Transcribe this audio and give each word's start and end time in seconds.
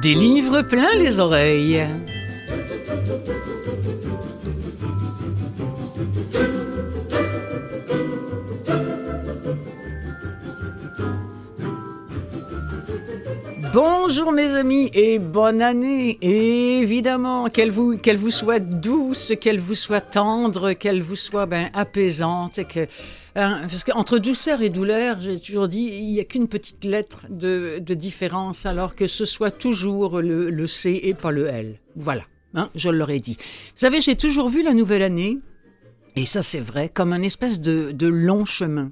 Des 0.00 0.14
livres 0.14 0.62
plein 0.62 0.94
les 0.98 1.20
oreilles. 1.20 1.86
Bonjour 13.72 14.32
mes 14.32 14.54
amis 14.54 14.90
et 14.94 15.20
bonne 15.20 15.62
année. 15.62 16.18
évidemment, 16.22 17.48
qu'elle 17.48 17.70
vous, 17.70 17.96
vous 18.16 18.30
soit 18.32 18.58
douce, 18.58 19.32
qu'elle 19.40 19.60
vous 19.60 19.76
soit 19.76 20.00
tendre, 20.00 20.72
qu'elle 20.72 21.00
vous 21.00 21.14
soit 21.14 21.46
ben, 21.46 21.70
apaisante. 21.72 22.66
Que, 22.66 22.88
hein, 23.36 23.62
parce 23.70 23.84
qu'entre 23.84 24.18
douceur 24.18 24.60
et 24.62 24.70
douleur, 24.70 25.20
j'ai 25.20 25.38
toujours 25.38 25.68
dit, 25.68 25.88
il 25.92 26.10
n'y 26.10 26.18
a 26.18 26.24
qu'une 26.24 26.48
petite 26.48 26.84
lettre 26.84 27.26
de, 27.30 27.78
différence, 27.94 28.66
alors 28.66 28.96
que 28.96 29.06
ce 29.06 29.24
soit 29.24 29.52
toujours 29.52 30.20
le, 30.20 30.66
C 30.66 30.98
et 31.04 31.14
pas 31.14 31.30
le 31.30 31.46
L. 31.46 31.78
Voilà, 31.94 32.24
hein, 32.54 32.70
je 32.74 32.88
l'aurais 32.88 33.20
dit. 33.20 33.36
Vous 33.36 33.76
savez, 33.76 34.00
j'ai 34.00 34.16
toujours 34.16 34.48
vu 34.48 34.64
la 34.64 34.74
nouvelle 34.74 35.04
année, 35.04 35.38
et 36.16 36.24
ça 36.24 36.42
c'est 36.42 36.60
vrai, 36.60 36.88
comme 36.88 37.12
un 37.12 37.22
espèce 37.22 37.60
de, 37.60 38.06
long 38.08 38.44
chemin. 38.44 38.90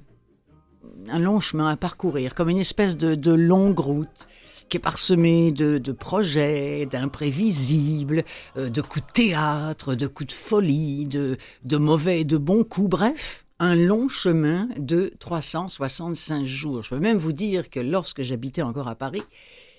Un 1.09 1.19
long 1.19 1.41
chemin 1.41 1.69
à 1.69 1.75
parcourir, 1.75 2.33
comme 2.33 2.47
une 2.47 2.59
espèce 2.59 2.95
de 2.95 3.33
longue 3.33 3.79
route 3.79 4.27
qui 4.69 4.77
est 4.77 4.79
parsemé 4.79 5.51
de, 5.51 5.77
de 5.77 5.91
projets, 5.91 6.85
d'imprévisibles, 6.85 8.23
euh, 8.57 8.69
de 8.69 8.81
coups 8.81 9.05
de 9.05 9.11
théâtre, 9.11 9.95
de 9.95 10.07
coups 10.07 10.27
de 10.27 10.33
folie, 10.33 11.05
de, 11.05 11.37
de 11.63 11.77
mauvais 11.77 12.21
et 12.21 12.25
de 12.25 12.37
bons 12.37 12.63
coups, 12.63 12.89
bref, 12.89 13.45
un 13.59 13.75
long 13.75 14.07
chemin 14.07 14.69
de 14.77 15.11
365 15.19 16.45
jours. 16.45 16.83
Je 16.83 16.89
peux 16.89 16.99
même 16.99 17.17
vous 17.17 17.33
dire 17.33 17.69
que 17.69 17.79
lorsque 17.79 18.21
j'habitais 18.21 18.61
encore 18.61 18.87
à 18.87 18.95
Paris, 18.95 19.23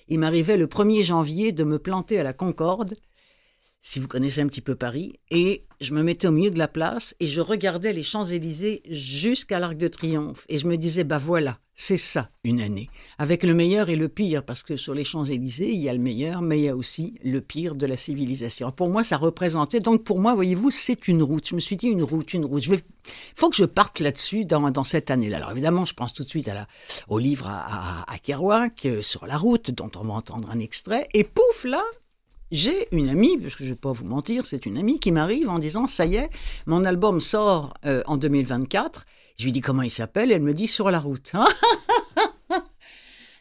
il 0.07 0.19
m'arrivait 0.19 0.57
le 0.57 0.67
1er 0.67 1.03
janvier 1.03 1.51
de 1.51 1.63
me 1.63 1.79
planter 1.79 2.19
à 2.19 2.23
la 2.23 2.33
Concorde 2.33 2.95
si 3.81 3.99
vous 3.99 4.07
connaissez 4.07 4.41
un 4.41 4.47
petit 4.47 4.61
peu 4.61 4.75
Paris, 4.75 5.19
et 5.31 5.65
je 5.79 5.93
me 5.93 6.03
mettais 6.03 6.27
au 6.27 6.31
milieu 6.31 6.51
de 6.51 6.59
la 6.59 6.67
place 6.67 7.15
et 7.19 7.27
je 7.27 7.41
regardais 7.41 7.93
les 7.93 8.03
Champs-Élysées 8.03 8.83
jusqu'à 8.89 9.59
l'Arc 9.59 9.75
de 9.75 9.87
Triomphe. 9.87 10.45
Et 10.49 10.59
je 10.59 10.67
me 10.67 10.77
disais, 10.77 11.03
bah 11.03 11.17
voilà, 11.17 11.57
c'est 11.73 11.97
ça 11.97 12.29
une 12.43 12.61
année, 12.61 12.89
avec 13.17 13.43
le 13.43 13.55
meilleur 13.55 13.89
et 13.89 13.95
le 13.95 14.07
pire, 14.07 14.43
parce 14.43 14.61
que 14.61 14.77
sur 14.77 14.93
les 14.93 15.03
Champs-Élysées, 15.03 15.71
il 15.71 15.79
y 15.79 15.89
a 15.89 15.93
le 15.93 15.99
meilleur, 15.99 16.43
mais 16.43 16.59
il 16.59 16.63
y 16.65 16.69
a 16.69 16.75
aussi 16.75 17.15
le 17.23 17.41
pire 17.41 17.73
de 17.73 17.87
la 17.87 17.97
civilisation. 17.97 18.71
Pour 18.71 18.89
moi, 18.89 19.03
ça 19.03 19.17
représentait, 19.17 19.79
donc 19.79 20.03
pour 20.03 20.19
moi, 20.19 20.35
voyez-vous, 20.35 20.69
c'est 20.69 21.07
une 21.07 21.23
route. 21.23 21.47
Je 21.47 21.55
me 21.55 21.59
suis 21.59 21.77
dit, 21.77 21.87
une 21.87 22.03
route, 22.03 22.33
une 22.35 22.45
route. 22.45 22.63
Il 22.67 22.81
faut 23.35 23.49
que 23.49 23.55
je 23.55 23.65
parte 23.65 23.99
là-dessus 23.99 24.45
dans, 24.45 24.69
dans 24.69 24.83
cette 24.83 25.09
année-là. 25.09 25.37
Alors 25.37 25.51
évidemment, 25.51 25.85
je 25.85 25.95
pense 25.95 26.13
tout 26.13 26.23
de 26.23 26.29
suite 26.29 26.47
à 26.47 26.67
au 27.07 27.17
livre 27.17 27.47
à, 27.47 28.03
à, 28.03 28.13
à 28.13 28.19
Kerouac, 28.19 28.85
euh, 28.85 29.01
sur 29.01 29.25
la 29.25 29.37
route, 29.37 29.71
dont 29.71 29.89
on 29.95 30.03
va 30.03 30.13
entendre 30.13 30.51
un 30.51 30.59
extrait, 30.59 31.07
et 31.15 31.23
pouf, 31.23 31.63
là, 31.63 31.81
j'ai 32.51 32.87
une 32.91 33.07
amie, 33.09 33.37
parce 33.37 33.55
que 33.55 33.63
je 33.63 33.69
ne 33.69 33.73
vais 33.73 33.79
pas 33.79 33.93
vous 33.93 34.05
mentir, 34.05 34.45
c'est 34.45 34.65
une 34.65 34.77
amie 34.77 34.99
qui 34.99 35.11
m'arrive 35.11 35.49
en 35.49 35.59
disant 35.59 35.87
Ça 35.87 36.05
y 36.05 36.15
est, 36.15 36.29
mon 36.65 36.83
album 36.83 37.21
sort 37.21 37.73
euh, 37.85 38.03
en 38.07 38.17
2024. 38.17 39.05
Je 39.37 39.45
lui 39.45 39.51
dis 39.51 39.61
comment 39.61 39.83
il 39.83 39.89
s'appelle, 39.89 40.31
elle 40.31 40.41
me 40.41 40.53
dit 40.53 40.67
Sur 40.67 40.91
la 40.91 40.99
route. 40.99 41.31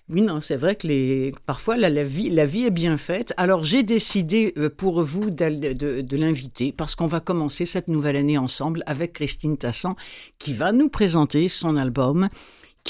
oui, 0.08 0.22
non, 0.22 0.40
c'est 0.40 0.56
vrai 0.56 0.76
que 0.76 0.86
les... 0.86 1.32
parfois 1.44 1.76
la, 1.76 2.04
vie, 2.04 2.28
est 2.28 2.70
bien 2.70 2.96
faite. 2.98 3.34
Alors 3.36 3.64
j'ai 3.64 3.82
décidé 3.82 4.52
euh, 4.56 4.70
pour 4.70 5.02
vous 5.02 5.30
de, 5.30 5.72
de 6.02 6.16
l'inviter 6.16 6.70
parce 6.70 6.94
qu'on 6.94 7.06
va 7.06 7.18
commencer 7.18 7.66
cette 7.66 7.88
nouvelle 7.88 8.16
année 8.16 8.38
ensemble 8.38 8.84
avec 8.86 9.14
Christine 9.14 9.56
Tassan 9.56 9.96
qui 10.38 10.52
va 10.52 10.70
nous 10.70 10.88
présenter 10.88 11.48
son 11.48 11.76
album 11.76 12.28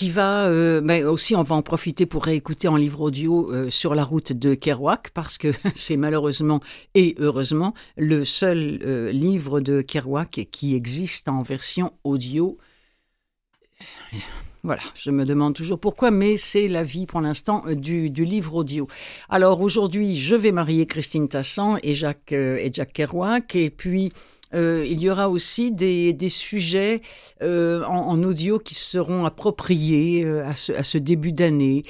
qui 0.01 0.09
va, 0.09 0.47
euh, 0.47 0.81
mais 0.83 1.05
aussi 1.05 1.37
on 1.37 1.43
va 1.43 1.55
en 1.55 1.61
profiter 1.61 2.07
pour 2.07 2.25
réécouter 2.25 2.69
en 2.69 2.77
livre 2.77 3.03
audio 3.03 3.53
euh, 3.53 3.69
sur 3.69 3.95
la 3.95 4.03
route 4.03 4.33
de 4.33 4.55
Kerouac 4.55 5.11
parce 5.13 5.37
que 5.37 5.49
c'est 5.75 5.99
malheureusement 5.99 6.61
et 6.95 7.15
heureusement 7.19 7.75
le 7.99 8.25
seul 8.25 8.81
euh, 8.83 9.13
livre 9.13 9.61
de 9.61 9.83
Kerouac 9.83 10.49
qui 10.51 10.75
existe 10.75 11.29
en 11.29 11.43
version 11.43 11.93
audio. 12.03 12.57
Voilà, 14.63 14.81
je 14.95 15.11
me 15.11 15.27
demande 15.27 15.53
toujours 15.53 15.79
pourquoi, 15.79 16.11
mais 16.11 16.39
c'est 16.39 16.69
la 16.69 16.83
vie 16.83 17.05
pour 17.05 17.21
l'instant 17.21 17.63
du, 17.71 18.09
du, 18.09 18.25
livre 18.25 18.55
audio. 18.55 18.87
Alors 19.29 19.61
aujourd'hui, 19.61 20.17
je 20.17 20.35
vais 20.35 20.53
marier 20.53 20.87
Christine 20.87 21.29
Tassan 21.29 21.79
et 21.83 21.93
Jacques, 21.93 22.33
et 22.33 22.71
Jacques 22.73 22.95
Kerouac, 22.95 23.55
et 23.55 23.69
puis 23.69 24.15
euh, 24.55 24.85
il 24.89 25.01
y 25.01 25.11
aura 25.11 25.29
aussi 25.29 25.73
des, 25.73 26.13
des 26.13 26.29
sujets 26.29 27.03
euh, 27.43 27.85
en, 27.85 28.23
audio 28.23 28.59
qui 28.59 28.75
seront 28.75 29.25
appropriés 29.25 30.25
euh, 30.25 30.47
à, 30.47 30.55
ce, 30.55 30.73
à, 30.73 30.83
ce, 30.83 30.99
début 30.99 31.33
d'année. 31.33 31.85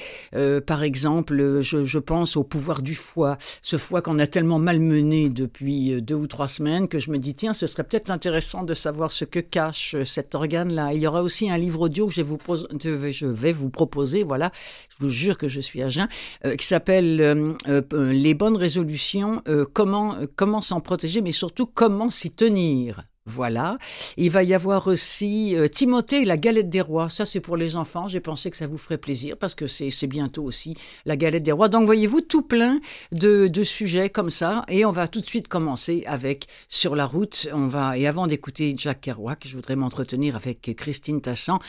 Par 0.65 0.83
exemple, 0.83 1.61
je, 1.61 1.97
pense 1.97 2.37
au 2.37 2.43
pouvoir 2.43 2.81
du 2.81 2.95
foie, 2.95 3.37
ce 3.61 3.77
foie 3.77 4.01
qu'on 4.01 4.19
a 4.19 4.27
tellement 4.27 4.59
malmené 4.59 5.29
depuis 5.29 6.01
deux 6.01 6.15
ou 6.15 6.27
trois 6.27 6.47
semaines 6.47 6.87
que 6.87 6.99
je 6.99 7.11
me 7.11 7.17
dis, 7.17 7.35
tiens, 7.35 7.53
ce 7.53 7.67
serait 7.67 7.83
peut-être 7.83 8.11
intéressant 8.11 8.63
de 8.63 8.73
savoir 8.73 9.11
ce 9.11 9.25
que 9.25 9.39
cache 9.39 9.95
cet 10.05 10.35
organe-là. 10.35 10.93
Il 10.93 11.01
y 11.01 11.07
aura 11.07 11.21
aussi 11.21 11.49
un 11.49 11.57
livre 11.57 11.81
audio 11.81 12.07
que 12.07 12.13
je, 12.13 12.21
vous 12.21 12.37
je 12.81 13.25
vais 13.25 13.53
vous 13.53 13.69
proposer, 13.69 14.23
voilà, 14.23 14.51
je 14.89 14.95
vous 14.99 15.09
jure 15.09 15.37
que 15.37 15.47
je 15.47 15.61
suis 15.61 15.81
à 15.81 15.89
jeun, 15.89 16.07
qui 16.57 16.65
s'appelle 16.65 17.55
Les 17.91 18.33
bonnes 18.33 18.57
résolutions, 18.57 19.43
comment, 19.73 20.17
comment 20.35 20.61
s'en 20.61 20.79
protéger, 20.79 21.21
mais 21.21 21.31
surtout 21.31 21.65
comment 21.65 22.09
s'y 22.09 22.31
tenir 22.31 22.50
voilà. 23.25 23.77
Il 24.17 24.31
va 24.31 24.43
y 24.43 24.53
avoir 24.53 24.87
aussi 24.87 25.55
euh, 25.55 25.67
Timothée 25.67 26.23
et 26.23 26.25
la 26.25 26.37
galette 26.37 26.69
des 26.69 26.81
rois. 26.81 27.07
Ça, 27.07 27.25
c'est 27.25 27.39
pour 27.39 27.55
les 27.55 27.75
enfants. 27.75 28.07
J'ai 28.07 28.19
pensé 28.19 28.49
que 28.49 28.57
ça 28.57 28.65
vous 28.65 28.79
ferait 28.79 28.97
plaisir 28.97 29.37
parce 29.37 29.53
que 29.53 29.67
c'est 29.67 30.07
bientôt 30.07 30.43
aussi 30.43 30.75
la 31.05 31.15
galette 31.15 31.43
des 31.43 31.51
rois. 31.51 31.69
Donc, 31.69 31.85
voyez-vous, 31.85 32.21
tout 32.21 32.41
plein 32.41 32.79
de, 33.11 33.63
sujets 33.63 34.09
comme 34.09 34.31
ça. 34.31 34.65
Et 34.69 34.85
on 34.85 34.91
va 34.91 35.07
tout 35.07 35.21
de 35.21 35.25
suite 35.25 35.47
commencer 35.47 36.03
avec 36.07 36.47
Sur 36.67 36.95
la 36.95 37.05
route. 37.05 37.47
On 37.53 37.67
va, 37.67 37.97
et 37.97 38.07
avant 38.07 38.25
d'écouter 38.25 38.73
Jack 38.75 39.01
Kerouac, 39.01 39.45
je 39.47 39.55
voudrais 39.55 39.75
m'entretenir 39.75 40.35
avec 40.35 40.73
Christine 40.75 41.21
Tassan. 41.21 41.59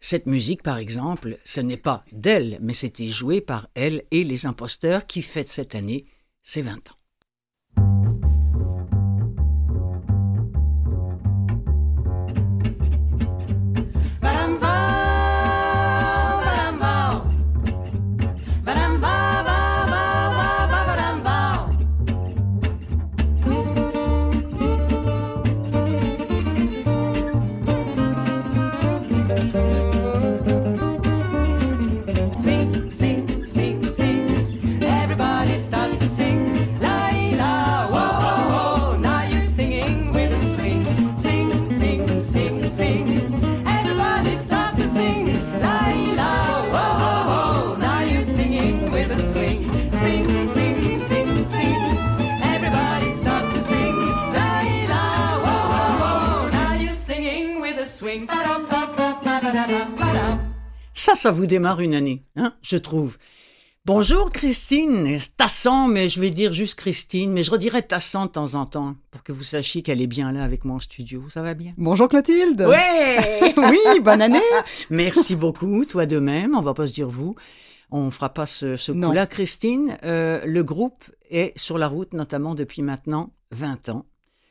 Cette 0.00 0.26
musique, 0.26 0.62
par 0.62 0.78
exemple, 0.78 1.38
ce 1.44 1.60
n'est 1.60 1.76
pas 1.76 2.04
d'elle, 2.12 2.58
mais 2.62 2.74
c'était 2.74 3.08
joué 3.08 3.40
par 3.40 3.68
elle 3.74 4.04
et 4.10 4.24
les 4.24 4.46
imposteurs 4.46 5.06
qui 5.06 5.22
fêtent 5.22 5.48
cette 5.48 5.74
année 5.74 6.06
ses 6.42 6.62
20 6.62 6.90
ans. 6.90 7.03
Ça, 61.24 61.30
vous 61.30 61.46
démarre 61.46 61.80
une 61.80 61.94
année, 61.94 62.22
hein, 62.36 62.52
je 62.60 62.76
trouve. 62.76 63.16
Bonjour 63.86 64.30
Christine, 64.30 65.18
Tassan, 65.38 65.88
mais 65.88 66.10
je 66.10 66.20
vais 66.20 66.28
dire 66.28 66.52
juste 66.52 66.74
Christine, 66.74 67.32
mais 67.32 67.42
je 67.42 67.50
redirai 67.50 67.80
Tassan 67.80 68.26
de 68.26 68.30
temps 68.30 68.52
en 68.56 68.66
temps 68.66 68.96
pour 69.10 69.22
que 69.22 69.32
vous 69.32 69.42
sachiez 69.42 69.80
qu'elle 69.80 70.02
est 70.02 70.06
bien 70.06 70.32
là 70.32 70.44
avec 70.44 70.66
moi 70.66 70.76
en 70.76 70.80
studio. 70.80 71.24
Ça 71.30 71.40
va 71.40 71.54
bien? 71.54 71.72
Bonjour 71.78 72.10
Clotilde. 72.10 72.60
Ouais. 72.60 73.54
oui, 73.56 74.00
bonne 74.02 74.20
année. 74.20 74.42
Merci 74.90 75.34
beaucoup, 75.34 75.86
toi 75.86 76.04
de 76.04 76.18
même. 76.18 76.54
On 76.54 76.60
va 76.60 76.74
pas 76.74 76.86
se 76.86 76.92
dire 76.92 77.08
vous. 77.08 77.36
On 77.90 78.10
fera 78.10 78.28
pas 78.28 78.44
ce, 78.44 78.76
ce 78.76 78.92
coup-là, 78.92 79.24
Christine. 79.24 79.96
Euh, 80.04 80.42
le 80.44 80.62
groupe 80.62 81.10
est 81.30 81.58
sur 81.58 81.78
la 81.78 81.88
route, 81.88 82.12
notamment 82.12 82.54
depuis 82.54 82.82
maintenant 82.82 83.32
20 83.52 83.88
ans. 83.88 84.04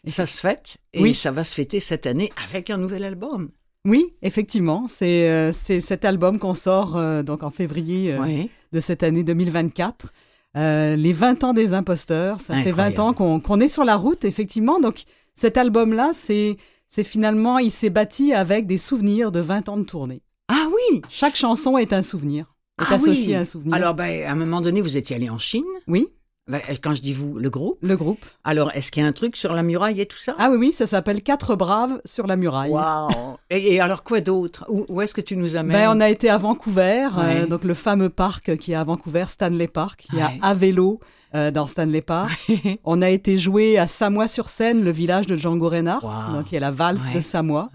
Ça 0.05 0.25
se 0.25 0.39
fête 0.39 0.77
et 0.93 1.03
oui. 1.03 1.13
ça 1.13 1.29
va 1.29 1.43
se 1.43 1.53
fêter 1.53 1.79
cette 1.79 2.07
année 2.07 2.31
avec 2.49 2.71
un 2.71 2.77
nouvel 2.77 3.03
album. 3.03 3.51
Oui, 3.85 4.13
effectivement, 4.21 4.85
c'est 4.87 5.29
euh, 5.29 5.51
c'est 5.51 5.81
cet 5.81 6.05
album 6.05 6.39
qu'on 6.39 6.53
sort 6.53 6.95
euh, 6.95 7.21
donc 7.21 7.43
en 7.43 7.49
février 7.51 8.13
euh, 8.13 8.43
de 8.71 8.79
cette 8.79 9.03
année 9.03 9.23
2024. 9.23 10.13
Euh, 10.55 10.95
les 10.95 11.13
20 11.13 11.43
ans 11.43 11.53
des 11.53 11.73
imposteurs, 11.73 12.39
ça 12.39 12.53
Incroyable. 12.53 12.91
fait 12.93 12.97
20 12.97 12.99
ans 12.99 13.13
qu'on 13.39 13.59
est 13.59 13.67
sur 13.67 13.83
la 13.83 13.95
route, 13.97 14.23
effectivement. 14.23 14.79
Donc 14.79 15.03
cet 15.35 15.57
album-là, 15.57 16.11
c'est 16.13 16.57
c'est 16.87 17.03
finalement, 17.03 17.57
il 17.57 17.71
s'est 17.71 17.89
bâti 17.89 18.33
avec 18.33 18.67
des 18.67 18.77
souvenirs 18.77 19.31
de 19.31 19.39
20 19.39 19.67
ans 19.69 19.77
de 19.77 19.83
tournée. 19.83 20.21
Ah 20.47 20.67
oui 20.69 21.01
Chaque 21.09 21.35
chanson 21.35 21.77
est 21.77 21.91
un 21.91 22.03
souvenir, 22.03 22.53
est 22.79 22.85
ah 22.89 22.93
associée 22.93 23.29
oui. 23.29 23.35
à 23.35 23.39
un 23.39 23.45
souvenir. 23.45 23.73
Alors, 23.73 23.95
ben, 23.95 24.23
à 24.25 24.31
un 24.31 24.35
moment 24.35 24.61
donné, 24.61 24.81
vous 24.81 24.95
étiez 24.95 25.15
allé 25.15 25.29
en 25.29 25.39
Chine 25.39 25.63
Oui. 25.87 26.07
Bah, 26.45 26.57
quand 26.81 26.93
je 26.93 27.01
dis 27.01 27.13
vous, 27.13 27.39
le 27.39 27.49
groupe. 27.49 27.77
Le 27.81 27.95
groupe. 27.95 28.25
Alors, 28.43 28.71
est-ce 28.75 28.91
qu'il 28.91 29.01
y 29.01 29.05
a 29.05 29.07
un 29.07 29.13
truc 29.13 29.37
sur 29.37 29.53
la 29.53 29.63
muraille 29.63 30.01
et 30.01 30.05
tout 30.05 30.17
ça? 30.17 30.35
Ah 30.37 30.49
oui, 30.51 30.57
oui, 30.57 30.73
ça 30.73 30.85
s'appelle 30.85 31.23
Quatre 31.23 31.55
Braves 31.55 32.01
sur 32.03 32.27
la 32.27 32.35
muraille. 32.35 32.71
Waouh. 32.71 33.37
Et, 33.49 33.79
alors, 33.79 34.03
quoi 34.03 34.19
d'autre? 34.19 34.65
Où, 34.67 35.01
est-ce 35.01 35.13
que 35.13 35.21
tu 35.21 35.37
nous 35.37 35.55
amènes? 35.55 35.77
Ben, 35.77 35.95
On 35.95 36.01
a 36.01 36.09
été 36.09 36.29
à 36.29 36.37
Vancouver, 36.37 37.07
euh, 37.17 37.47
donc 37.47 37.63
le 37.63 37.73
fameux 37.73 38.09
parc 38.09 38.57
qui 38.57 38.73
est 38.73 38.75
à 38.75 38.83
Vancouver, 38.83 39.23
Stanley 39.27 39.69
Park. 39.69 40.05
Il 40.11 40.19
y 40.19 40.21
a 40.21 40.33
à 40.41 40.53
vélo 40.53 40.99
euh, 41.33 41.49
dans 41.49 41.65
Stanley 41.65 42.01
Park. 42.01 42.51
on 42.83 43.01
a 43.01 43.09
été 43.09 43.37
joué 43.37 43.77
à 43.77 43.87
Samoa-sur-Seine, 43.87 44.83
le 44.83 44.91
village 44.91 45.27
de 45.27 45.37
Django 45.37 45.69
Reinhardt, 45.69 46.33
donc 46.33 46.51
il 46.51 46.55
y 46.55 46.57
a 46.57 46.61
la 46.61 46.71
valse 46.71 47.05
de 47.13 47.21
Samoa. 47.21 47.69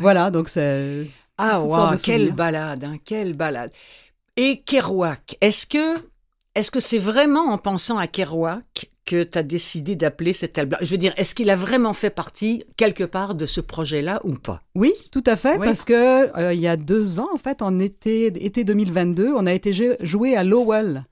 Voilà, 0.00 0.30
donc 0.30 0.50
c'est... 0.50 1.06
Ah, 1.38 1.62
wow, 1.62 1.96
quelle 2.04 2.32
balade, 2.32 2.84
hein, 2.84 2.96
quelle 3.02 3.32
balade. 3.32 3.72
Et 4.36 4.62
Kerouac, 4.62 5.36
est-ce 5.40 5.66
que 5.66 5.98
est-ce 6.54 6.70
que 6.70 6.80
c'est 6.80 6.98
vraiment 6.98 7.48
en 7.48 7.58
pensant 7.58 7.98
à 7.98 8.06
Kerouac 8.06 8.90
que 9.04 9.24
tu 9.24 9.38
as 9.38 9.42
décidé 9.42 9.96
d'appeler 9.96 10.32
cet 10.32 10.58
album 10.58 10.78
Je 10.82 10.90
veux 10.90 10.98
dire, 10.98 11.12
est-ce 11.16 11.34
qu'il 11.34 11.50
a 11.50 11.56
vraiment 11.56 11.92
fait 11.92 12.10
partie 12.10 12.64
quelque 12.76 13.04
part 13.04 13.34
de 13.34 13.46
ce 13.46 13.60
projet-là 13.60 14.20
ou 14.24 14.34
pas? 14.34 14.62
Oui, 14.74 14.92
tout 15.10 15.24
à 15.26 15.36
fait, 15.36 15.58
parce 15.58 15.84
que 15.84 16.38
euh, 16.38 16.54
il 16.54 16.60
y 16.60 16.68
a 16.68 16.76
deux 16.76 17.20
ans, 17.20 17.28
en 17.34 17.38
fait, 17.38 17.62
en 17.62 17.78
été, 17.78 18.26
été 18.26 18.64
2022, 18.64 19.32
on 19.34 19.46
a 19.46 19.52
été 19.52 19.72
joué 20.00 20.36
à 20.36 20.44
Lowell 20.44 21.04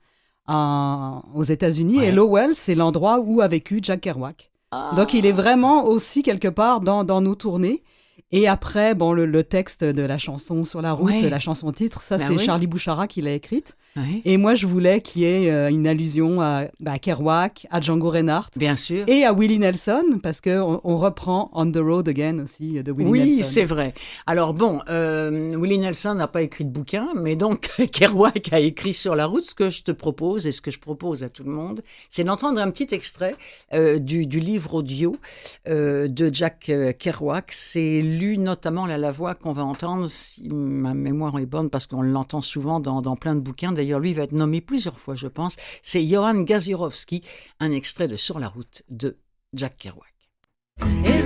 aux 0.47 1.43
États-Unis, 1.43 2.03
et 2.03 2.11
Lowell, 2.11 2.55
c'est 2.55 2.75
l'endroit 2.75 3.19
où 3.19 3.39
a 3.41 3.47
vécu 3.47 3.79
Jack 3.81 4.01
Kerouac. 4.01 4.51
Ah. 4.71 4.93
Donc 4.95 5.13
il 5.13 5.25
est 5.25 5.31
vraiment 5.31 5.85
aussi 5.85 6.23
quelque 6.23 6.47
part 6.47 6.81
dans, 6.81 7.03
dans 7.03 7.21
nos 7.21 7.35
tournées. 7.35 7.83
Et 8.31 8.47
après, 8.47 8.95
bon, 8.95 9.13
le, 9.13 9.43
texte 9.43 9.83
de 9.83 10.03
la 10.03 10.17
chanson 10.17 10.63
sur 10.63 10.81
la 10.81 10.93
route, 10.93 11.21
la 11.21 11.39
chanson 11.39 11.71
titre, 11.71 12.01
ça 12.01 12.17
bah 12.17 12.23
c'est 12.27 12.37
Charlie 12.37 12.67
Bouchara 12.67 13.07
qui 13.07 13.21
l'a 13.21 13.33
écrite. 13.33 13.75
Et 14.23 14.37
moi, 14.37 14.55
je 14.55 14.67
voulais 14.67 15.01
qu'il 15.01 15.23
y 15.23 15.25
ait 15.25 15.51
euh, 15.51 15.69
une 15.69 15.85
allusion 15.85 16.41
à, 16.41 16.65
bah, 16.79 16.97
Kerouac, 16.97 17.67
à 17.69 17.81
Django 17.81 18.09
Reinhardt. 18.09 18.51
Bien 18.55 18.77
sûr. 18.77 19.03
Et 19.07 19.25
à 19.25 19.33
Willie 19.33 19.59
Nelson, 19.59 20.19
parce 20.23 20.39
qu'on 20.39 20.79
on 20.83 20.97
reprend 20.97 21.49
On 21.53 21.69
the 21.69 21.77
Road 21.77 22.07
Again 22.07 22.39
aussi 22.39 22.81
de 22.81 22.91
Willie 22.91 23.11
Nelson. 23.11 23.37
Oui, 23.37 23.43
c'est 23.43 23.65
vrai. 23.65 23.93
Alors 24.27 24.53
bon, 24.53 24.79
euh, 24.89 25.57
Willie 25.57 25.77
Nelson 25.77 26.15
n'a 26.15 26.27
pas 26.27 26.41
écrit 26.41 26.63
de 26.63 26.69
bouquin, 26.69 27.09
mais 27.15 27.35
donc 27.35 27.69
Kerouac 27.91 28.53
a 28.53 28.59
écrit 28.59 28.93
sur 28.93 29.15
la 29.15 29.25
route. 29.25 29.43
Ce 29.43 29.55
que 29.55 29.69
je 29.69 29.83
te 29.83 29.91
propose 29.91 30.47
et 30.47 30.51
ce 30.51 30.61
que 30.61 30.71
je 30.71 30.79
propose 30.79 31.23
à 31.23 31.29
tout 31.29 31.43
le 31.43 31.51
monde, 31.51 31.81
c'est 32.09 32.23
d'entendre 32.23 32.61
un 32.61 32.71
petit 32.71 32.95
extrait 32.95 33.35
euh, 33.73 33.99
du, 33.99 34.25
du, 34.25 34.39
livre 34.39 34.75
audio 34.75 35.17
de 35.67 36.29
Jack 36.31 36.71
Kerouac. 36.97 37.51
C'est 37.51 38.01
notamment 38.37 38.85
la, 38.85 39.11
voix 39.11 39.35
qu'on 39.35 39.51
va 39.51 39.63
entendre, 39.63 40.07
si 40.07 40.47
ma 40.49 40.93
mémoire 40.93 41.37
est 41.39 41.45
bonne, 41.45 41.69
parce 41.69 41.87
qu'on 41.87 42.01
l'entend 42.01 42.41
souvent 42.41 42.79
dans, 42.79 43.15
plein 43.15 43.35
de 43.35 43.39
bouquins 43.39 43.71
d'ailleurs 43.71 43.99
lui 43.99 44.13
va 44.13 44.23
être 44.23 44.31
nommé 44.31 44.61
plusieurs 44.61 44.99
fois, 44.99 45.15
je 45.15 45.27
pense, 45.27 45.55
c'est 45.81 46.05
Johan 46.05 46.41
Gazirovski, 46.41 47.23
un 47.59 47.71
extrait 47.71 48.07
de 48.07 48.15
Sur 48.15 48.39
la 48.39 48.47
route 48.47 48.83
de 48.89 49.17
Jack 49.53 49.77
Kerouac. 49.77 50.07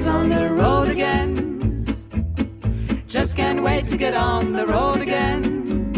On 0.07 0.29
the 0.29 0.51
road 0.51 0.89
again. 0.89 1.85
Just 3.07 3.35
can't 3.35 3.63
wait 3.63 3.87
to 3.87 3.97
get 3.97 4.13
on 4.13 4.51
the 4.51 4.65
road 4.67 5.01
again. 5.01 5.91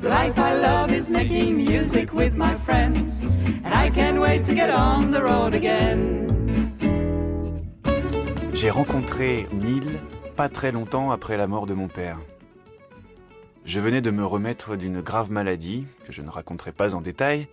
The 0.00 0.08
life 0.08 0.38
I 0.38 0.54
love 0.54 0.92
is 0.92 1.10
making 1.10 1.56
music 1.56 2.12
with 2.12 2.36
my 2.36 2.54
friends, 2.54 3.22
and 3.64 3.72
I 3.72 3.90
can't 3.90 4.20
wait 4.20 4.44
to 4.44 4.54
get 4.54 4.70
on 4.70 5.10
the 5.10 5.22
road 5.22 5.54
again. 5.54 6.43
J'ai 8.54 8.70
rencontré 8.70 9.48
Neil 9.52 9.82
pas 10.36 10.48
très 10.48 10.70
longtemps 10.70 11.10
après 11.10 11.36
la 11.36 11.48
mort 11.48 11.66
de 11.66 11.74
mon 11.74 11.88
père. 11.88 12.20
Je 13.64 13.80
venais 13.80 14.00
de 14.00 14.12
me 14.12 14.24
remettre 14.24 14.76
d'une 14.76 15.00
grave 15.00 15.32
maladie, 15.32 15.86
que 16.06 16.12
je 16.12 16.22
ne 16.22 16.30
raconterai 16.30 16.70
pas 16.70 16.94
en 16.94 17.00
détail, 17.00 17.48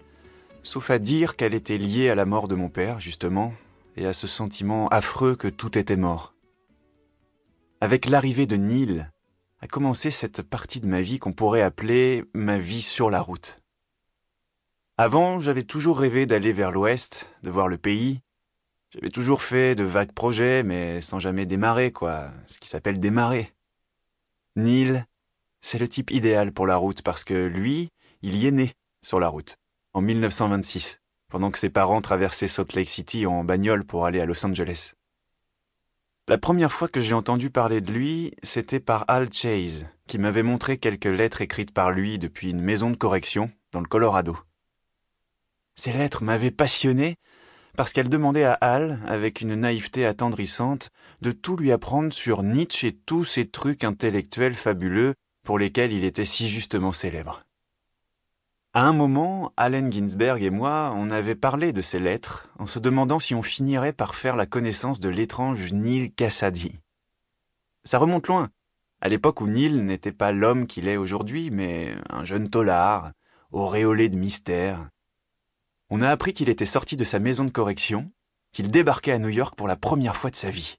sauf 0.62 0.92
à 0.92 1.00
dire 1.00 1.36
qu'elle 1.36 1.56
était 1.56 1.80
liée 1.80 2.10
à 2.12 2.16
la 2.16 2.26
mort 2.26 2.48
de 2.48 2.54
mon 2.54 2.70
père, 2.70 3.00
justement, 3.00 3.52
et 3.98 4.06
à 4.06 4.14
ce 4.14 4.28
sentiment 4.28 4.90
affreux 4.90 5.36
que 5.36 5.48
tout 5.48 5.76
était 5.76 5.96
mort. 5.96 6.36
Avec 7.82 8.06
l'arrivée 8.06 8.46
de 8.46 8.58
Neil, 8.58 9.08
a 9.60 9.68
commencé 9.68 10.12
cette 10.12 10.44
partie 10.44 10.82
de 10.82 10.88
ma 10.88 11.02
vie 11.02 11.18
qu'on 11.18 11.34
pourrait 11.34 11.64
appeler 11.64 12.26
ma 12.36 12.60
vie 12.60 12.84
sur 12.84 13.10
la 13.10 13.22
route. 13.22 13.64
Avant, 15.00 15.40
j'avais 15.40 15.64
toujours 15.64 15.98
rêvé 15.98 16.28
d'aller 16.28 16.54
vers 16.54 16.72
l'ouest, 16.72 17.28
de 17.42 17.50
voir 17.50 17.68
le 17.68 17.80
pays. 17.80 18.22
J'avais 18.94 19.10
toujours 19.10 19.42
fait 19.42 19.74
de 19.74 19.86
vagues 19.86 20.12
projets, 20.12 20.64
mais 20.64 21.00
sans 21.00 21.18
jamais 21.18 21.46
démarrer, 21.46 21.94
quoi, 21.94 22.30
ce 22.48 22.60
qui 22.60 22.68
s'appelle 22.68 23.00
démarrer. 23.00 23.54
Neil, 24.58 25.06
c'est 25.62 25.80
le 25.80 25.88
type 25.88 26.12
idéal 26.12 26.52
pour 26.52 26.68
la 26.68 26.76
route 26.76 27.02
parce 27.02 27.24
que 27.24 27.46
lui, 27.46 27.90
il 28.22 28.36
y 28.36 28.48
est 28.48 28.52
né 28.52 28.74
sur 29.02 29.22
la 29.22 29.30
route, 29.30 29.56
en 29.94 30.02
1926, 30.02 31.00
pendant 31.30 31.52
que 31.52 31.58
ses 31.58 31.70
parents 31.70 32.02
traversaient 32.02 32.50
Salt 32.50 32.76
Lake 32.76 32.90
City 32.90 33.26
en 33.26 33.46
bagnole 33.46 33.86
pour 33.86 34.06
aller 34.06 34.20
à 34.20 34.26
Los 34.26 34.46
Angeles. 34.46 34.92
La 36.28 36.38
première 36.38 36.74
fois 36.74 36.90
que 36.90 37.00
j'ai 37.00 37.14
entendu 37.14 37.50
parler 37.50 37.80
de 37.80 37.94
lui, 37.94 38.34
c'était 38.44 38.82
par 38.82 39.06
Al 39.08 39.32
Chase, 39.32 39.86
qui 40.06 40.18
m'avait 40.18 40.44
montré 40.44 40.78
quelques 40.78 41.06
lettres 41.06 41.42
écrites 41.42 41.74
par 41.74 41.92
lui 41.92 42.20
depuis 42.20 42.52
une 42.52 42.62
maison 42.62 42.90
de 42.90 42.98
correction 42.98 43.52
dans 43.72 43.80
le 43.80 43.88
Colorado. 43.88 44.38
Ces 45.76 45.94
lettres 45.94 46.24
m'avaient 46.24 46.52
passionné 46.52 47.16
parce 47.76 47.94
qu'elles 47.94 48.10
demandaient 48.10 48.44
à 48.44 48.54
Al, 48.54 49.00
avec 49.08 49.42
une 49.42 49.56
naïveté 49.56 50.06
attendrissante, 50.06 50.90
de 51.22 51.32
tout 51.32 51.58
lui 51.58 51.72
apprendre 51.72 52.14
sur 52.14 52.44
Nietzsche 52.44 52.88
et 52.88 52.96
tous 52.96 53.24
ces 53.24 53.48
trucs 53.48 53.84
intellectuels 53.84 54.56
fabuleux 54.56 55.14
pour 55.44 55.58
lesquels 55.58 55.94
il 55.94 56.04
était 56.04 56.26
si 56.26 56.50
justement 56.50 56.92
célèbre. 56.92 57.44
À 58.74 58.84
un 58.84 58.94
moment, 58.94 59.52
Allen 59.58 59.92
Ginsberg 59.92 60.42
et 60.42 60.50
moi, 60.50 60.94
on 60.96 61.10
avait 61.10 61.36
parlé 61.36 61.74
de 61.74 61.82
ces 61.82 62.00
lettres, 62.00 62.48
en 62.58 62.66
se 62.66 62.80
demandant 62.80 63.20
si 63.20 63.36
on 63.36 63.42
finirait 63.42 63.92
par 63.92 64.16
faire 64.16 64.38
la 64.38 64.46
connaissance 64.46 65.02
de 65.02 65.10
l'étrange 65.10 65.74
Neil 65.74 66.14
Cassady. 66.14 66.80
Ça 67.84 67.98
remonte 67.98 68.28
loin, 68.28 68.50
à 69.02 69.10
l'époque 69.10 69.42
où 69.42 69.48
Neil 69.48 69.74
n'était 69.74 70.14
pas 70.14 70.32
l'homme 70.32 70.68
qu'il 70.68 70.88
est 70.88 70.96
aujourd'hui, 70.96 71.50
mais 71.52 71.94
un 72.10 72.24
jeune 72.24 72.50
tolard, 72.50 73.12
auréolé 73.52 74.08
de 74.08 74.18
mystère. 74.18 74.88
On 75.94 76.02
a 76.02 76.10
appris 76.10 76.32
qu'il 76.34 76.48
était 76.48 76.66
sorti 76.66 76.96
de 76.96 77.04
sa 77.04 77.20
maison 77.20 77.44
de 77.44 77.52
correction, 77.52 78.14
qu'il 78.54 78.72
débarquait 78.72 79.12
à 79.12 79.20
New 79.20 79.28
York 79.28 79.56
pour 79.56 79.68
la 79.68 79.76
première 79.76 80.16
fois 80.16 80.30
de 80.30 80.38
sa 80.38 80.50
vie. 80.50 80.78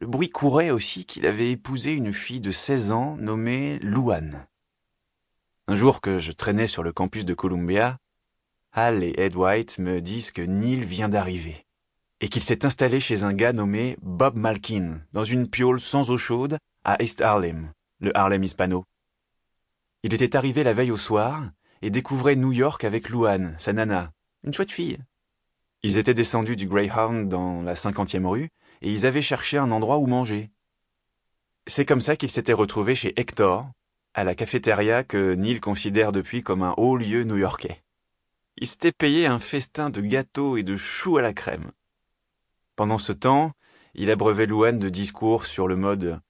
Le 0.00 0.08
bruit 0.08 0.30
courait 0.30 0.70
aussi 0.70 1.06
qu'il 1.06 1.26
avait 1.26 1.52
épousé 1.52 1.92
une 1.92 2.12
fille 2.12 2.40
de 2.40 2.50
16 2.50 2.90
ans 2.90 3.16
nommée 3.18 3.78
Louane. 3.78 4.48
Un 5.68 5.76
jour 5.76 6.00
que 6.00 6.18
je 6.18 6.32
traînais 6.32 6.66
sur 6.66 6.82
le 6.82 6.92
campus 6.92 7.24
de 7.24 7.34
Columbia, 7.34 7.98
Hal 8.72 9.04
et 9.04 9.14
Ed 9.16 9.36
White 9.36 9.78
me 9.78 10.00
disent 10.00 10.32
que 10.32 10.42
Neil 10.42 10.82
vient 10.82 11.08
d'arriver 11.08 11.64
et 12.20 12.28
qu'il 12.28 12.42
s'est 12.42 12.66
installé 12.66 12.98
chez 12.98 13.22
un 13.22 13.32
gars 13.32 13.52
nommé 13.52 13.96
Bob 14.02 14.36
Malkin 14.36 15.02
dans 15.12 15.24
une 15.24 15.48
piole 15.48 15.80
sans 15.80 16.10
eau 16.10 16.18
chaude 16.18 16.58
à 16.82 17.00
East 17.00 17.20
Harlem, 17.20 17.70
le 18.00 18.16
Harlem 18.16 18.42
hispano. 18.42 18.86
Il 20.02 20.12
était 20.14 20.34
arrivé 20.34 20.64
la 20.64 20.72
veille 20.72 20.90
au 20.90 20.96
soir 20.96 21.44
et 21.80 21.90
découvrait 21.90 22.34
New 22.34 22.52
York 22.52 22.82
avec 22.82 23.08
Louane, 23.08 23.54
sa 23.58 23.72
nana, 23.72 24.10
une 24.46 24.54
chouette 24.54 24.72
fille. 24.72 24.98
Ils 25.82 25.98
étaient 25.98 26.14
descendus 26.14 26.56
du 26.56 26.66
Greyhound 26.66 27.28
dans 27.28 27.62
la 27.62 27.76
cinquantième 27.76 28.26
rue 28.26 28.50
et 28.80 28.92
ils 28.92 29.04
avaient 29.04 29.22
cherché 29.22 29.58
un 29.58 29.70
endroit 29.70 29.98
où 29.98 30.06
manger. 30.06 30.50
C'est 31.66 31.84
comme 31.84 32.00
ça 32.00 32.16
qu'ils 32.16 32.30
s'étaient 32.30 32.52
retrouvés 32.52 32.94
chez 32.94 33.12
Hector, 33.20 33.68
à 34.14 34.24
la 34.24 34.34
cafétéria 34.34 35.04
que 35.04 35.34
Neil 35.34 35.60
considère 35.60 36.12
depuis 36.12 36.42
comme 36.42 36.62
un 36.62 36.74
haut 36.76 36.96
lieu 36.96 37.24
new-yorkais. 37.24 37.82
Ils 38.56 38.66
s'étaient 38.66 38.92
payé 38.92 39.26
un 39.26 39.38
festin 39.38 39.90
de 39.90 40.00
gâteaux 40.00 40.56
et 40.56 40.62
de 40.62 40.76
choux 40.76 41.18
à 41.18 41.22
la 41.22 41.34
crème. 41.34 41.72
Pendant 42.76 42.98
ce 42.98 43.12
temps, 43.12 43.52
il 43.94 44.10
abreuvait 44.10 44.46
Louane 44.46 44.78
de 44.78 44.88
discours 44.88 45.44
sur 45.44 45.66
le 45.66 45.76
mode 45.76 46.20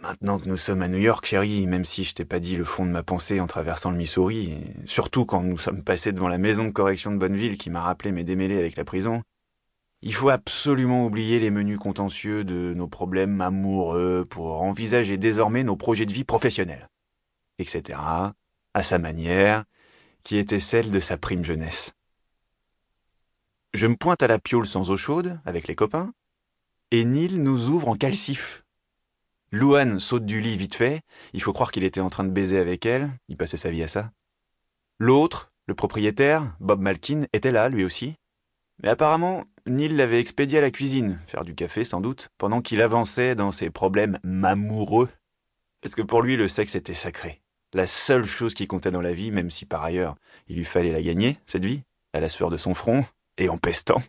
Maintenant 0.00 0.38
que 0.38 0.48
nous 0.48 0.56
sommes 0.56 0.82
à 0.82 0.88
New 0.88 0.98
York, 0.98 1.26
chérie, 1.26 1.66
même 1.66 1.84
si 1.84 2.04
je 2.04 2.14
t'ai 2.14 2.24
pas 2.24 2.40
dit 2.40 2.56
le 2.56 2.64
fond 2.64 2.86
de 2.86 2.90
ma 2.90 3.02
pensée 3.02 3.40
en 3.40 3.46
traversant 3.46 3.90
le 3.90 3.96
Missouri, 3.98 4.56
surtout 4.86 5.26
quand 5.26 5.42
nous 5.42 5.58
sommes 5.58 5.82
passés 5.82 6.12
devant 6.12 6.28
la 6.28 6.38
maison 6.38 6.64
de 6.64 6.70
correction 6.70 7.10
de 7.10 7.18
Bonneville 7.18 7.58
qui 7.58 7.70
m'a 7.70 7.82
rappelé 7.82 8.10
mes 8.10 8.24
démêlés 8.24 8.58
avec 8.58 8.76
la 8.76 8.84
prison, 8.84 9.22
il 10.02 10.14
faut 10.14 10.30
absolument 10.30 11.04
oublier 11.04 11.38
les 11.38 11.50
menus 11.50 11.78
contentieux 11.78 12.44
de 12.44 12.72
nos 12.74 12.88
problèmes 12.88 13.40
amoureux 13.42 14.26
pour 14.28 14.62
envisager 14.62 15.18
désormais 15.18 15.62
nos 15.62 15.76
projets 15.76 16.06
de 16.06 16.12
vie 16.12 16.24
professionnels, 16.24 16.88
etc., 17.58 17.98
à 18.72 18.82
sa 18.82 18.98
manière, 18.98 19.64
qui 20.22 20.38
était 20.38 20.60
celle 20.60 20.90
de 20.90 21.00
sa 21.00 21.18
prime 21.18 21.44
jeunesse. 21.44 21.92
Je 23.74 23.86
me 23.86 23.96
pointe 23.96 24.22
à 24.22 24.26
la 24.26 24.38
piole 24.38 24.66
sans 24.66 24.90
eau 24.90 24.96
chaude, 24.96 25.38
avec 25.44 25.68
les 25.68 25.74
copains, 25.74 26.12
et 26.90 27.04
Neil 27.04 27.38
nous 27.38 27.68
ouvre 27.68 27.88
en 27.88 27.94
calcif. 27.94 28.59
Louane 29.52 29.98
saute 29.98 30.24
du 30.24 30.40
lit 30.40 30.56
vite 30.56 30.76
fait, 30.76 31.02
il 31.32 31.42
faut 31.42 31.52
croire 31.52 31.72
qu'il 31.72 31.82
était 31.82 32.00
en 32.00 32.10
train 32.10 32.24
de 32.24 32.30
baiser 32.30 32.58
avec 32.58 32.86
elle, 32.86 33.10
il 33.28 33.36
passait 33.36 33.56
sa 33.56 33.70
vie 33.70 33.82
à 33.82 33.88
ça. 33.88 34.12
L'autre, 34.98 35.52
le 35.66 35.74
propriétaire, 35.74 36.54
Bob 36.60 36.80
Malkin, 36.80 37.24
était 37.32 37.50
là, 37.50 37.68
lui 37.68 37.84
aussi. 37.84 38.14
Mais 38.82 38.88
apparemment, 38.88 39.44
Neil 39.66 39.88
l'avait 39.88 40.20
expédié 40.20 40.58
à 40.58 40.62
la 40.62 40.70
cuisine, 40.70 41.18
faire 41.26 41.44
du 41.44 41.54
café 41.54 41.84
sans 41.84 42.00
doute, 42.00 42.28
pendant 42.38 42.62
qu'il 42.62 42.80
avançait 42.80 43.34
dans 43.34 43.50
ses 43.50 43.70
problèmes 43.70 44.18
mamoureux. 44.22 45.08
Parce 45.80 45.94
que 45.94 46.02
pour 46.02 46.22
lui, 46.22 46.36
le 46.36 46.48
sexe 46.48 46.76
était 46.76 46.94
sacré. 46.94 47.40
La 47.72 47.86
seule 47.86 48.26
chose 48.26 48.54
qui 48.54 48.66
comptait 48.66 48.90
dans 48.90 49.00
la 49.00 49.14
vie, 49.14 49.30
même 49.30 49.50
si 49.50 49.64
par 49.64 49.84
ailleurs 49.84 50.16
il 50.48 50.56
lui 50.56 50.64
fallait 50.64 50.92
la 50.92 51.02
gagner, 51.02 51.38
cette 51.46 51.64
vie. 51.64 51.82
à 52.12 52.18
la 52.18 52.28
sueur 52.28 52.50
de 52.50 52.56
son 52.56 52.74
front 52.74 53.04
et 53.38 53.48
en 53.48 53.56
pestant. 53.56 54.02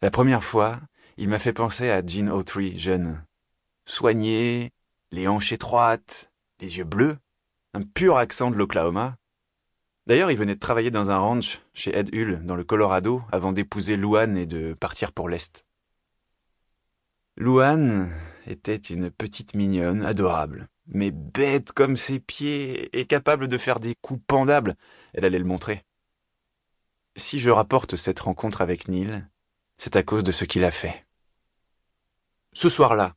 La 0.00 0.10
première 0.10 0.42
fois, 0.42 0.80
il 1.18 1.28
m'a 1.28 1.38
fait 1.38 1.52
penser 1.52 1.90
à 1.90 2.04
Gene 2.04 2.30
Autry, 2.30 2.78
jeune. 2.78 3.22
Soigné, 3.84 4.70
les 5.10 5.28
hanches 5.28 5.52
étroites, 5.52 6.30
les 6.60 6.78
yeux 6.78 6.84
bleus, 6.84 7.18
un 7.74 7.82
pur 7.82 8.16
accent 8.16 8.50
de 8.50 8.56
l'Oklahoma. 8.56 9.16
D'ailleurs, 10.06 10.30
il 10.30 10.36
venait 10.36 10.54
de 10.54 10.60
travailler 10.60 10.90
dans 10.90 11.10
un 11.10 11.18
ranch 11.18 11.60
chez 11.74 11.96
Ed 11.96 12.14
Hull, 12.14 12.44
dans 12.44 12.56
le 12.56 12.64
Colorado, 12.64 13.22
avant 13.30 13.52
d'épouser 13.52 13.96
Louane 13.96 14.36
et 14.36 14.46
de 14.46 14.74
partir 14.74 15.12
pour 15.12 15.28
l'Est. 15.28 15.64
Louane 17.36 18.12
était 18.46 18.76
une 18.76 19.10
petite 19.10 19.54
mignonne, 19.54 20.04
adorable, 20.04 20.68
mais 20.86 21.10
bête 21.10 21.72
comme 21.72 21.96
ses 21.96 22.20
pieds 22.20 22.98
et 22.98 23.06
capable 23.06 23.48
de 23.48 23.58
faire 23.58 23.80
des 23.80 23.94
coups 23.94 24.22
pendables. 24.26 24.76
Elle 25.14 25.24
allait 25.24 25.38
le 25.38 25.44
montrer. 25.44 25.84
Si 27.16 27.40
je 27.40 27.50
rapporte 27.50 27.96
cette 27.96 28.20
rencontre 28.20 28.60
avec 28.60 28.88
Neil, 28.88 29.24
c'est 29.78 29.96
à 29.96 30.02
cause 30.02 30.24
de 30.24 30.32
ce 30.32 30.44
qu'il 30.44 30.64
a 30.64 30.70
fait. 30.70 31.06
Ce 32.52 32.68
soir-là, 32.68 33.14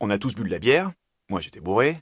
on 0.00 0.10
a 0.10 0.18
tous 0.18 0.34
bu 0.34 0.44
de 0.44 0.50
la 0.50 0.58
bière, 0.58 0.92
moi 1.28 1.40
j'étais 1.40 1.60
bourré, 1.60 1.98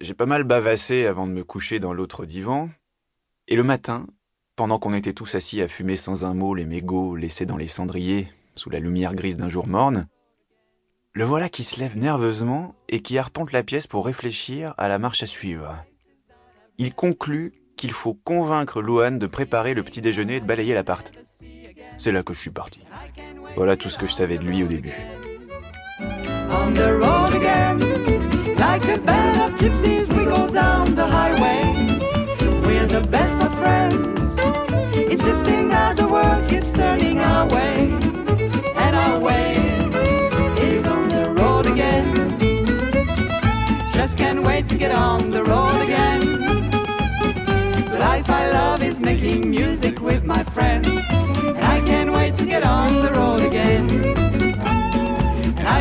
j'ai 0.00 0.14
pas 0.14 0.26
mal 0.26 0.44
bavassé 0.44 1.06
avant 1.06 1.26
de 1.26 1.32
me 1.32 1.44
coucher 1.44 1.78
dans 1.78 1.92
l'autre 1.92 2.26
divan, 2.26 2.70
et 3.48 3.56
le 3.56 3.62
matin, 3.62 4.06
pendant 4.56 4.78
qu'on 4.78 4.94
était 4.94 5.12
tous 5.12 5.34
assis 5.34 5.62
à 5.62 5.68
fumer 5.68 5.96
sans 5.96 6.24
un 6.24 6.34
mot 6.34 6.54
les 6.54 6.66
mégots 6.66 7.16
laissés 7.16 7.46
dans 7.46 7.56
les 7.56 7.68
cendriers 7.68 8.28
sous 8.54 8.70
la 8.70 8.80
lumière 8.80 9.14
grise 9.14 9.36
d'un 9.36 9.48
jour 9.48 9.66
morne, 9.66 10.06
le 11.14 11.24
voilà 11.24 11.48
qui 11.48 11.64
se 11.64 11.78
lève 11.78 11.98
nerveusement 11.98 12.74
et 12.88 13.02
qui 13.02 13.18
arpente 13.18 13.52
la 13.52 13.62
pièce 13.62 13.86
pour 13.86 14.06
réfléchir 14.06 14.74
à 14.78 14.88
la 14.88 14.98
marche 14.98 15.22
à 15.22 15.26
suivre. 15.26 15.76
Il 16.78 16.94
conclut 16.94 17.52
qu'il 17.76 17.92
faut 17.92 18.14
convaincre 18.14 18.80
Louane 18.80 19.18
de 19.18 19.26
préparer 19.26 19.74
le 19.74 19.82
petit 19.82 20.00
déjeuner 20.00 20.36
et 20.36 20.40
de 20.40 20.46
balayer 20.46 20.74
l'appart. 20.74 21.12
C'est 21.98 22.12
là 22.12 22.22
que 22.22 22.32
je 22.32 22.40
suis 22.40 22.50
parti. 22.50 22.80
Voilà 23.56 23.76
tout 23.76 23.90
ce 23.90 23.98
que 23.98 24.06
je 24.06 24.14
savais 24.14 24.38
de 24.38 24.44
lui 24.44 24.62
au 24.62 24.68
début. 24.68 24.94
On 26.52 26.74
the 26.74 26.92
road 26.94 27.32
again, 27.34 27.78
like 28.56 28.84
a 28.84 28.98
band 28.98 29.40
of 29.40 29.58
gypsies, 29.58 30.12
we 30.16 30.24
go 30.24 30.48
down 30.48 30.94
the 30.94 31.06
highway. 31.06 31.60
We're 32.66 32.86
the 32.86 33.00
best 33.00 33.38
of 33.38 33.52
friends, 33.54 34.38
insisting 34.96 35.70
that 35.70 35.96
the 35.96 36.06
world 36.06 36.46
keeps 36.50 36.72
turning 36.74 37.18
our 37.20 37.48
way, 37.48 37.90
and 38.76 38.96
our 38.96 39.18
way. 39.18 39.56
Is 40.58 40.86
on 40.86 41.08
the 41.08 41.30
road 41.30 41.66
again. 41.66 42.38
Just 43.92 44.18
can't 44.18 44.42
wait 44.42 44.68
to 44.68 44.76
get 44.76 44.92
on 44.92 45.30
the 45.30 45.42
road 45.42 45.80
again. 45.80 46.20
The 47.92 47.98
life 47.98 48.28
I 48.28 48.50
love 48.50 48.82
is 48.82 49.00
making 49.00 49.48
music 49.48 50.00
with 50.00 50.24
my 50.24 50.44
friends. 50.44 51.02
And 51.58 51.64
I 51.64 51.80
can't 51.80 52.12
wait 52.12 52.34
to 52.36 52.44
get 52.44 52.62
on 52.62 53.00
the 53.00 53.12
road 53.12 53.42
again. 53.42 54.21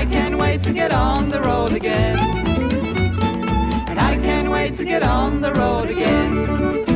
I 0.01 0.05
can't 0.05 0.35
wait 0.35 0.63
to 0.63 0.73
get 0.73 0.91
on 0.91 1.29
the 1.29 1.39
road 1.39 1.73
again. 1.73 2.17
And 3.87 3.99
I 3.99 4.17
can't 4.17 4.49
wait 4.49 4.73
to 4.75 4.83
get 4.83 5.03
on 5.03 5.41
the 5.41 5.53
road 5.53 5.91
again. 5.91 6.90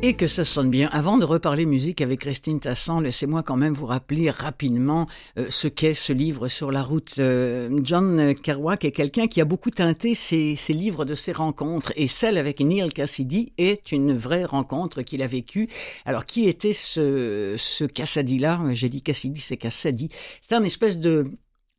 Et 0.00 0.14
que 0.14 0.28
ça 0.28 0.44
sonne 0.44 0.70
bien. 0.70 0.88
Avant 0.92 1.18
de 1.18 1.24
reparler 1.24 1.66
musique 1.66 2.00
avec 2.00 2.20
Christine 2.20 2.60
Tassan, 2.60 3.00
laissez-moi 3.00 3.42
quand 3.42 3.56
même 3.56 3.74
vous 3.74 3.86
rappeler 3.86 4.30
rapidement 4.30 5.08
euh, 5.36 5.46
ce 5.50 5.66
qu'est 5.66 5.92
ce 5.92 6.12
livre 6.12 6.46
sur 6.46 6.70
la 6.70 6.84
route. 6.84 7.16
Euh, 7.18 7.68
John 7.82 8.32
Kerouac 8.36 8.84
est 8.84 8.92
quelqu'un 8.92 9.26
qui 9.26 9.40
a 9.40 9.44
beaucoup 9.44 9.72
teinté 9.72 10.14
ses, 10.14 10.54
livres 10.68 11.04
de 11.04 11.16
ses 11.16 11.32
rencontres 11.32 11.92
et 11.96 12.06
celle 12.06 12.38
avec 12.38 12.60
Neil 12.60 12.92
Cassidy 12.92 13.52
est 13.58 13.90
une 13.90 14.14
vraie 14.14 14.44
rencontre 14.44 15.02
qu'il 15.02 15.20
a 15.20 15.26
vécue. 15.26 15.68
Alors 16.04 16.26
qui 16.26 16.46
était 16.46 16.72
ce, 16.72 17.56
ce 17.58 17.82
Cassidy-là 17.82 18.60
J'ai 18.74 18.88
dit 18.88 19.02
Cassidy, 19.02 19.40
c'est 19.40 19.56
Cassidy. 19.56 20.10
C'était 20.40 20.54
un 20.54 20.64
espèce 20.64 21.00
de, 21.00 21.26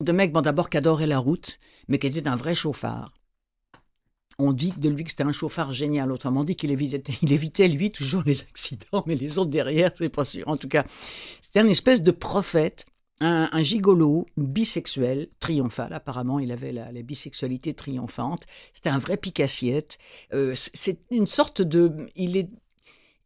de 0.01 0.11
mec, 0.11 0.33
bon 0.33 0.41
d'abord 0.41 0.69
qui 0.69 0.75
adorait 0.75 1.07
la 1.07 1.19
route, 1.19 1.57
mais 1.87 1.99
qui 1.99 2.07
était 2.07 2.27
un 2.27 2.35
vrai 2.35 2.53
chauffard 2.53 3.13
on 4.39 4.53
dit 4.53 4.73
de 4.75 4.89
lui 4.89 5.03
que 5.03 5.11
c'était 5.11 5.23
un 5.23 5.31
chauffard 5.31 5.71
génial. 5.71 6.11
Autrement 6.11 6.43
dit 6.43 6.55
qu'il 6.55 6.71
évitait, 6.71 7.13
il 7.21 7.31
évitait, 7.31 7.67
lui, 7.67 7.91
toujours 7.91 8.23
les 8.25 8.41
accidents, 8.41 9.03
mais 9.05 9.15
les 9.15 9.37
autres 9.37 9.51
derrière, 9.51 9.91
c'est 9.95 10.09
pas 10.09 10.25
sûr. 10.25 10.47
En 10.47 10.57
tout 10.57 10.69
cas, 10.69 10.85
c'était 11.41 11.59
un 11.59 11.67
espèce 11.67 12.01
de 12.01 12.11
prophète, 12.11 12.85
un, 13.21 13.61
gigolo 13.61 14.25
bisexuel, 14.37 15.27
triomphal. 15.41 15.91
Apparemment, 15.93 16.39
il 16.39 16.51
avait 16.51 16.71
la, 16.71 16.89
bisexualité 17.03 17.73
triomphante. 17.73 18.43
C'était 18.73 18.89
un 18.89 18.97
vrai 18.97 19.17
picassiette. 19.17 19.97
Euh, 20.33 20.53
c'est 20.55 20.99
une 21.11 21.27
sorte 21.27 21.61
de. 21.61 22.07
Il 22.15 22.37
est 22.37 22.49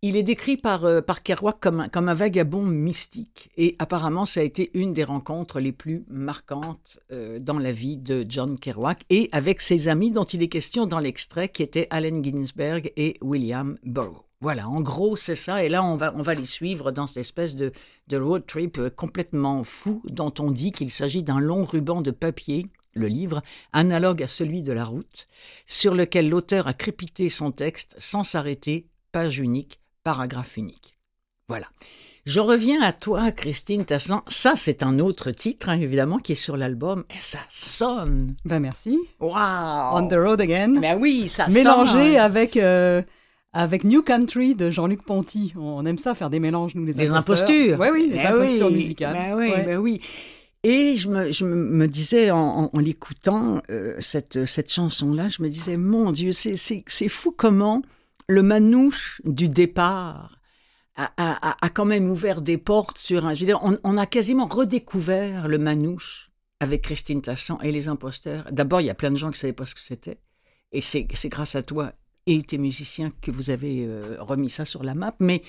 il 0.04 0.18
est 0.18 0.24
décrit 0.24 0.58
par, 0.58 0.84
euh, 0.84 1.00
Kerouac 1.24 1.62
comme 1.62 1.80
un, 1.80 2.14
vagabond 2.14 2.64
mystique. 2.64 3.50
Et 3.56 3.76
apparemment, 3.80 4.26
ça 4.26 4.42
a 4.42 4.44
été 4.44 4.70
une 4.74 4.92
des 4.92 5.06
rencontres 5.06 5.62
les 5.62 5.72
plus 5.72 6.04
marquantes 6.10 7.00
euh, 7.14 7.40
dans 7.40 7.58
la 7.58 7.72
vie 7.72 7.96
de 7.96 8.26
John 8.28 8.60
Kerouac 8.60 9.06
et 9.10 9.30
avec 9.32 9.62
ses 9.62 9.88
amis 9.88 10.12
dont 10.12 10.26
il 10.26 10.44
est 10.44 10.50
question 10.50 10.86
dans 10.86 11.00
l'extrait, 11.00 11.48
qui 11.48 11.64
étaient 11.64 11.88
Allen 11.90 12.22
Ginsberg 12.22 12.92
et 12.98 13.16
William 13.22 13.78
Burroughs. 13.84 14.26
Voilà, 14.42 14.68
en 14.68 14.82
gros, 14.82 15.16
c'est 15.16 15.38
ça. 15.38 15.64
Et 15.64 15.70
là, 15.70 15.86
on 15.86 15.96
va, 15.96 16.12
on 16.18 16.22
va 16.22 16.34
les 16.34 16.46
suivre 16.46 16.92
dans 16.92 17.08
cette 17.08 17.18
espèce 17.18 17.56
de, 17.56 17.72
de 18.10 18.18
road 18.18 18.46
trip 18.46 18.80
euh, 18.80 18.90
complètement 18.90 19.64
fou 19.64 20.02
dont 20.04 20.34
on 20.40 20.52
dit 20.52 20.74
qu'il 20.74 20.92
s'agit 20.92 21.24
d'un 21.24 21.40
long 21.40 21.64
ruban 21.64 22.02
de 22.02 22.12
papier 22.12 22.68
le 22.94 23.08
livre, 23.08 23.42
analogue 23.72 24.22
à 24.22 24.28
celui 24.28 24.64
de 24.64 24.74
la 24.74 24.84
route, 24.84 25.28
sur 25.66 25.96
lequel 25.96 26.30
l'auteur 26.30 26.68
a 26.68 26.74
crépité 26.74 27.30
son 27.30 27.52
texte 27.52 27.96
sans 27.98 28.24
s'arrêter, 28.24 28.86
page 29.14 29.40
unique, 29.40 29.80
paragraphe 30.04 30.58
unique. 30.58 30.96
Voilà. 31.48 31.68
Je 32.26 32.40
reviens 32.40 32.82
à 32.82 32.94
toi, 32.94 33.32
Christine 33.32 33.84
Tassan. 33.84 34.22
Ça, 34.28 34.54
c'est 34.56 34.82
un 34.82 35.00
autre 35.00 35.32
titre, 35.32 35.68
hein, 35.68 35.80
évidemment, 35.80 36.20
qui 36.20 36.32
est 36.32 36.36
sur 36.36 36.56
l'album. 36.56 37.04
Et 37.10 37.22
ça 37.22 37.40
sonne. 37.50 38.36
Ben 38.46 38.62
merci. 38.62 38.98
Wow. 39.20 39.34
On 39.92 40.08
the 40.08 40.14
road 40.14 40.40
again. 40.40 40.80
Ben 40.80 40.98
oui, 41.00 41.28
ça 41.28 41.48
Mélangé 41.48 42.18
avec 42.18 42.56
euh, 42.56 43.02
avec 43.52 43.84
New 43.84 44.02
Country 44.04 44.56
de 44.56 44.70
Jean-Luc 44.70 45.04
Ponty. 45.04 45.54
On 45.58 45.86
aime 45.86 45.98
ça 45.98 46.16
faire 46.16 46.30
des 46.30 46.40
mélanges, 46.40 46.76
nous 46.76 46.86
les 46.86 46.94
Des 46.94 47.12
impostures. 47.12 47.78
Ouais, 47.78 47.92
oui, 47.92 48.10
des 48.10 48.16
ben 48.16 48.36
impostures 48.36 48.72
musicales. 48.72 49.14
Ben 49.14 49.36
oui, 49.36 49.52
ben 49.66 49.78
oui. 49.78 50.00
Et 50.64 50.96
je 50.96 51.10
me, 51.10 51.30
je 51.34 51.44
me 51.44 51.90
disais 51.90 52.32
en, 52.32 52.70
en, 52.72 52.80
l'écoutant 52.80 53.62
euh, 53.70 53.96
cette 54.00 54.46
cette 54.46 54.72
chanson 54.72 55.14
là, 55.14 55.28
je 55.28 55.44
me 55.44 55.50
disais 55.50 55.76
mon 55.76 56.14
Dieu, 56.14 56.32
c'est 56.32 56.56
c'est 56.56 57.10
fou 57.10 57.34
comment 57.36 57.82
le 58.34 58.44
manouche 58.44 59.22
du 59.26 59.48
départ 59.48 60.40
a, 60.96 61.70
quand 61.74 61.86
même 61.86 62.10
ouvert 62.10 62.42
des 62.42 62.58
portes 62.58 62.98
sur 62.98 63.26
un. 63.26 63.34
Je 63.34 63.42
veux 63.42 63.46
dire, 63.46 63.60
on, 63.84 63.98
a 63.98 64.06
quasiment 64.06 64.46
redécouvert 64.46 65.48
le 65.48 65.58
manouche 65.58 66.32
avec 66.60 66.84
Christine 66.84 67.22
Tassan 67.22 67.58
et 67.64 67.72
les 67.72 67.88
imposteurs. 67.88 68.46
D'abord, 68.52 68.82
il 68.82 68.88
y 68.88 68.90
a 68.90 68.96
plein 68.96 69.12
de 69.12 69.18
gens 69.18 69.30
qui 69.30 69.38
ne 69.38 69.40
savaient 69.40 69.54
pas 69.54 69.66
ce 69.66 69.76
que 69.76 69.82
c'était. 69.82 70.20
Et 70.72 70.82
c'est 70.82 71.06
grâce 71.30 71.56
à 71.56 71.64
toi 71.64 71.94
et 72.26 72.42
tes 72.42 72.58
musiciens 72.58 73.12
que 73.22 73.32
vous 73.32 73.50
avez 73.50 73.86
euh, 73.86 74.18
remis 74.20 74.50
ça 74.50 74.66
sur 74.66 74.84
la 74.84 74.94
map. 74.94 75.16
Mais 75.20 75.42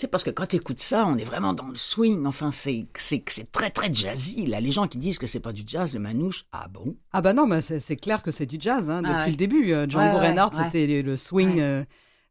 c'est 0.00 0.06
parce 0.06 0.22
que 0.22 0.30
quand 0.30 0.46
tu 0.46 0.56
écoutes 0.56 0.80
ça, 0.80 1.06
on 1.08 1.16
est 1.16 1.24
vraiment 1.24 1.54
dans 1.54 1.66
le 1.66 1.74
swing. 1.74 2.24
Enfin, 2.24 2.50
c'est 2.52 2.86
très, 3.50 3.70
très 3.70 3.92
jazzy. 3.92 4.46
Là, 4.46 4.60
les 4.60 4.70
gens 4.70 4.86
qui 4.86 4.98
disent 4.98 5.18
que 5.18 5.26
c'est 5.26 5.40
pas 5.40 5.52
du 5.52 5.62
jazz, 5.66 5.92
le 5.92 5.98
manouche, 5.98 6.44
ah 6.52 6.68
bon? 6.72 6.96
Ah 7.12 7.20
bah 7.20 7.32
non, 7.32 7.46
mais 7.46 7.60
c'est 7.60 7.96
clair 7.96 8.22
que 8.22 8.30
c'est 8.30 8.46
du 8.46 8.58
jazz 8.60 8.90
hein, 8.90 9.02
depuis 9.02 9.32
le 9.32 9.36
début. 9.36 9.72
Euh, 9.72 9.88
Django 9.88 10.18
Reinhardt, 10.18 10.54
c'était 10.54 11.02
le 11.02 11.16
swing 11.16 11.58
euh, 11.58 11.84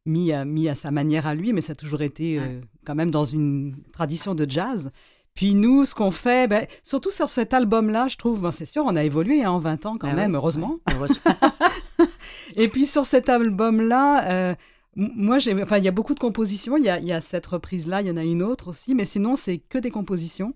mis, 0.06 0.32
à, 0.32 0.46
mis 0.46 0.70
à 0.70 0.76
sa 0.76 0.92
manière 0.92 1.28
à 1.28 1.36
lui, 1.36 1.52
mais 1.52 1.60
ça 1.60 1.74
a 1.74 1.76
toujours 1.76 2.02
été 2.02 2.40
euh, 2.40 2.62
quand 2.86 2.96
même 2.96 3.12
dans 3.12 3.26
une 3.26 3.76
tradition 3.92 4.34
de 4.34 4.50
jazz. 4.50 4.92
Puis 5.34 5.54
nous, 5.54 5.84
ce 5.84 5.94
qu'on 5.94 6.10
fait, 6.10 6.48
ben, 6.48 6.66
surtout 6.84 7.12
sur 7.12 7.28
cet 7.28 7.54
album-là, 7.54 8.08
je 8.08 8.16
trouve, 8.16 8.42
ben, 8.42 8.52
c'est 8.52 8.66
sûr, 8.66 8.86
on 8.86 8.96
a 8.96 9.04
évolué 9.04 9.44
hein, 9.44 9.52
en 9.52 9.60
20 9.60 9.86
ans 9.86 9.98
quand 10.00 10.08
ah 10.10 10.16
même, 10.16 10.36
heureusement. 10.36 10.78
Et 12.56 12.70
puis 12.70 12.86
sur 12.86 13.06
cet 13.06 13.28
album-là, 13.28 14.56
moi, 14.98 15.38
j'ai, 15.38 15.54
enfin, 15.62 15.78
il 15.78 15.84
y 15.84 15.88
a 15.88 15.92
beaucoup 15.92 16.16
de 16.16 16.20
compositions. 16.20 16.76
Il 16.76 16.84
y 16.84 16.90
a, 16.90 17.00
y 17.00 17.14
a 17.14 17.22
cette 17.22 17.46
reprise-là, 17.46 18.02
il 18.02 18.08
y 18.08 18.12
en 18.12 18.18
a 18.18 18.24
une 18.24 18.42
autre 18.42 18.70
aussi, 18.70 18.96
mais 18.96 19.06
sinon, 19.06 19.36
c'est 19.36 19.60
que 19.60 19.78
des 19.78 19.92
compositions. 19.92 20.56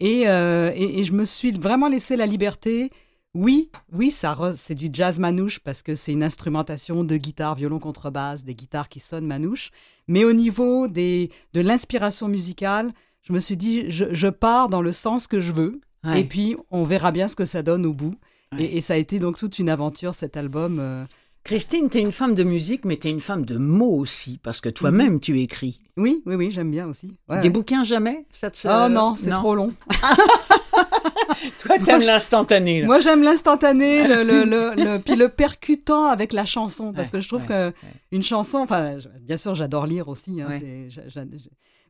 Et, 0.00 0.26
euh, 0.26 0.72
et, 0.74 1.04
je 1.04 1.12
me 1.12 1.24
suis 1.24 1.52
vraiment 1.52 1.88
laissé 1.88 2.16
la 2.16 2.26
liberté. 2.26 2.90
Oui, 3.34 3.70
oui, 3.92 4.10
ça 4.10 4.36
c'est 4.56 4.74
du 4.74 4.88
jazz 4.92 5.18
manouche 5.18 5.58
parce 5.58 5.82
que 5.82 5.94
c'est 5.94 6.12
une 6.12 6.22
instrumentation 6.22 7.04
de 7.04 7.16
guitare, 7.16 7.56
violon, 7.56 7.78
contrebasse, 7.78 8.44
des 8.44 8.54
guitares 8.54 8.88
qui 8.88 9.00
sonnent 9.00 9.26
manouche. 9.26 9.70
Mais 10.08 10.24
au 10.24 10.32
niveau 10.32 10.88
des, 10.88 11.30
de 11.52 11.60
l'inspiration 11.60 12.28
musicale, 12.28 12.90
je 13.22 13.32
me 13.32 13.40
suis 13.40 13.56
dit, 13.56 13.90
je, 13.90 14.06
je, 14.12 14.28
pars 14.28 14.68
dans 14.68 14.82
le 14.82 14.92
sens 14.92 15.26
que 15.26 15.40
je 15.40 15.52
veux. 15.52 15.80
Et 16.14 16.24
puis, 16.24 16.54
on 16.70 16.84
verra 16.84 17.12
bien 17.12 17.28
ce 17.28 17.36
que 17.36 17.46
ça 17.46 17.62
donne 17.62 17.86
au 17.86 17.94
bout. 17.94 18.14
Et, 18.58 18.76
et, 18.76 18.80
ça 18.82 18.92
a 18.94 18.96
été 18.98 19.18
donc 19.18 19.38
toute 19.38 19.58
une 19.58 19.70
aventure, 19.70 20.14
cet 20.14 20.36
album. 20.36 20.78
Euh, 20.78 21.04
Christine, 21.44 21.90
tu 21.90 21.98
es 21.98 22.00
une 22.00 22.10
femme 22.10 22.34
de 22.34 22.42
musique, 22.42 22.86
mais 22.86 22.96
tu 22.96 23.08
es 23.08 23.10
une 23.10 23.20
femme 23.20 23.44
de 23.44 23.58
mots 23.58 23.98
aussi, 23.98 24.40
parce 24.42 24.62
que 24.62 24.70
toi-même, 24.70 25.20
tu 25.20 25.38
écris. 25.40 25.78
Oui, 25.98 26.22
oui, 26.24 26.36
oui, 26.36 26.50
j'aime 26.50 26.70
bien 26.70 26.88
aussi. 26.88 27.18
Des 27.42 27.50
bouquins 27.50 27.84
jamais? 27.84 28.24
Ça 28.32 28.48
Oh 28.64 28.88
non, 28.88 29.14
c'est 29.14 29.30
trop 29.30 29.54
long. 29.54 29.74
Toi, 31.60 31.78
t'aimes 31.78 32.00
l'instantané. 32.00 32.82
Moi, 32.84 33.00
j'aime 33.00 33.22
l'instantané, 33.22 34.08
le, 34.08 34.22
le, 34.22 34.44
le, 34.74 34.98
puis 34.98 35.16
le 35.16 35.28
percutant 35.28 36.06
avec 36.06 36.32
la 36.32 36.46
chanson, 36.46 36.94
parce 36.94 37.10
que 37.10 37.20
je 37.20 37.28
trouve 37.28 37.44
qu'une 37.44 37.72
que 37.72 37.72
une 38.10 38.22
chanson, 38.22 38.58
enfin, 38.58 38.96
bien 39.20 39.36
sûr, 39.36 39.54
j'adore 39.54 39.86
lire 39.86 40.08
aussi, 40.08 40.40
hein, 40.40 40.48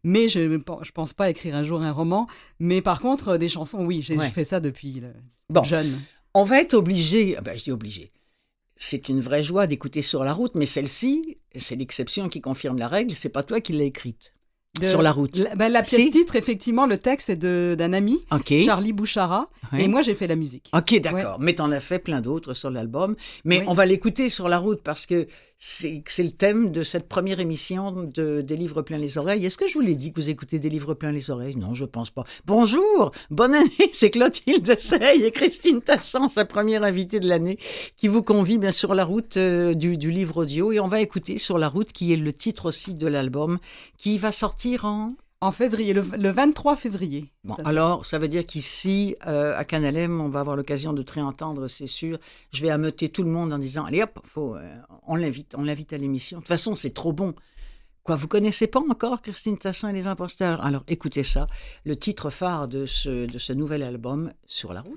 mais 0.02 0.28
je 0.28 0.40
ne 0.40 0.56
pense 0.58 1.12
pas 1.14 1.30
écrire 1.30 1.54
un 1.54 1.62
jour 1.62 1.80
un 1.80 1.92
roman. 1.92 2.26
Mais 2.58 2.82
par 2.82 3.00
contre, 3.00 3.36
des 3.36 3.48
chansons, 3.48 3.84
oui, 3.84 4.02
j'ai 4.02 4.18
fait 4.18 4.44
ça 4.44 4.58
depuis 4.58 5.00
jeune. 5.62 6.00
On 6.34 6.42
va 6.44 6.60
être 6.60 6.74
obligé, 6.74 7.36
ah 7.38 7.40
ben, 7.40 7.56
je 7.56 7.62
dis 7.62 7.70
obligé, 7.70 8.10
c'est 8.76 9.08
une 9.08 9.20
vraie 9.20 9.42
joie 9.42 9.66
d'écouter 9.66 10.02
sur 10.02 10.24
la 10.24 10.32
route, 10.32 10.54
mais 10.54 10.66
celle-ci, 10.66 11.38
c'est 11.56 11.76
l'exception 11.76 12.28
qui 12.28 12.40
confirme 12.40 12.78
la 12.78 12.88
règle, 12.88 13.12
c'est 13.14 13.28
pas 13.28 13.42
toi 13.42 13.60
qui 13.60 13.72
l'as 13.72 13.84
écrite. 13.84 14.32
sur 14.82 15.02
la 15.02 15.12
route. 15.12 15.36
La, 15.36 15.54
ben, 15.54 15.68
la 15.68 15.82
pièce 15.82 16.10
titre, 16.10 16.34
effectivement, 16.34 16.86
le 16.86 16.98
texte 16.98 17.30
est 17.30 17.36
d'un 17.36 17.92
ami, 17.92 18.24
Charlie 18.64 18.92
Bouchara, 18.92 19.48
et 19.78 19.86
moi 19.86 20.02
j'ai 20.02 20.14
fait 20.14 20.26
la 20.26 20.34
musique. 20.36 20.70
Ok, 20.72 21.00
d'accord. 21.00 21.38
Mais 21.38 21.52
Mais 21.52 21.60
en 21.60 21.70
as 21.70 21.80
fait 21.80 22.00
plein 22.00 22.20
d'autres 22.20 22.54
sur 22.54 22.70
l'album. 22.70 23.14
Mais 23.44 23.62
on 23.68 23.74
va 23.74 23.86
l'écouter 23.86 24.28
sur 24.28 24.48
la 24.48 24.58
route 24.58 24.82
parce 24.82 25.06
que 25.06 25.28
c'est 25.58 26.22
le 26.22 26.30
thème 26.30 26.70
de 26.70 26.82
cette 26.82 27.08
première 27.08 27.40
émission 27.40 27.92
de 27.92 28.42
Des 28.42 28.56
livres 28.56 28.82
plein 28.82 28.98
les 28.98 29.18
oreilles. 29.18 29.46
Est-ce 29.46 29.56
que 29.56 29.66
je 29.66 29.74
vous 29.74 29.80
l'ai 29.80 29.96
dit 29.96 30.12
que 30.12 30.20
vous 30.20 30.30
écoutez 30.30 30.58
Des 30.58 30.68
livres 30.68 30.94
plein 30.94 31.12
les 31.12 31.30
oreilles? 31.30 31.56
Non, 31.56 31.74
je 31.74 31.84
pense 31.84 32.10
pas. 32.10 32.24
Bonjour, 32.44 33.12
bonne 33.30 33.54
année, 33.54 33.70
c'est 33.92 34.10
Clotilde 34.10 34.78
Sey 34.78 35.24
et 35.24 35.30
Christine 35.30 35.80
Tassan, 35.80 36.28
sa 36.28 36.44
première 36.44 36.82
invitée 36.82 37.20
de 37.20 37.28
l'année, 37.28 37.58
qui 37.96 38.08
vous 38.08 38.22
convie 38.22 38.58
bien 38.58 38.72
sur 38.72 38.94
la 38.94 39.04
route 39.04 39.36
euh, 39.36 39.74
du, 39.74 39.96
livre 40.10 40.42
audio. 40.42 40.72
Et 40.72 40.80
on 40.80 40.88
va 40.88 41.00
écouter 41.00 41.38
Sur 41.38 41.58
la 41.58 41.68
route, 41.68 41.92
qui 41.92 42.12
est 42.12 42.16
le 42.16 42.32
titre 42.32 42.66
aussi 42.66 42.94
de 42.94 43.06
l'album, 43.06 43.58
qui 43.96 44.18
va 44.18 44.32
sortir 44.32 44.84
en... 44.84 45.12
En 45.44 45.52
février, 45.52 45.92
le, 45.92 46.00
23 46.00 46.74
février. 46.74 47.30
Bon, 47.44 47.52
alors, 47.66 48.06
ça 48.06 48.18
veut 48.18 48.28
dire 48.28 48.46
qu'ici, 48.46 49.14
euh, 49.26 49.54
à 49.54 49.66
Canalem, 49.66 50.18
on 50.22 50.30
va 50.30 50.40
avoir 50.40 50.56
l'occasion 50.56 50.94
de 50.94 51.02
te 51.02 51.12
réentendre, 51.12 51.68
c'est 51.68 51.86
sûr. 51.86 52.18
Je 52.50 52.62
vais 52.62 52.70
ameuter 52.70 53.10
tout 53.10 53.22
le 53.22 53.28
monde 53.28 53.52
en 53.52 53.58
disant, 53.58 53.84
allez 53.84 54.02
hop, 54.02 54.20
faut, 54.24 54.56
euh, 54.56 54.74
on 55.06 55.16
l'invite, 55.16 55.54
on 55.58 55.62
l'invite 55.62 55.92
à 55.92 55.98
l'émission. 55.98 56.38
De 56.38 56.44
toute 56.44 56.48
façon, 56.48 56.74
c'est 56.74 56.94
trop 56.94 57.12
bon. 57.12 57.34
Quoi, 58.04 58.16
vous 58.16 58.26
connaissez 58.26 58.66
pas 58.66 58.80
encore 58.88 59.20
Christine 59.20 59.58
Tassin 59.58 59.90
et 59.90 59.92
les 59.92 60.06
imposteurs? 60.06 60.64
Alors, 60.64 60.82
écoutez 60.88 61.22
ça, 61.22 61.46
le 61.84 61.94
titre 61.94 62.30
phare 62.30 62.66
de 62.66 62.86
ce, 62.86 63.26
de 63.26 63.38
ce 63.38 63.52
nouvel 63.52 63.82
album, 63.82 64.32
Sur 64.46 64.72
la 64.72 64.80
route. 64.80 64.96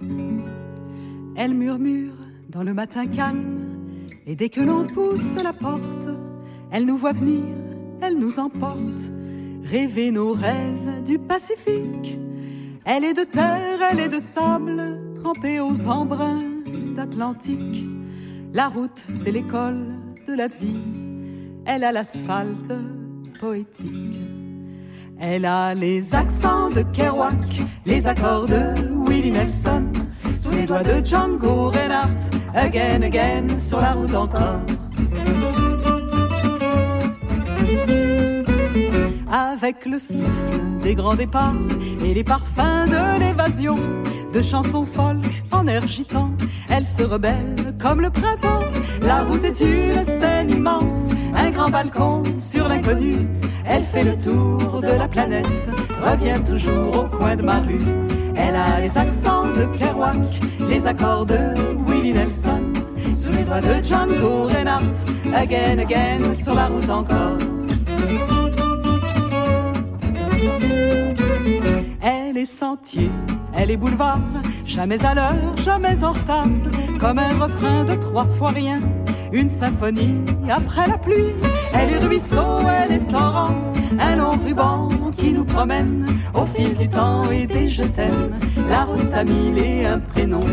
Elle 1.36 1.56
murmure 1.56 2.16
dans 2.48 2.63
le 2.63 2.74
matin 2.74 3.06
calme, 3.06 4.08
et 4.25 4.38
dès 4.38 4.48
que 4.48 4.62
l'on 4.62 4.88
pousse 4.88 5.36
la 5.44 5.51
porte, 5.51 6.08
elle 6.72 6.86
nous 6.86 6.96
voit 6.96 7.12
venir, 7.12 7.44
elle 8.01 8.18
nous 8.18 8.39
emporte 8.39 9.12
rêver 9.70 10.12
nos 10.12 10.34
rêves 10.34 11.04
du 11.04 11.20
Pacifique. 11.20 12.18
Elle 12.86 13.04
est 13.04 13.14
de 13.14 13.24
terre, 13.24 13.80
elle 13.92 14.00
est 14.00 14.10
de 14.10 14.20
sable, 14.20 15.14
trempée 15.16 15.60
aux 15.60 15.88
embruns 15.88 16.64
d'Atlantique. 16.96 17.84
La 18.54 18.70
route, 18.70 19.04
c'est 19.10 19.32
l'école 19.32 19.86
de 20.26 20.34
la 20.34 20.48
vie. 20.48 20.80
Elle 21.66 21.84
a 21.84 21.92
l'asphalte 21.92 22.72
poétique. 23.40 24.22
Elle 25.20 25.46
a 25.46 25.74
les 25.74 26.16
accents 26.16 26.70
de 26.70 26.84
Kerouac, 26.84 27.34
les 27.86 28.08
accords 28.08 28.48
de 28.48 29.10
Willie 29.10 29.32
Nelson, 29.32 29.92
sous 30.40 30.52
les 30.52 30.66
doigts 30.66 30.84
de 30.84 31.04
Django 31.04 31.72
Reinhardt, 31.72 32.32
again, 32.56 33.02
again, 33.02 33.60
sur 33.60 33.82
la 33.82 33.94
route 33.94 34.16
encore 34.16 34.62
avec 39.38 39.86
le 39.86 40.00
souffle 40.00 40.79
des 40.82 40.96
grands 40.96 41.15
départs 41.15 41.53
et 42.03 42.13
les 42.13 42.24
parfums 42.24 42.88
de 42.88 43.20
l'évasion, 43.20 43.77
de 44.34 44.41
chansons 44.41 44.86
folk 44.86 45.44
en 45.51 45.67
air. 45.67 45.84
Elle 46.70 46.86
se 46.86 47.03
rebelle 47.03 47.75
comme 47.79 48.01
le 48.01 48.10
printemps. 48.10 48.63
La 49.01 49.24
route 49.24 49.44
est 49.44 49.62
une 49.62 50.03
scène 50.03 50.50
immense, 50.50 51.10
un 51.36 51.51
grand 51.51 51.70
balcon 51.70 52.24
sur 52.36 52.67
l'inconnu. 52.67 53.27
Elle 53.65 53.84
fait 53.84 54.03
le 54.03 54.17
tour 54.17 54.82
de 54.82 54.98
la 54.98 55.08
planète, 55.08 55.70
revient 56.01 56.41
toujours 56.44 56.97
au 56.97 57.06
coin 57.06 57.36
de 57.36 57.43
ma 57.43 57.60
rue. 57.60 57.86
Elle 58.36 58.56
a 58.56 58.80
les 58.80 58.97
accents 58.97 59.45
de 59.45 59.65
Kerouac, 59.78 60.17
les 60.67 60.88
accords 60.88 61.26
de 61.26 61.38
Willie 61.86 62.13
Nelson, 62.13 62.63
sous 63.15 63.32
les 63.32 63.43
doigts 63.43 63.62
de 63.62 63.84
Django 63.84 64.47
Reinhardt, 64.47 65.06
again, 65.36 65.78
again, 65.78 66.34
sur 66.34 66.56
la 66.56 66.67
route 66.67 66.89
encore. 66.89 67.38
Elle 72.30 72.40
est 72.40 72.46
sentier, 72.46 73.10
elle 73.56 73.72
est 73.72 73.78
boulevard, 73.78 74.20
jamais 74.66 75.02
à 75.06 75.16
l'heure, 75.16 75.56
jamais 75.63 76.04
en 76.04 76.12
retard, 76.12 76.48
comme 77.00 77.20
un 77.20 77.40
refrain 77.40 77.86
de 77.86 77.94
trois 77.94 78.26
fois 78.26 78.50
rien, 78.50 78.82
une 79.32 79.48
symphonie 79.48 80.26
après 80.50 80.86
la 80.88 80.98
pluie. 80.98 81.34
Elle 81.74 81.94
est 81.94 82.06
ruisseau, 82.06 82.60
elle 82.68 82.98
est 82.98 83.08
torrent, 83.08 83.56
un 83.98 84.18
long 84.18 84.38
ruban 84.46 84.90
qui 85.16 85.32
nous 85.32 85.46
promène 85.46 86.06
au 86.34 86.44
fil 86.44 86.74
du 86.74 86.90
temps 86.90 87.32
et 87.32 87.48
des 87.48 87.70
je 87.70 87.84
t'aime. 87.84 88.38
La 88.70 88.84
route 88.84 89.13
a 89.13 89.24
mille 89.24 89.58
et 89.58 89.86
un 89.86 90.00
prénom. 90.00 90.44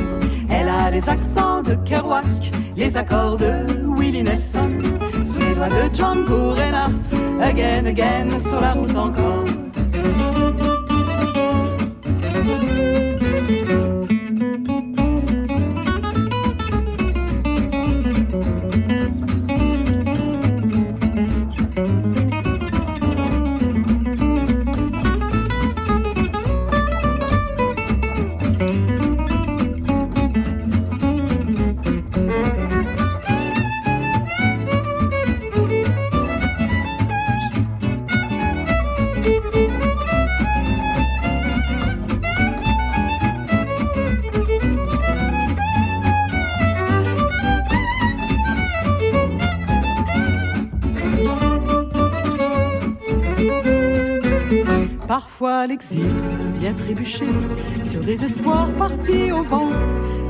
Elle 0.49 0.69
a 0.69 0.93
les 0.93 1.09
accents 1.09 1.61
de 1.61 1.75
Kerouac, 1.75 2.53
les 2.77 2.97
accords 2.97 3.37
de 3.37 3.85
Willie 3.99 4.23
Nelson, 4.23 4.79
sous 5.25 5.41
les 5.41 5.57
doigts 5.57 5.71
de 5.71 5.93
Django 5.93 6.55
Reinhardt, 6.55 7.15
again, 7.43 7.87
again, 7.87 8.39
sur 8.39 8.61
la 8.61 8.75
route 8.75 8.97
encore. 8.97 9.63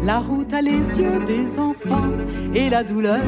La 0.02 0.18
route 0.18 0.52
a 0.52 0.60
les 0.60 0.98
yeux 0.98 1.24
des 1.26 1.58
enfants 1.58 2.10
et 2.54 2.68
la 2.68 2.82
douleur 2.82 3.20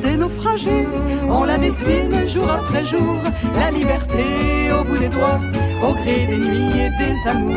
des 0.00 0.16
naufragés. 0.16 0.86
On 1.28 1.44
la 1.44 1.58
dessine 1.58 2.26
jour 2.26 2.48
après 2.48 2.84
jour, 2.84 3.16
la 3.54 3.70
liberté 3.70 4.24
au 4.72 4.84
bout 4.84 4.98
des 4.98 5.08
doigts, 5.08 5.40
au 5.86 5.92
gré 5.94 6.26
des 6.26 6.38
nuits 6.38 6.80
et 6.84 6.90
des 7.04 7.28
amours. 7.28 7.56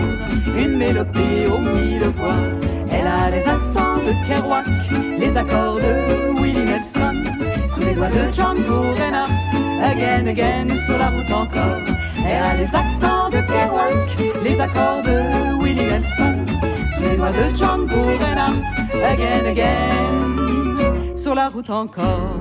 Une 0.58 0.78
mélopée 0.78 1.48
aux 1.48 1.60
mille 1.60 2.10
voix. 2.10 2.34
Elle 2.92 3.08
a 3.08 3.30
les 3.30 3.48
accents 3.48 3.98
de 3.98 4.28
Kerouac, 4.28 4.66
les 5.20 5.38
accords 5.38 5.76
de 5.76 6.40
Willie 6.40 6.66
Nelson, 6.66 7.24
sous 7.68 7.82
les 7.82 7.94
doigts 7.94 8.10
de 8.10 8.32
Django 8.32 8.94
Reinhardt, 8.98 9.32
again, 9.82 10.28
again, 10.28 10.68
sur 10.86 10.98
la 10.98 11.10
route 11.10 11.32
encore. 11.32 11.96
Elle 12.28 12.44
a 12.44 12.56
les 12.56 12.76
accents 12.76 13.30
de 13.30 13.38
Kerouac, 13.38 14.44
les 14.44 14.60
accords 14.60 15.04
de 15.04 15.64
Willie 15.64 15.86
Nelson, 15.86 16.46
de 17.00 17.56
Django 17.56 18.04
Reinhardt, 18.20 18.64
again, 19.04 19.46
again, 19.46 21.18
sur 21.18 21.36
la 21.36 21.50
route 21.50 21.70
encore. 21.70 22.40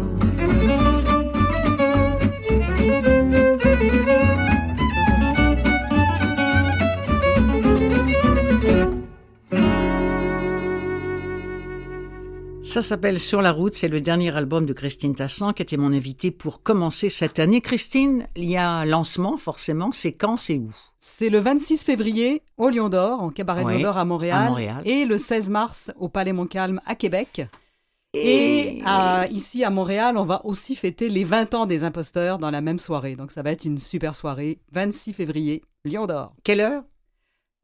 Ça 12.63 12.83
s'appelle 12.83 13.21
Sur 13.21 13.41
la 13.41 13.53
route, 13.53 13.75
c'est 13.75 13.87
le 13.87 14.01
dernier 14.01 14.35
album 14.37 14.67
de 14.67 14.73
Christine 14.73 15.15
Tassan 15.15 15.53
qui 15.53 15.63
était 15.63 15.77
mon 15.77 15.93
invitée 15.93 16.33
pour 16.33 16.63
commencer 16.63 17.09
cette 17.09 17.39
année. 17.39 17.61
Christine, 17.61 18.27
il 18.35 18.51
y 18.51 18.57
a 18.57 18.85
lancement 18.85 19.37
forcément, 19.37 19.93
c'est 19.93 20.13
quand, 20.13 20.37
c'est 20.37 20.59
où? 20.59 20.71
C'est 21.07 21.29
le 21.29 21.39
26 21.39 21.85
février 21.85 22.41
au 22.57 22.71
Lion 22.71 22.89
d'Or, 22.89 23.21
en 23.21 23.29
Cabaret 23.29 23.63
Lion 23.63 23.79
d'Or 23.79 23.99
à 23.99 24.07
Montréal, 24.07 24.55
et 24.87 25.05
le 25.05 25.19
16 25.19 25.51
mars 25.51 25.93
au 25.99 26.09
Palais 26.09 26.33
Montcalm 26.33 26.81
à 26.87 26.95
Québec. 26.95 27.47
Et, 28.15 28.83
ici 29.31 29.65
à 29.65 29.69
Montréal, 29.71 30.17
on 30.17 30.25
va 30.25 30.41
aussi 30.47 30.75
fêter 30.75 31.11
les 31.11 31.25
20 31.25 31.53
ans 31.53 31.67
des 31.67 31.85
imposteurs 31.85 32.39
dans 32.39 32.51
la 32.51 32.63
même 32.63 32.79
soirée. 32.79 33.17
Donc 33.17 33.33
ça 33.33 33.43
va 33.43 33.53
être 33.53 33.67
une 33.67 33.77
super 33.77 34.15
soirée, 34.15 34.61
26 34.73 35.13
février, 35.13 35.63
Lion 35.85 36.07
d'Or. 36.07 36.33
Quelle 36.43 36.61
heure? 36.61 36.85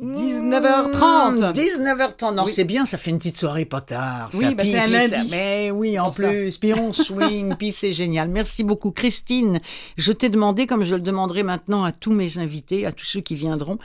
19h30. 0.01 1.53
19h30. 1.53 2.35
Non, 2.35 2.47
c'est 2.47 2.65
bien, 2.65 2.87
ça 2.87 2.99
fait 2.99 3.11
une 3.11 3.19
petite 3.19 3.37
soirée 3.37 3.65
potard. 3.65 4.31
Oui, 4.35 4.55
bah 4.55 4.65
c'est 4.65 4.79
un 4.79 4.87
lundi. 4.87 5.29
Mais 5.31 5.71
oui, 5.71 5.99
en 5.99 6.11
plus. 6.11 6.57
Puis 6.59 6.73
on 6.75 6.93
swing, 6.93 7.55
puis 7.57 7.73
c'est 7.73 7.93
génial. 7.93 8.29
Merci 8.29 8.65
beaucoup, 8.65 8.91
Christine. 8.91 9.61
Je 9.97 10.13
t'ai 10.13 10.29
demandé, 10.29 10.67
comme 10.67 10.85
je 10.85 10.95
le 10.95 11.03
demanderai 11.03 11.43
maintenant 11.43 11.85
à 11.85 11.93
tous 11.93 12.13
mes 12.13 12.39
invités, 12.39 12.87
à 12.87 12.93
tous 12.93 13.05
ceux 13.05 13.21
qui 13.21 13.35
viendront 13.35 13.79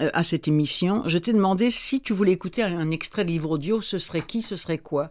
euh, 0.00 0.10
à 0.12 0.22
cette 0.22 0.46
émission, 0.46 1.02
je 1.06 1.18
t'ai 1.18 1.32
demandé 1.32 1.70
si 1.70 2.00
tu 2.00 2.12
voulais 2.12 2.32
écouter 2.32 2.62
un, 2.62 2.90
extrait 2.90 3.24
de 3.24 3.30
livre 3.30 3.50
audio, 3.50 3.80
ce 3.80 3.98
serait 3.98 4.22
qui, 4.22 4.42
ce 4.42 4.56
serait 4.56 4.78
quoi? 4.78 5.10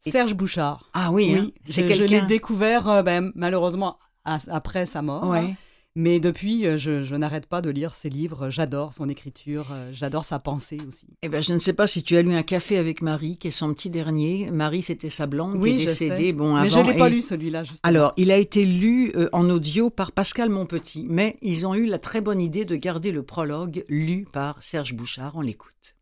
Serge 0.00 0.34
Bouchard. 0.34 0.90
Ah 0.92 1.10
oui, 1.12 1.34
hein. 1.34 1.46
je, 1.66 1.80
je 1.92 2.02
l'ai 2.02 2.20
découvert 2.20 2.88
euh, 2.88 3.02
ben, 3.02 3.32
malheureusement 3.34 3.98
après 4.24 4.86
sa 4.86 5.02
mort. 5.02 5.28
Ouais. 5.28 5.54
Mais 5.96 6.18
depuis, 6.18 6.66
euh, 6.66 6.76
je, 6.76 7.14
n'arrête 7.14 7.46
pas 7.46 7.60
de 7.60 7.70
lire 7.70 7.94
ses 7.94 8.10
livres. 8.10 8.50
J'adore 8.50 8.92
son 8.92 9.08
écriture, 9.08 9.68
euh, 9.72 9.90
j'adore 9.92 10.24
sa 10.24 10.40
pensée 10.40 10.80
aussi. 10.88 11.06
Eh 11.22 11.28
ben, 11.28 11.40
je 11.40 11.52
ne 11.52 11.60
sais 11.60 11.72
pas 11.72 11.86
si 11.86 12.02
tu 12.02 12.16
as 12.16 12.22
lu 12.22 12.34
un 12.34 12.42
café 12.42 12.78
avec 12.78 13.00
Marie, 13.00 13.36
qui 13.36 13.48
est 13.48 13.52
son 13.52 13.72
petit 13.72 13.90
dernier. 13.90 14.50
Marie, 14.50 14.82
c'était 14.82 15.08
sa 15.08 15.26
blonde 15.26 15.54
oui, 15.56 15.76
qui 15.76 15.82
est 15.82 15.86
décédée. 15.86 16.32
Bon, 16.32 16.60
mais 16.60 16.68
je 16.68 16.80
ne 16.80 16.90
l'ai 16.90 16.98
pas 16.98 17.08
lu 17.08 17.20
celui-là. 17.20 17.62
Alors, 17.84 18.12
il 18.16 18.32
a 18.32 18.36
été 18.36 18.64
lu 18.64 19.12
euh, 19.14 19.28
en 19.32 19.48
audio 19.48 19.88
par 19.88 20.10
Pascal 20.10 20.48
Monpetit, 20.48 21.06
mais 21.08 21.36
ils 21.42 21.64
ont 21.64 21.76
eu 21.76 21.86
la 21.86 22.00
très 22.00 22.20
bonne 22.20 22.40
idée 22.40 22.64
de 22.64 22.74
garder 22.74 23.12
le 23.12 23.22
prologue 23.22 23.84
lu 23.88 24.26
par 24.32 24.60
Serge 24.64 24.94
Bouchard. 24.94 25.34
On 25.36 25.42
l'écoute. 25.42 25.94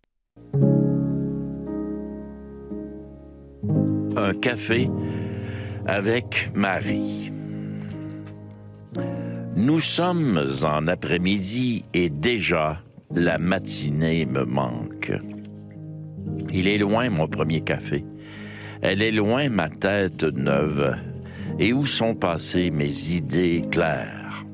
Un 4.17 4.35
café 4.41 4.89
avec 5.85 6.51
Marie. 6.55 7.31
Nous 9.65 9.79
sommes 9.79 10.45
en 10.65 10.89
après-midi 10.89 11.85
et 11.95 12.09
déjà 12.09 12.83
la 13.15 13.39
matinée 13.39 14.27
me 14.27 14.45
manque. 14.45 15.13
Il 16.53 16.67
est 16.67 16.79
loin 16.79 17.09
mon 17.11 17.29
premier 17.29 17.61
café. 17.61 18.05
Elle 18.81 19.03
est 19.03 19.13
loin 19.13 19.49
ma 19.51 19.69
tête 19.69 20.25
neuve. 20.25 20.97
Et 21.61 21.73
où 21.73 21.87
sont 21.87 22.17
passées 22.17 22.73
mes 22.73 23.13
idées 23.13 23.63
claires? 23.71 24.45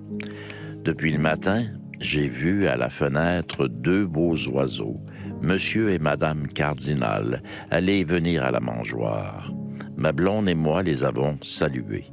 Depuis 0.85 1.13
le 1.13 1.21
matin, 1.21 1.65
j'ai 2.01 2.29
vu 2.29 2.69
à 2.69 2.77
la 2.77 2.91
fenêtre 2.91 3.67
deux 3.67 4.05
beaux 4.05 4.37
oiseaux, 4.51 5.01
Monsieur 5.41 5.91
et 5.91 5.99
Madame 5.99 6.47
Cardinal, 6.49 7.43
aller 7.71 8.05
venir 8.05 8.45
à 8.45 8.51
la 8.51 8.61
mangeoire. 8.61 9.51
Ma 9.97 10.13
blonde 10.13 10.51
et 10.51 10.55
moi 10.55 10.83
les 10.83 11.03
avons 11.03 11.39
salués 11.41 12.13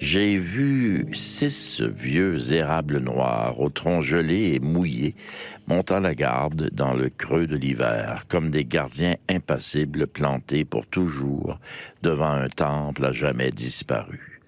j'ai 0.00 0.38
vu 0.38 1.08
six 1.12 1.82
vieux 1.82 2.54
érables 2.54 3.00
noirs, 3.00 3.60
au 3.60 3.68
tronc 3.68 4.00
gelé 4.00 4.54
et 4.54 4.58
mouillé, 4.58 5.14
montant 5.66 6.00
la 6.00 6.14
garde 6.14 6.70
dans 6.72 6.94
le 6.94 7.10
creux 7.10 7.46
de 7.46 7.54
l'hiver, 7.54 8.24
comme 8.26 8.50
des 8.50 8.64
gardiens 8.64 9.16
impassibles 9.28 10.06
plantés 10.06 10.64
pour 10.64 10.86
toujours 10.86 11.58
devant 12.02 12.32
un 12.32 12.48
temple 12.48 13.04
à 13.04 13.12
jamais 13.12 13.50
disparu. 13.50 14.40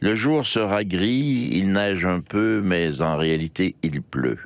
Le 0.00 0.14
jour 0.14 0.46
sera 0.46 0.84
gris, 0.84 1.50
il 1.52 1.72
neige 1.72 2.06
un 2.06 2.20
peu, 2.20 2.62
mais 2.64 3.02
en 3.02 3.18
réalité 3.18 3.76
il 3.82 4.00
pleut. 4.00 4.38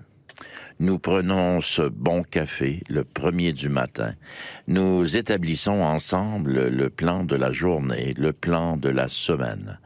Nous 0.81 0.99
prenons 0.99 1.61
ce 1.61 1.83
bon 1.83 2.25
café 2.25 2.83
le 2.89 3.05
premier 3.05 3.53
du 3.53 3.69
matin. 3.69 4.15
Nous 4.67 5.17
établissons 5.17 5.83
ensemble 5.83 6.67
le 6.69 6.91
plan 6.91 7.23
de 7.23 7.37
la 7.37 7.53
journée, 7.53 8.13
le 8.19 8.33
plan 8.33 8.77
de 8.77 8.89
la 8.89 9.07
semaine. 9.07 9.79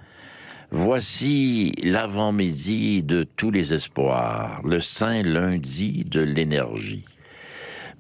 Voici 0.73 1.73
l'avant-midi 1.83 3.05
de 3.05 3.23
tous 3.23 3.53
les 3.53 3.73
espoirs, 3.73 4.61
le 4.65 4.81
saint 4.81 5.23
lundi 5.23 6.05
de 6.05 6.21
l'énergie. 6.21 7.05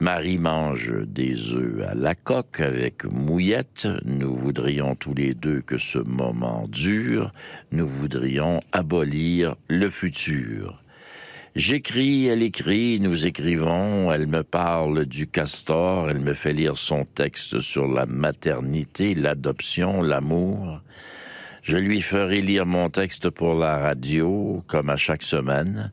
Marie 0.00 0.38
mange 0.38 0.92
des 1.06 1.54
œufs 1.54 1.86
à 1.88 1.94
la 1.94 2.16
coque 2.16 2.60
avec 2.60 3.04
mouillette. 3.04 3.88
Nous 4.04 4.34
voudrions 4.34 4.96
tous 4.96 5.14
les 5.14 5.32
deux 5.32 5.60
que 5.60 5.78
ce 5.78 5.98
moment 5.98 6.66
dure. 6.68 7.32
Nous 7.70 7.86
voudrions 7.86 8.60
abolir 8.72 9.54
le 9.68 9.88
futur. 9.88 10.82
J'écris, 11.54 12.26
elle 12.26 12.42
écrit, 12.42 13.00
nous 13.00 13.26
écrivons, 13.26 14.12
elle 14.12 14.26
me 14.26 14.42
parle 14.42 15.06
du 15.06 15.28
castor, 15.28 16.10
elle 16.10 16.20
me 16.20 16.34
fait 16.34 16.52
lire 16.52 16.76
son 16.76 17.06
texte 17.06 17.60
sur 17.60 17.86
la 17.86 18.04
maternité, 18.04 19.14
l'adoption, 19.14 20.02
l'amour. 20.02 20.82
Je 21.66 21.78
lui 21.78 22.00
ferai 22.00 22.42
lire 22.42 22.64
mon 22.64 22.90
texte 22.90 23.28
pour 23.28 23.56
la 23.56 23.78
radio, 23.78 24.60
comme 24.68 24.88
à 24.88 24.96
chaque 24.96 25.24
semaine, 25.24 25.90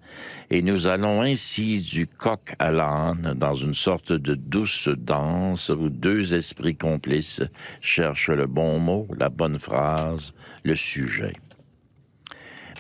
et 0.52 0.62
nous 0.62 0.88
allons 0.88 1.24
ainsi 1.24 1.82
du 1.82 2.06
coq 2.06 2.54
à 2.60 2.70
l'âne 2.70 3.34
dans 3.36 3.56
une 3.56 3.74
sorte 3.74 4.14
de 4.14 4.36
douce 4.36 4.88
danse 4.88 5.70
où 5.70 5.90
deux 5.90 6.36
esprits 6.36 6.76
complices 6.76 7.42
cherchent 7.82 8.30
le 8.30 8.46
bon 8.46 8.78
mot, 8.78 9.08
la 9.18 9.30
bonne 9.30 9.58
phrase, 9.58 10.36
le 10.64 10.76
sujet. 10.76 11.34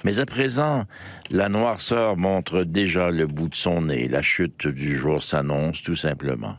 Mais 0.04 0.20
à 0.20 0.28
présent, 0.28 0.86
la 1.32 1.50
noirceur 1.50 2.16
montre 2.16 2.64
déjà 2.64 3.10
le 3.10 3.26
bout 3.26 3.50
de 3.50 3.56
son 3.56 3.82
nez, 3.82 4.08
la 4.08 4.22
chute 4.22 4.68
du 4.68 5.00
jour 5.00 5.20
s'annonce 5.20 5.82
tout 5.82 5.96
simplement. 5.96 6.58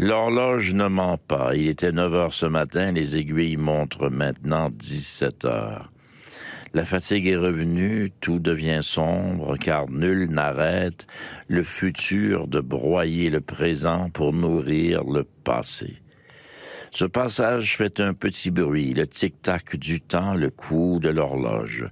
L'horloge 0.00 0.74
ne 0.74 0.86
ment 0.86 1.18
pas. 1.18 1.56
Il 1.56 1.66
était 1.66 1.90
9 1.90 2.14
heures 2.14 2.32
ce 2.32 2.46
matin, 2.46 2.92
les 2.92 3.18
aiguilles 3.18 3.56
montrent 3.56 4.08
maintenant 4.08 4.70
17 4.70 5.44
heures. 5.44 5.90
La 6.72 6.84
fatigue 6.84 7.26
est 7.26 7.36
revenue, 7.36 8.12
tout 8.20 8.38
devient 8.38 8.78
sombre, 8.80 9.56
car 9.56 9.90
nul 9.90 10.30
n'arrête 10.30 11.08
le 11.48 11.64
futur 11.64 12.46
de 12.46 12.60
broyer 12.60 13.28
le 13.28 13.40
présent 13.40 14.08
pour 14.10 14.32
nourrir 14.32 15.02
le 15.02 15.24
passé. 15.24 15.96
Ce 16.92 17.04
passage 17.04 17.76
fait 17.76 17.98
un 17.98 18.14
petit 18.14 18.52
bruit, 18.52 18.94
le 18.94 19.04
tic-tac 19.04 19.74
du 19.74 20.00
temps, 20.00 20.34
le 20.34 20.50
coup 20.50 21.00
de 21.02 21.08
l'horloge. 21.08 21.90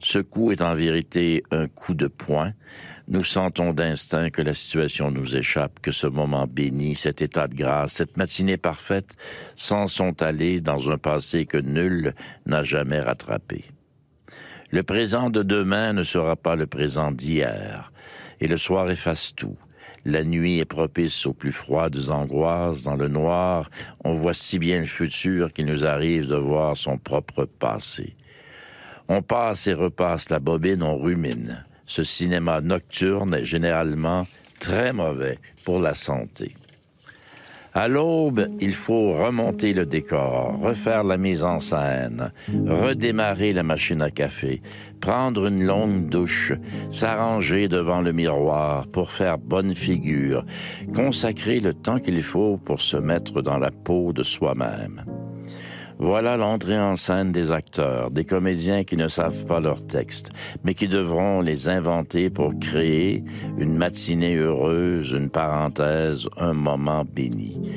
Ce 0.00 0.18
coup 0.18 0.50
est 0.50 0.60
en 0.60 0.74
vérité 0.74 1.44
un 1.52 1.68
coup 1.68 1.94
de 1.94 2.08
poing, 2.08 2.52
nous 3.06 3.24
sentons 3.24 3.74
d'instinct 3.74 4.30
que 4.30 4.40
la 4.40 4.54
situation 4.54 5.10
nous 5.10 5.36
échappe, 5.36 5.80
que 5.80 5.90
ce 5.90 6.06
moment 6.06 6.46
béni, 6.46 6.94
cet 6.94 7.20
état 7.20 7.48
de 7.48 7.54
grâce, 7.54 7.92
cette 7.92 8.16
matinée 8.16 8.56
parfaite 8.56 9.14
s'en 9.56 9.86
sont 9.86 10.22
allés 10.22 10.60
dans 10.60 10.90
un 10.90 10.96
passé 10.96 11.44
que 11.44 11.58
nul 11.58 12.14
n'a 12.46 12.62
jamais 12.62 13.00
rattrapé. 13.00 13.64
Le 14.70 14.82
présent 14.82 15.28
de 15.28 15.42
demain 15.42 15.92
ne 15.92 16.02
sera 16.02 16.34
pas 16.34 16.56
le 16.56 16.66
présent 16.66 17.12
d'hier, 17.12 17.92
et 18.40 18.48
le 18.48 18.56
soir 18.56 18.90
efface 18.90 19.34
tout. 19.36 19.56
La 20.06 20.24
nuit 20.24 20.58
est 20.58 20.64
propice 20.64 21.26
aux 21.26 21.32
plus 21.32 21.52
froides 21.52 22.10
angoisses. 22.10 22.82
Dans 22.82 22.96
le 22.96 23.08
noir, 23.08 23.70
on 24.04 24.12
voit 24.12 24.34
si 24.34 24.58
bien 24.58 24.80
le 24.80 24.86
futur 24.86 25.52
qu'il 25.52 25.64
nous 25.66 25.86
arrive 25.86 26.26
de 26.26 26.36
voir 26.36 26.76
son 26.76 26.98
propre 26.98 27.44
passé. 27.44 28.14
On 29.08 29.22
passe 29.22 29.66
et 29.66 29.74
repasse 29.74 30.28
la 30.30 30.40
bobine, 30.40 30.82
on 30.82 30.98
rumine 30.98 31.64
ce 31.86 32.02
cinéma 32.02 32.60
nocturne 32.60 33.34
est 33.34 33.44
généralement 33.44 34.26
très 34.58 34.92
mauvais 34.92 35.38
pour 35.64 35.80
la 35.80 35.94
santé. 35.94 36.54
À 37.76 37.88
l'aube, 37.88 38.46
il 38.60 38.72
faut 38.72 39.14
remonter 39.14 39.72
le 39.72 39.84
décor, 39.84 40.60
refaire 40.60 41.02
la 41.02 41.16
mise 41.16 41.42
en 41.42 41.58
scène, 41.58 42.32
redémarrer 42.68 43.52
la 43.52 43.64
machine 43.64 44.00
à 44.00 44.12
café, 44.12 44.62
prendre 45.00 45.46
une 45.46 45.64
longue 45.64 46.08
douche, 46.08 46.52
s'arranger 46.92 47.66
devant 47.66 48.00
le 48.00 48.12
miroir 48.12 48.86
pour 48.86 49.10
faire 49.10 49.38
bonne 49.38 49.74
figure, 49.74 50.46
consacrer 50.94 51.58
le 51.58 51.74
temps 51.74 51.98
qu'il 51.98 52.22
faut 52.22 52.58
pour 52.58 52.80
se 52.80 52.96
mettre 52.96 53.42
dans 53.42 53.58
la 53.58 53.72
peau 53.72 54.12
de 54.12 54.22
soi-même. 54.22 55.04
Voilà 56.04 56.36
l'entrée 56.36 56.78
en 56.78 56.96
scène 56.96 57.32
des 57.32 57.50
acteurs, 57.50 58.10
des 58.10 58.26
comédiens 58.26 58.84
qui 58.84 58.98
ne 58.98 59.08
savent 59.08 59.46
pas 59.46 59.58
leur 59.58 59.86
texte, 59.86 60.32
mais 60.62 60.74
qui 60.74 60.86
devront 60.86 61.40
les 61.40 61.70
inventer 61.70 62.28
pour 62.28 62.52
créer 62.58 63.24
une 63.56 63.78
matinée 63.78 64.36
heureuse, 64.36 65.12
une 65.12 65.30
parenthèse, 65.30 66.28
un 66.36 66.52
moment 66.52 67.06
béni. 67.06 67.72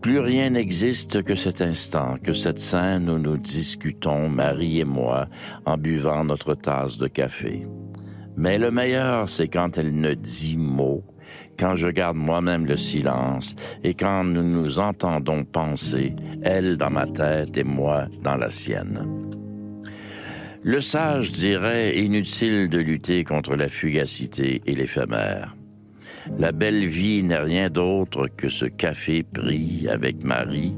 Plus 0.00 0.20
rien 0.20 0.48
n'existe 0.48 1.22
que 1.22 1.34
cet 1.34 1.60
instant, 1.60 2.14
que 2.22 2.32
cette 2.32 2.58
scène 2.58 3.10
où 3.10 3.18
nous 3.18 3.36
discutons, 3.36 4.30
Marie 4.30 4.80
et 4.80 4.84
moi, 4.84 5.26
en 5.66 5.76
buvant 5.76 6.24
notre 6.24 6.54
tasse 6.54 6.96
de 6.96 7.08
café. 7.08 7.66
Mais 8.38 8.56
le 8.56 8.70
meilleur, 8.70 9.28
c'est 9.28 9.48
quand 9.48 9.76
elle 9.76 9.94
ne 10.00 10.14
dit 10.14 10.56
mot, 10.56 11.04
quand 11.60 11.74
je 11.74 11.88
garde 11.88 12.16
moi-même 12.16 12.64
le 12.64 12.74
silence 12.74 13.54
et 13.84 13.92
quand 13.92 14.24
nous 14.24 14.42
nous 14.42 14.78
entendons 14.78 15.44
penser, 15.44 16.14
elle 16.42 16.78
dans 16.78 16.90
ma 16.90 17.06
tête 17.06 17.58
et 17.58 17.64
moi 17.64 18.06
dans 18.22 18.36
la 18.36 18.48
sienne. 18.48 19.06
Le 20.62 20.80
sage 20.80 21.32
dirait 21.32 21.98
inutile 21.98 22.70
de 22.70 22.78
lutter 22.78 23.24
contre 23.24 23.56
la 23.56 23.68
fugacité 23.68 24.62
et 24.64 24.74
l'éphémère. 24.74 25.54
La 26.38 26.52
belle 26.52 26.86
vie 26.86 27.22
n'est 27.22 27.38
rien 27.38 27.70
d'autre 27.70 28.28
que 28.28 28.48
ce 28.48 28.66
café 28.66 29.22
pris 29.22 29.86
avec 29.88 30.22
Marie, 30.22 30.74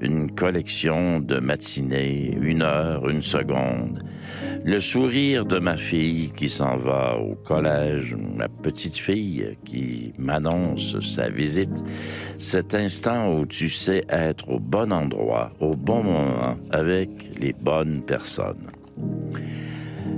une 0.00 0.30
collection 0.30 1.20
de 1.20 1.38
matinées, 1.38 2.36
une 2.40 2.62
heure, 2.62 3.08
une 3.08 3.22
seconde. 3.22 4.02
Le 4.64 4.78
sourire 4.80 5.44
de 5.44 5.58
ma 5.58 5.76
fille 5.76 6.30
qui 6.36 6.48
s'en 6.48 6.76
va 6.76 7.16
au 7.18 7.34
collège, 7.34 8.16
ma 8.16 8.48
petite 8.48 8.96
fille 8.96 9.56
qui 9.64 10.12
m'annonce 10.18 11.00
sa 11.00 11.28
visite, 11.30 11.82
cet 12.38 12.74
instant 12.74 13.34
où 13.34 13.46
tu 13.46 13.68
sais 13.68 14.04
être 14.08 14.50
au 14.50 14.60
bon 14.60 14.92
endroit, 14.92 15.52
au 15.60 15.74
bon 15.74 16.04
moment, 16.04 16.56
avec 16.70 17.10
les 17.40 17.52
bonnes 17.54 18.02
personnes. 18.02 18.70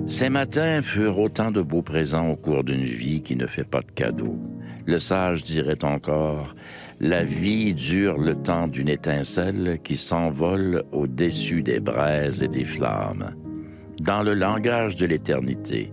Ces 0.07 0.29
matins 0.29 0.83
furent 0.83 1.19
autant 1.19 1.51
de 1.51 1.63
beaux 1.63 1.83
présents 1.83 2.29
au 2.29 2.37
cours 2.37 2.65
d'une 2.65 2.85
vie 2.85 3.23
qui 3.23 3.37
ne 3.37 3.47
fait 3.47 3.65
pas 3.65 3.81
de 3.81 3.91
cadeaux. 3.91 4.39
Le 4.87 4.99
sage 4.99 5.43
dirait 5.43 5.85
encore, 5.85 6.55
la 7.01 7.25
vie 7.25 7.75
dure 7.75 8.19
le 8.19 8.35
temps 8.35 8.69
d'une 8.69 8.89
étincelle 8.89 9.79
qui 9.83 9.97
s'envole 9.97 10.85
au-dessus 10.93 11.63
des 11.63 11.81
braises 11.81 12.43
et 12.43 12.49
des 12.49 12.65
flammes. 12.65 13.35
Dans 14.01 14.23
le 14.23 14.35
langage 14.35 14.97
de 14.97 15.07
l'éternité 15.07 15.91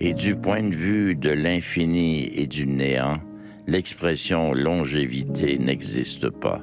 et 0.00 0.14
du 0.14 0.34
point 0.34 0.62
de 0.62 0.74
vue 0.74 1.14
de 1.14 1.30
l'infini 1.30 2.28
et 2.34 2.46
du 2.46 2.66
néant, 2.66 3.18
l'expression 3.66 4.52
longévité 4.52 5.58
n'existe 5.58 6.28
pas. 6.28 6.60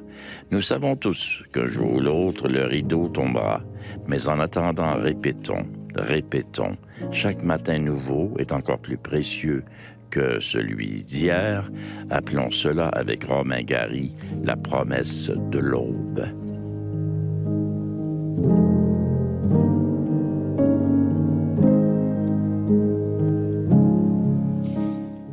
Nous 0.50 0.60
savons 0.60 0.94
tous 0.94 1.42
qu'un 1.52 1.66
jour 1.66 1.94
ou 1.94 2.00
l'autre 2.00 2.48
le 2.48 2.64
rideau 2.64 3.08
tombera, 3.08 3.62
mais 4.06 4.28
en 4.28 4.38
attendant, 4.40 4.94
répétons, 4.94 5.64
répétons, 5.94 6.76
chaque 7.10 7.42
matin 7.42 7.78
nouveau 7.78 8.32
est 8.38 8.52
encore 8.52 8.78
plus 8.78 8.98
précieux 8.98 9.64
que 10.12 10.40
celui 10.40 11.02
d'hier, 11.02 11.70
appelons 12.10 12.50
cela 12.50 12.88
avec 12.88 13.24
Romain 13.24 13.62
Gary 13.62 14.12
la 14.44 14.56
promesse 14.56 15.30
de 15.50 15.58
l'aube. 15.58 16.26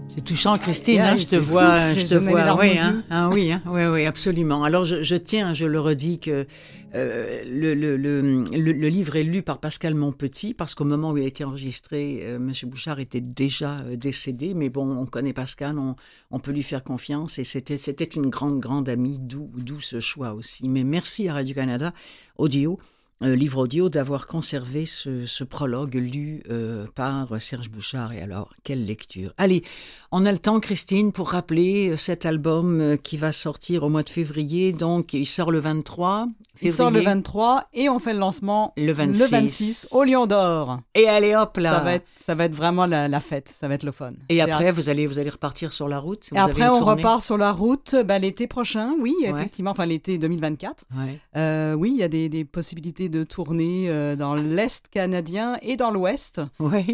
C'est 0.08 0.24
touchant, 0.24 0.58
Christine. 0.58 1.02
Hein, 1.02 1.18
je 1.18 1.28
te 1.28 1.36
vois, 1.36 1.94
je 1.94 2.08
te 2.08 2.16
vois. 2.16 2.56
Oui, 2.58 2.78
hein, 2.78 3.04
ah, 3.10 3.30
oui, 3.34 3.52
hein, 3.52 3.62
oui, 3.68 3.86
oui, 3.86 4.06
absolument. 4.06 4.64
Alors, 4.64 4.86
je, 4.86 5.04
je, 5.04 5.16
tiens, 5.16 5.54
je 5.54 5.66
le 5.66 5.80
redis 5.82 6.20
que 6.20 6.48
euh, 6.96 7.44
le, 7.46 7.74
le, 7.76 7.98
le, 7.98 8.44
le, 8.52 8.88
livre 8.88 9.16
est 9.16 9.24
lu 9.24 9.44
par 9.44 9.60
Pascal 9.60 9.94
Monpetit 9.94 10.54
parce 10.54 10.74
qu'au 10.74 10.86
moment 10.86 11.12
où 11.12 11.18
il 11.18 11.24
a 11.24 11.28
été 11.28 11.44
enregistré, 11.44 12.22
euh, 12.24 12.54
Bouchard 12.64 13.00
était 13.00 13.22
déjà 13.22 13.80
euh, 13.82 13.96
décédé. 13.96 14.54
Mais 14.54 14.70
bon, 14.70 14.98
on 14.98 15.06
connaît 15.06 15.34
Pascal, 15.34 15.78
on, 15.78 15.96
on 16.32 16.40
peut 16.40 16.52
lui 16.52 16.64
faire 16.64 16.84
confiance 16.84 17.38
et 17.38 17.44
c'était 17.44 17.78
c'était 17.78 18.06
une 18.06 18.30
grande 18.30 18.60
grande 18.60 18.90
amie, 18.90 19.20
d'où 19.20 19.52
d'où 19.56 19.80
ce 19.80 20.00
choix 20.00 20.34
aussi. 20.34 20.68
Mais 20.68 20.84
merci 20.84 21.28
à 21.28 21.34
Radio 21.36 21.54
Canada 21.54 21.94
Audio 22.38 22.80
euh, 23.22 23.36
livre 23.36 23.64
audio 23.64 23.90
d'avoir 23.90 24.28
conservé 24.28 24.86
ce, 24.86 25.26
ce, 25.26 25.44
prologue 25.44 25.96
lu 25.96 26.42
euh, 26.50 26.86
par 26.96 27.42
Serge 27.42 27.70
Bouchard. 27.70 28.14
Et 28.14 28.22
alors, 28.22 28.54
quelle 28.64 28.86
lecture. 28.86 29.34
Allez, 29.38 29.64
on 30.12 30.26
a 30.26 30.32
le 30.32 30.40
temps, 30.40 30.62
Christine, 30.62 31.12
pour 31.12 31.32
rappeler 31.32 31.90
euh, 31.90 31.98
cet 31.98 32.26
album 32.26 32.98
qui 33.04 33.18
va 33.18 33.34
sortir 33.34 33.84
au 33.84 33.90
mois 33.90 34.04
de 34.04 34.10
février. 34.10 34.72
Donc, 34.72 35.12
il 35.14 35.28
sort 35.28 35.52
le 35.52 35.60
23. 35.60 36.28
Il 36.62 36.72
sort 36.72 36.92
le 36.92 37.00
23 37.00 37.68
et 37.74 37.90
on 37.90 38.00
fait 38.00 38.14
le 38.14 38.20
lancement 38.20 38.74
le 38.76 38.92
26, 38.92 39.20
le 39.20 39.28
26 39.28 39.88
au 39.92 40.04
Lion 40.04 40.28
d'Or. 40.28 40.80
Et 40.94 41.08
allez 41.08 41.36
hop 41.36 41.58
là. 41.58 41.72
Ça 41.72 41.80
va 41.80 41.94
être, 41.94 42.06
ça 42.16 42.36
va 42.36 42.46
être 42.46 42.56
vraiment 42.56 42.86
la, 42.86 43.08
la 43.08 43.20
fête, 43.20 43.50
ça 43.50 43.68
va 43.68 43.76
être 43.76 43.84
le 43.84 43.92
fun. 43.92 44.14
Et 44.28 44.42
après, 44.42 44.72
vous 44.72 44.90
allez, 44.90 45.08
vous 45.08 45.20
allez 45.20 45.30
repartir 45.30 45.74
sur 45.74 45.88
la 45.88 46.00
route. 46.00 46.30
et 46.34 46.38
après, 46.38 46.68
on 46.68 46.80
repart 46.80 47.22
sur 47.22 47.38
la 47.38 47.52
route 47.52 47.96
ben, 48.06 48.20
l'été 48.20 48.48
prochain, 48.48 48.96
oui, 49.00 49.14
ouais. 49.22 49.30
effectivement, 49.30 49.72
enfin 49.72 49.86
l'été 49.86 50.18
2024. 50.18 50.86
Ouais. 50.92 51.20
Euh, 51.38 51.74
oui, 51.74 51.92
il 51.94 52.00
y 52.00 52.04
a 52.04 52.08
des, 52.08 52.30
des 52.30 52.46
possibilités 52.46 53.09
de 53.10 53.24
tourner 53.24 53.90
euh, 53.90 54.16
dans 54.16 54.36
l'Est 54.36 54.88
canadien 54.90 55.58
et 55.62 55.76
dans 55.76 55.92
l'Ouest. 55.92 56.42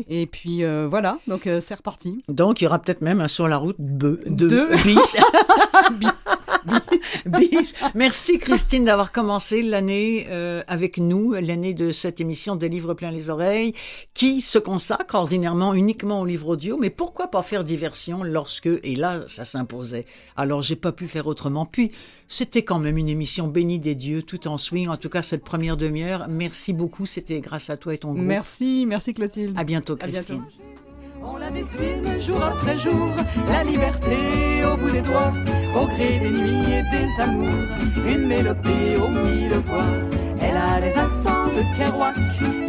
Et 0.09 0.25
puis 0.25 0.63
euh, 0.63 0.87
voilà, 0.89 1.19
donc 1.27 1.49
c'est 1.59 1.75
reparti. 1.75 2.23
Donc 2.29 2.61
il 2.61 2.65
y 2.65 2.67
aura 2.67 2.79
peut-être 2.79 3.01
même 3.01 3.21
un 3.21 3.27
sur 3.27 3.47
la 3.47 3.57
route 3.57 3.75
de, 3.79 4.19
de, 4.25 4.47
de. 4.47 4.83
bis. 4.83 5.17
bis. 7.25 7.73
Merci 7.95 8.37
Christine 8.37 8.85
d'avoir 8.85 9.11
commencé 9.11 9.61
l'année 9.61 10.27
euh, 10.29 10.63
avec 10.67 10.97
nous, 10.97 11.33
l'année 11.33 11.73
de 11.73 11.91
cette 11.91 12.19
émission 12.21 12.55
des 12.55 12.69
livres 12.69 12.93
plein 12.93 13.11
les 13.11 13.29
oreilles, 13.29 13.73
qui 14.13 14.41
se 14.41 14.57
consacre 14.57 15.15
ordinairement 15.15 15.73
uniquement 15.73 16.21
au 16.21 16.25
livre 16.25 16.49
audio, 16.49 16.77
mais 16.77 16.89
pourquoi 16.89 17.27
pas 17.27 17.43
faire 17.43 17.63
diversion 17.63 18.23
lorsque, 18.23 18.67
et 18.67 18.95
là 18.95 19.23
ça 19.27 19.45
s'imposait. 19.45 20.05
Alors 20.35 20.61
j'ai 20.61 20.75
pas 20.75 20.91
pu 20.91 21.07
faire 21.07 21.27
autrement. 21.27 21.65
Puis 21.65 21.91
c'était 22.27 22.63
quand 22.63 22.79
même 22.79 22.97
une 22.97 23.09
émission 23.09 23.47
bénie 23.47 23.79
des 23.79 23.95
dieux, 23.95 24.23
tout 24.23 24.47
en 24.47 24.57
swing, 24.57 24.87
en 24.89 24.97
tout 24.97 25.09
cas 25.09 25.21
cette 25.21 25.43
première 25.43 25.77
demi-heure. 25.77 26.27
Merci 26.29 26.73
beaucoup, 26.73 27.05
c'était 27.05 27.39
grâce 27.39 27.69
à 27.69 27.77
toi 27.77 27.93
et 27.93 27.97
ton 27.97 28.13
groupe. 28.13 28.25
Merci, 28.25 28.85
merci 28.87 29.13
Clotilde. 29.13 29.57
À 29.57 29.63
bientôt 29.63 29.95
Christine. 29.95 30.35
À 30.35 30.39
bientôt. 30.39 30.84
On 31.27 31.37
la 31.37 31.49
dessine 31.49 32.19
jour 32.19 32.41
après 32.43 32.77
jour, 32.77 33.09
la 33.49 33.63
liberté 33.63 34.15
au 34.71 34.77
bout 34.77 34.91
des 34.91 35.01
doigts, 35.01 35.33
au 35.75 35.87
gré 35.87 36.19
des 36.19 36.29
nuits 36.29 36.71
et 36.71 36.83
des 36.91 37.21
amours, 37.21 37.49
une 38.07 38.27
mélopée 38.27 38.95
aux 38.97 39.09
mille 39.09 39.57
voix. 39.59 39.91
Elle 40.41 40.57
a 40.57 40.79
les 40.79 40.95
accents 40.97 41.47
de 41.47 41.77
Kerouac, 41.77 42.15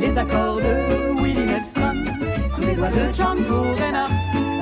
les 0.00 0.16
accords 0.16 0.56
de 0.56 1.20
Willie 1.20 1.46
Nelson, 1.46 2.04
sous 2.48 2.62
les 2.62 2.74
doigts 2.74 2.90
de 2.90 3.12
Django 3.12 3.74
Reinhardt, 3.78 4.12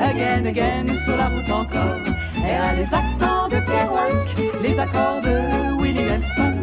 again, 0.01 0.45
again, 0.47 0.87
sur 1.05 1.17
la 1.17 1.29
route 1.29 1.51
encore. 1.51 2.05
Elle 2.45 2.63
a 2.63 2.75
les 2.75 2.93
accents 2.93 3.49
de 3.49 3.61
Kerouac, 3.61 4.63
les 4.63 4.79
accords 4.81 5.21
de 5.23 5.81
Willie 5.81 6.05
Nelson, 6.05 6.57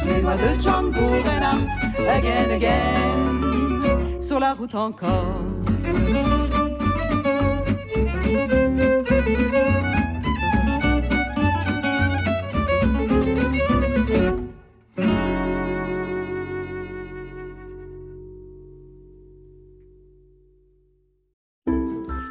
sous 0.00 0.08
les 0.08 0.22
doigts 0.22 0.36
de 0.36 0.60
Django 0.60 1.08
Reinhardt, 1.24 1.68
again, 2.08 2.50
again, 2.50 4.22
sur 4.22 4.40
la 4.40 4.54
route 4.54 4.74
encore. 4.74 5.36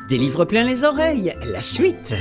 Des 0.10 0.17
livres 0.17 0.43
plein 0.45 0.63
les 0.63 0.84
oreilles, 0.86 1.36
la 1.45 1.62
suite. 1.62 2.15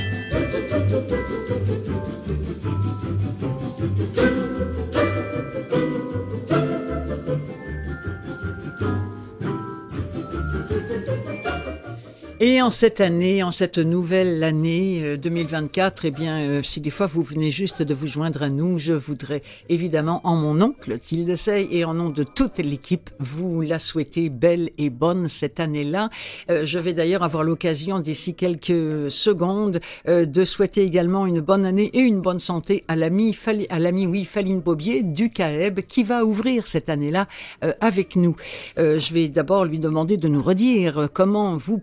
Et 12.41 12.61
en 12.61 12.69
cette 12.69 13.01
année, 13.01 13.43
en 13.43 13.51
cette 13.51 13.79
nouvelle 13.79 14.45
année 14.45 15.01
euh, 15.03 15.17
2024, 15.17 16.05
eh 16.05 16.11
bien, 16.11 16.39
euh, 16.39 16.61
si 16.61 16.79
des 16.79 16.89
fois 16.89 17.05
vous 17.05 17.21
venez 17.21 17.51
juste 17.51 17.81
de 17.81 17.93
vous 17.93 18.07
joindre 18.07 18.43
à 18.43 18.49
nous, 18.49 18.77
je 18.77 18.93
voudrais 18.93 19.41
évidemment, 19.67 20.21
en 20.23 20.37
mon 20.37 20.53
nom, 20.53 20.73
Clotilde 20.79 21.35
Sey, 21.35 21.67
et 21.69 21.83
en 21.83 21.93
nom 21.93 22.07
de 22.07 22.23
toute 22.23 22.59
l'équipe, 22.59 23.09
vous 23.19 23.59
la 23.59 23.77
souhaiter 23.77 24.29
belle 24.29 24.69
et 24.77 24.89
bonne 24.89 25.27
cette 25.27 25.59
année-là. 25.59 26.09
Euh, 26.49 26.63
je 26.63 26.79
vais 26.79 26.93
d'ailleurs 26.93 27.23
avoir 27.23 27.43
l'occasion 27.43 27.99
d'ici 27.99 28.35
quelques 28.35 29.11
secondes 29.11 29.81
euh, 30.07 30.25
de 30.25 30.45
souhaiter 30.45 30.83
également 30.83 31.25
une 31.25 31.41
bonne 31.41 31.65
année 31.65 31.91
et 31.93 31.99
une 31.99 32.21
bonne 32.21 32.39
santé 32.39 32.85
à 32.87 32.95
l'ami, 32.95 33.37
à 33.69 33.79
l'ami, 33.79 34.07
oui, 34.07 34.23
Faline 34.23 34.61
Bobier 34.61 35.03
du 35.03 35.29
CAEB, 35.29 35.81
qui 35.81 36.03
va 36.03 36.23
ouvrir 36.23 36.67
cette 36.67 36.87
année-là 36.87 37.27
euh, 37.65 37.73
avec 37.81 38.15
nous. 38.15 38.37
je 38.77 39.13
vais 39.13 39.27
d'abord 39.27 39.65
lui 39.65 39.79
demander 39.79 40.15
de 40.15 40.29
nous 40.29 40.41
redire 40.41 41.09
comment 41.13 41.57
vous 41.57 41.79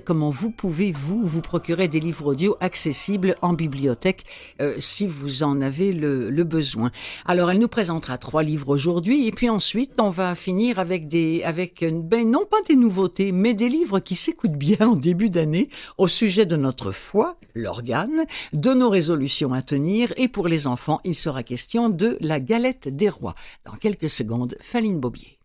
comment 0.00 0.30
vous 0.30 0.50
pouvez, 0.50 0.92
vous, 0.92 1.24
vous 1.24 1.40
procurer 1.40 1.88
des 1.88 2.00
livres 2.00 2.26
audio 2.26 2.56
accessibles 2.60 3.34
en 3.42 3.52
bibliothèque 3.52 4.24
euh, 4.60 4.74
si 4.78 5.06
vous 5.06 5.42
en 5.42 5.60
avez 5.60 5.92
le, 5.92 6.44
besoin. 6.44 6.90
Alors, 7.26 7.50
elle 7.50 7.58
nous 7.58 7.68
présentera 7.68 8.16
trois 8.18 8.42
livres 8.42 8.70
aujourd'hui 8.70 9.26
et 9.26 9.32
puis 9.32 9.48
ensuite, 9.48 9.92
on 10.00 10.10
va 10.10 10.34
finir 10.34 10.78
avec 10.78 11.08
des, 11.08 11.42
avec, 11.42 11.84
ben, 11.84 12.30
non 12.30 12.44
pas 12.50 12.62
des 12.66 12.76
nouveautés, 12.76 13.32
mais 13.32 13.54
des 13.54 13.68
livres 13.68 14.00
qui 14.00 14.14
s'écoutent 14.14 14.52
bien 14.52 14.78
en 14.80 14.96
début 14.96 15.30
d'année 15.30 15.68
au 15.98 16.08
sujet 16.08 16.46
de 16.46 16.56
notre 16.56 16.92
foi, 16.92 17.38
l'organe, 17.54 18.24
de 18.52 18.72
nos 18.72 18.88
résolutions 18.90 19.52
à 19.52 19.62
tenir 19.62 20.12
et 20.16 20.28
pour 20.28 20.48
les 20.48 20.66
enfants, 20.66 21.00
il 21.04 21.14
sera 21.14 21.42
question 21.42 21.88
de 21.90 22.16
la 22.20 22.40
galette 22.40 22.88
des 22.88 23.08
rois. 23.08 23.34
Dans 23.64 23.76
quelques 23.76 24.10
secondes, 24.10 24.56
Faline 24.60 25.00
Bobier. 25.00 25.38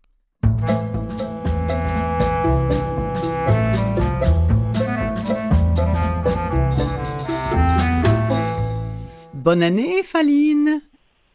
Bonne 9.44 9.62
année, 9.62 10.04
Faline. 10.04 10.80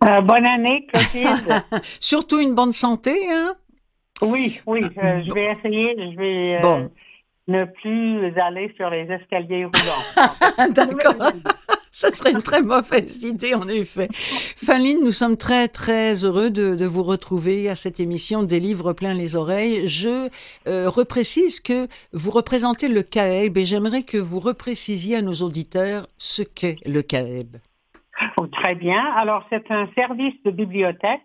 Euh, 0.09 0.23
bonne 0.23 0.47
année, 0.47 0.87
Clotilde. 0.87 1.63
Surtout 2.01 2.41
une 2.41 2.55
bonne 2.55 2.73
santé, 2.73 3.31
hein? 3.31 3.55
Oui, 4.23 4.59
oui, 4.65 4.81
euh, 4.97 5.21
je 5.29 5.35
vais 5.35 5.53
essayer. 5.53 5.95
Je 5.95 6.17
vais. 6.17 6.57
Euh, 6.57 6.61
bon. 6.63 6.91
ne 7.49 7.67
plus 7.67 8.41
aller 8.41 8.73
sur 8.79 8.89
les 8.89 9.03
escaliers 9.13 9.67
roulants. 9.67 10.69
D'accord. 10.75 11.33
Ça 11.91 12.11
serait 12.13 12.31
une 12.31 12.41
très 12.41 12.63
mauvaise 12.63 13.25
idée, 13.25 13.53
en 13.53 13.69
effet. 13.69 14.09
Fanline, 14.15 15.01
nous 15.05 15.13
sommes 15.13 15.37
très, 15.37 15.69
très 15.69 16.25
heureux 16.25 16.49
de, 16.49 16.87
vous 16.87 17.03
retrouver 17.03 17.69
à 17.69 17.75
cette 17.75 18.01
émission 18.01 18.43
des 18.43 18.61
livres 18.61 18.95
plein 18.95 19.13
les 19.13 19.37
oreilles. 19.37 19.87
Je 19.87 20.31
euh, 20.67 20.89
reprécise 20.89 21.61
que 21.61 21.89
vous 22.15 22.31
représentez 22.31 22.89
le 22.89 23.03
CAEB 23.03 23.59
et 23.59 23.65
j'aimerais 23.67 24.03
que 24.03 24.17
vous 24.17 24.41
reprécisiez 24.41 25.17
à 25.17 25.23
nos 25.23 25.35
auditeurs 25.35 26.07
ce 26.17 26.43
qu'est 26.43 26.77
le 26.87 27.03
CAEB. 27.03 27.59
Oh, 28.39 28.47
très 28.47 28.77
bien. 28.77 29.05
Alors, 29.17 29.45
c'est 29.51 29.71
un 29.71 29.89
service 29.97 30.41
de 30.45 30.53
bibliothèque 30.53 31.23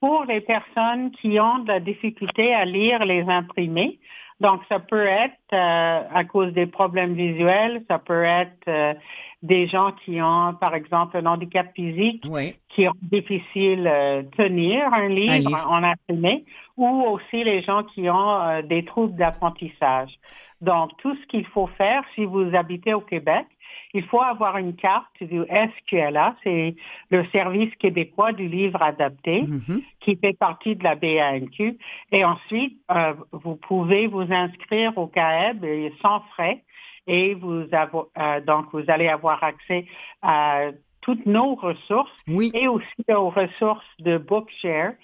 pour 0.00 0.24
les 0.24 0.40
personnes 0.40 1.10
qui 1.10 1.38
ont 1.38 1.58
de 1.58 1.68
la 1.68 1.80
difficulté 1.80 2.54
à 2.54 2.64
lire 2.64 3.04
les 3.04 3.22
imprimés. 3.28 3.98
Donc, 4.40 4.62
ça 4.68 4.80
peut 4.80 5.04
être 5.04 5.36
euh, 5.52 6.02
à 6.12 6.24
cause 6.24 6.52
des 6.54 6.66
problèmes 6.66 7.14
visuels, 7.14 7.84
ça 7.88 7.98
peut 7.98 8.24
être 8.24 8.66
euh, 8.68 8.94
des 9.42 9.66
gens 9.66 9.92
qui 10.04 10.22
ont, 10.22 10.54
par 10.58 10.74
exemple, 10.74 11.18
un 11.18 11.26
handicap 11.26 11.70
physique, 11.74 12.24
qui 12.70 12.88
ont 12.88 12.94
difficile 13.02 13.86
euh, 13.86 14.22
tenir 14.36 14.92
un 14.92 15.08
livre, 15.08 15.66
en 15.68 15.82
imprimé, 15.82 16.46
ou 16.78 17.04
aussi 17.10 17.44
les 17.44 17.60
gens 17.62 17.82
qui 17.84 18.08
ont 18.08 18.40
euh, 18.40 18.62
des 18.62 18.86
troubles 18.86 19.16
d'apprentissage. 19.16 20.18
Donc, 20.62 20.90
tout 20.98 21.14
ce 21.14 21.26
qu'il 21.26 21.46
faut 21.46 21.66
faire 21.66 22.02
si 22.14 22.24
vous 22.24 22.54
habitez 22.54 22.94
au 22.94 23.02
Québec, 23.02 23.46
il 23.94 24.04
faut 24.04 24.20
avoir 24.20 24.58
une 24.58 24.74
carte 24.74 25.22
du 25.22 25.42
SQLA, 25.42 26.36
c'est 26.42 26.74
le 27.10 27.24
service 27.26 27.74
québécois 27.76 28.32
du 28.32 28.48
livre 28.48 28.82
adapté, 28.82 29.42
mm-hmm. 29.42 29.82
qui 30.00 30.16
fait 30.16 30.36
partie 30.36 30.74
de 30.74 30.82
la 30.82 30.96
BANQ. 30.96 31.78
Et 32.10 32.24
ensuite, 32.24 32.78
euh, 32.90 33.14
vous 33.30 33.54
pouvez 33.54 34.08
vous 34.08 34.26
inscrire 34.32 34.98
au 34.98 35.06
CAEB 35.06 35.92
sans 36.02 36.20
frais 36.32 36.62
et 37.06 37.34
vous 37.34 37.66
avez, 37.72 37.98
euh, 38.18 38.40
donc 38.40 38.66
vous 38.72 38.84
allez 38.88 39.08
avoir 39.08 39.42
accès 39.44 39.86
à 40.22 40.70
toutes 41.00 41.26
nos 41.26 41.54
ressources 41.54 42.10
et 42.26 42.66
aussi 42.66 43.04
aux 43.10 43.28
ressources 43.28 43.86
de 44.00 44.16
Bookshare 44.18 44.94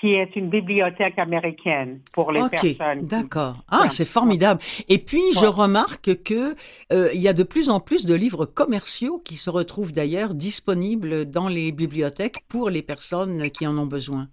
qui 0.00 0.14
est 0.14 0.34
une 0.36 0.50
bibliothèque 0.50 1.18
américaine 1.18 2.00
pour 2.12 2.32
les 2.32 2.42
personnes. 2.48 3.06
D'accord. 3.06 3.58
Ah, 3.68 3.88
c'est 3.88 4.04
formidable. 4.04 4.60
Et 4.88 4.98
puis, 4.98 5.22
je 5.34 5.46
remarque 5.46 6.22
que 6.24 6.54
euh, 6.92 7.08
il 7.14 7.20
y 7.20 7.28
a 7.28 7.32
de 7.32 7.44
plus 7.44 7.70
en 7.70 7.78
plus 7.78 8.04
de 8.04 8.14
livres 8.14 8.44
commerciaux 8.44 9.20
qui 9.24 9.36
se 9.36 9.48
retrouvent 9.50 9.92
d'ailleurs 9.92 10.34
disponibles 10.34 11.24
dans 11.30 11.48
les 11.48 11.70
bibliothèques 11.70 12.44
pour 12.48 12.68
les 12.68 12.82
personnes 12.82 13.50
qui 13.50 13.66
en 13.66 13.78
ont 13.78 13.86
besoin. 13.86 14.26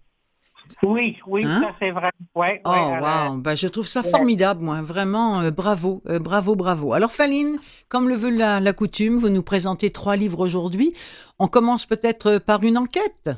Oui, 0.83 1.17
oui, 1.25 1.43
hein? 1.45 1.61
ça 1.61 1.75
c'est 1.79 1.91
vrai. 1.91 2.11
Ouais, 2.35 2.61
oh, 2.65 2.69
wow. 2.69 3.37
Ben, 3.37 3.55
je 3.55 3.67
trouve 3.67 3.87
ça 3.87 4.03
formidable, 4.03 4.63
moi. 4.63 4.81
Vraiment, 4.81 5.41
euh, 5.41 5.51
bravo, 5.51 6.01
euh, 6.07 6.19
bravo, 6.19 6.55
bravo. 6.55 6.93
Alors, 6.93 7.11
Faline, 7.11 7.57
comme 7.87 8.07
le 8.07 8.15
veut 8.15 8.35
la, 8.35 8.59
la 8.59 8.73
coutume, 8.73 9.15
vous 9.15 9.29
nous 9.29 9.43
présentez 9.43 9.89
trois 9.89 10.15
livres 10.15 10.39
aujourd'hui. 10.39 10.93
On 11.39 11.47
commence 11.47 11.85
peut-être 11.85 12.37
par 12.37 12.63
une 12.63 12.77
enquête? 12.77 13.31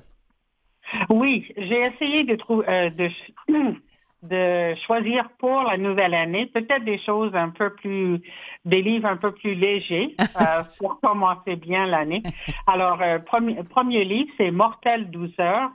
Oui, 1.10 1.52
j'ai 1.58 1.82
essayé 1.82 2.24
de 2.24 2.36
trouver, 2.36 2.66
euh, 2.68 2.90
de, 2.90 3.10
de 4.24 4.76
choisir 4.86 5.30
pour 5.40 5.64
la 5.64 5.78
nouvelle 5.78 6.14
année 6.14 6.46
peut-être 6.46 6.84
des 6.84 7.00
choses 7.00 7.34
un 7.36 7.50
peu 7.50 7.74
plus, 7.74 8.22
des 8.66 8.82
livres 8.82 9.08
un 9.08 9.18
peu 9.18 9.32
plus 9.32 9.56
légers 9.56 10.16
euh, 10.42 10.64
pour 10.80 11.00
commencer 11.00 11.56
bien 11.56 11.88
l'année. 11.88 12.22
Alors, 12.68 13.02
euh, 13.02 13.20
premier, 13.20 13.64
premier 13.64 14.04
livre, 14.04 14.30
c'est 14.38 14.52
Mortelle 14.52 15.10
douceur. 15.10 15.72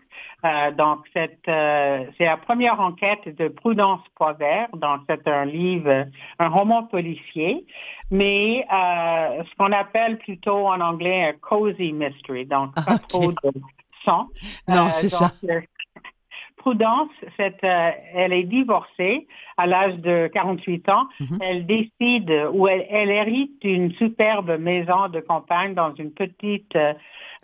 Donc, 0.79 1.01
c'est 1.13 1.41
c'est 1.45 2.25
la 2.25 2.37
première 2.37 2.79
enquête 2.79 3.37
de 3.37 3.49
Prudence 3.49 4.01
Poivert. 4.15 4.69
Donc, 4.75 5.01
c'est 5.09 5.27
un 5.27 5.45
livre, 5.45 6.07
un 6.39 6.49
roman 6.49 6.85
policier, 6.85 7.67
mais 8.13 8.65
ce 8.71 9.55
qu'on 9.57 9.73
appelle 9.73 10.19
plutôt 10.19 10.69
en 10.69 10.81
anglais 10.81 11.25
un 11.25 11.33
cozy 11.33 11.93
mystery. 11.93 12.47
Donc, 12.47 12.73
pas 12.77 12.99
trop 13.09 13.33
de 13.33 13.61
sang. 14.07 14.29
Non, 14.69 14.89
c'est 14.93 15.09
ça. 15.09 15.33
Prudence, 16.67 17.11
euh, 17.39 17.91
elle 18.13 18.33
est 18.33 18.43
divorcée 18.43 19.29
à 19.57 19.67
l'âge 19.69 19.95
de 19.99 20.29
48 20.35 20.89
ans. 20.89 21.07
Mhm. 21.21 21.39
Elle 21.41 21.65
décide 21.65 22.49
ou 22.53 22.67
elle, 22.67 23.11
hérite 23.11 23.63
d'une 23.63 23.93
superbe 23.93 24.59
maison 24.59 25.09
de 25.09 25.21
campagne 25.21 25.75
dans 25.75 25.95
une 25.95 26.11
petite, 26.11 26.75
euh, 26.75 26.93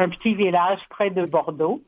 un 0.01 0.09
petit 0.09 0.35
village 0.35 0.81
près 0.91 1.11
de 1.11 1.25
Bordeaux. 1.25 1.83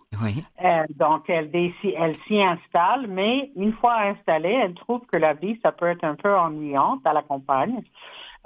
Euh, 0.65 0.85
donc, 0.95 1.29
elle, 1.29 1.51
elle 1.53 2.15
s'y 2.29 2.41
installe, 2.41 3.09
mais 3.09 3.51
une 3.57 3.73
fois 3.73 3.97
installée, 4.03 4.57
elle 4.63 4.75
trouve 4.75 5.01
que 5.11 5.17
la 5.17 5.33
vie, 5.33 5.59
ça 5.61 5.73
peut 5.73 5.87
être 5.87 6.05
un 6.05 6.15
peu 6.15 6.33
ennuyante 6.37 7.01
à 7.05 7.13
la 7.13 7.23
campagne. 7.23 7.83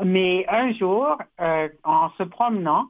Mais 0.03 0.47
un 0.49 0.73
jour, 0.73 1.19
en 1.85 2.09
se 2.17 2.23
promenant, 2.23 2.87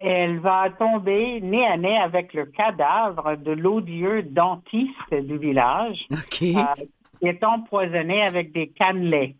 elle 0.00 0.38
va 0.38 0.70
tomber 0.78 1.40
nez 1.42 1.66
à 1.66 1.76
nez 1.76 1.98
avec 1.98 2.32
le 2.32 2.46
cadavre 2.46 3.36
de 3.36 3.52
l'odieux 3.52 4.22
dentiste 4.22 5.12
du 5.12 5.36
village, 5.36 6.06
euh, 6.12 6.16
qui 6.30 6.56
est 7.22 7.44
empoisonné 7.44 8.22
avec 8.22 8.52
des 8.52 8.68
cannelés 8.68 9.36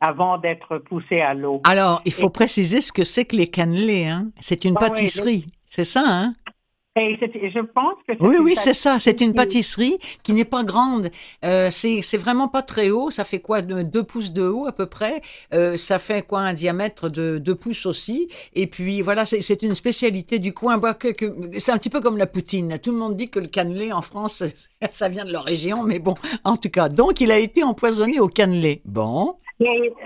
avant 0.00 0.38
d'être 0.38 0.78
poussé 0.78 1.20
à 1.20 1.32
l'eau. 1.32 1.60
Alors, 1.62 2.02
il 2.04 2.12
faut 2.12 2.30
préciser 2.30 2.80
ce 2.80 2.90
que 2.90 3.04
c'est 3.04 3.24
que 3.24 3.36
les 3.36 3.46
cannelés. 3.46 4.06
Hein? 4.06 4.26
C'est 4.40 4.64
une 4.64 4.74
pâtisserie, 4.74 5.46
c'est 5.68 5.84
ça, 5.84 6.02
hein? 6.04 6.32
Et 6.94 7.16
je 7.18 7.60
pense 7.60 7.94
que 8.06 8.12
oui, 8.20 8.36
oui, 8.38 8.54
c'est 8.54 8.74
ça. 8.74 8.98
C'est 8.98 9.22
une 9.22 9.32
pâtisserie 9.32 9.96
qui 10.22 10.34
n'est 10.34 10.44
pas 10.44 10.62
grande. 10.62 11.10
Euh, 11.42 11.70
c'est 11.70 12.18
vraiment 12.18 12.48
pas 12.48 12.60
très 12.60 12.90
haut. 12.90 13.10
Ça 13.10 13.24
fait 13.24 13.40
quoi, 13.40 13.62
deux 13.62 14.02
pouces 14.02 14.32
de 14.32 14.42
haut 14.42 14.66
à 14.66 14.72
peu 14.72 14.84
près? 14.84 15.22
Euh, 15.54 15.78
ça 15.78 15.98
fait 15.98 16.20
quoi, 16.20 16.40
un 16.40 16.52
diamètre 16.52 17.08
de 17.08 17.38
deux 17.38 17.54
pouces 17.54 17.86
aussi? 17.86 18.28
Et 18.54 18.66
puis 18.66 19.00
voilà, 19.00 19.24
c'est 19.24 19.62
une 19.62 19.74
spécialité 19.74 20.38
du 20.38 20.52
coin. 20.52 20.78
Que, 20.92 21.08
c'est 21.58 21.72
un 21.72 21.78
petit 21.78 21.88
peu 21.88 22.00
comme 22.00 22.18
la 22.18 22.26
poutine. 22.26 22.78
Tout 22.78 22.92
le 22.92 22.98
monde 22.98 23.16
dit 23.16 23.30
que 23.30 23.40
le 23.40 23.46
cannelé 23.46 23.90
en 23.90 24.02
France, 24.02 24.42
ça 24.92 25.08
vient 25.08 25.24
de 25.24 25.32
leur 25.32 25.44
région, 25.44 25.84
mais 25.84 25.98
bon, 25.98 26.14
en 26.44 26.58
tout 26.58 26.70
cas, 26.70 26.90
donc 26.90 27.22
il 27.22 27.32
a 27.32 27.38
été 27.38 27.62
empoisonné 27.62 28.20
au 28.20 28.28
cannelé. 28.28 28.82
Bon. 28.84 29.36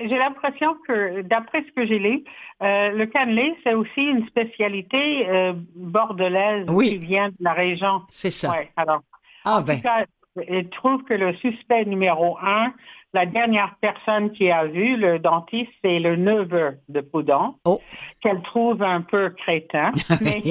J'ai 0.04 0.18
l'impression 0.18 0.76
que, 0.86 1.22
d'après 1.22 1.62
ce 1.62 1.72
que 1.72 1.86
j'ai 1.86 1.98
lu, 1.98 2.24
euh, 2.62 2.90
le 2.90 3.06
cannelé, 3.06 3.54
c'est 3.64 3.74
aussi 3.74 4.02
une 4.02 4.26
spécialité 4.26 5.28
euh, 5.28 5.52
bordelaise 5.74 6.66
qui 6.66 6.98
vient 6.98 7.28
de 7.28 7.36
la 7.40 7.52
région. 7.52 8.02
C'est 8.08 8.30
ça. 8.30 8.54
alors, 8.76 9.02
ah, 9.44 9.58
en 9.58 9.62
ben. 9.62 9.76
tout 9.76 9.82
cas, 9.82 10.04
je 10.36 10.60
trouve 10.68 11.02
que 11.04 11.14
le 11.14 11.34
suspect 11.34 11.84
numéro 11.84 12.36
un, 12.42 12.72
la 13.14 13.26
dernière 13.26 13.76
personne 13.80 14.30
qui 14.32 14.50
a 14.50 14.66
vu 14.66 14.96
le 14.96 15.18
dentiste, 15.18 15.72
c'est 15.82 15.98
le 15.98 16.16
neveu 16.16 16.78
de 16.88 17.00
Prudence, 17.00 17.54
oh. 17.64 17.80
qu'elle 18.20 18.42
trouve 18.42 18.82
un 18.82 19.00
peu 19.00 19.30
crétin, 19.30 19.92
mais 20.20 20.42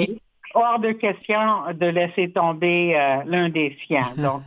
hors 0.54 0.78
de 0.78 0.92
question 0.92 1.72
de 1.72 1.86
laisser 1.86 2.32
tomber 2.32 2.98
euh, 2.98 3.22
l'un 3.26 3.48
des 3.50 3.76
siens. 3.86 4.12
Donc, 4.16 4.42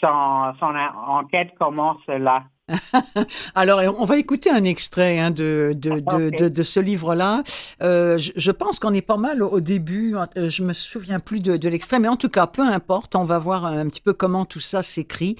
son, 0.00 0.52
son 0.60 0.74
enquête 1.06 1.54
commence 1.58 2.06
là. 2.06 2.44
Alors, 3.54 3.80
on 3.98 4.04
va 4.04 4.16
écouter 4.18 4.50
un 4.50 4.62
extrait 4.64 5.18
hein, 5.18 5.30
de, 5.30 5.72
de, 5.74 6.48
de, 6.48 6.62
ce 6.62 6.80
livre-là. 6.80 7.42
Euh, 7.82 8.18
je, 8.18 8.50
pense 8.50 8.78
qu'on 8.78 8.94
est 8.94 9.02
pas 9.02 9.16
mal 9.16 9.42
au, 9.42 9.60
début. 9.60 10.14
Euh, 10.36 10.48
je 10.48 10.62
me 10.62 10.72
souviens 10.72 11.20
plus 11.20 11.40
de, 11.40 11.68
l'extrait, 11.68 11.98
mais 11.98 12.08
en 12.08 12.16
tout 12.16 12.28
cas, 12.28 12.46
peu 12.46 12.62
importe. 12.62 13.14
On 13.14 13.24
va 13.24 13.38
voir 13.38 13.64
un 13.66 13.88
petit 13.88 14.00
peu 14.00 14.12
comment 14.12 14.44
tout 14.44 14.60
ça 14.60 14.82
s'écrit. 14.82 15.36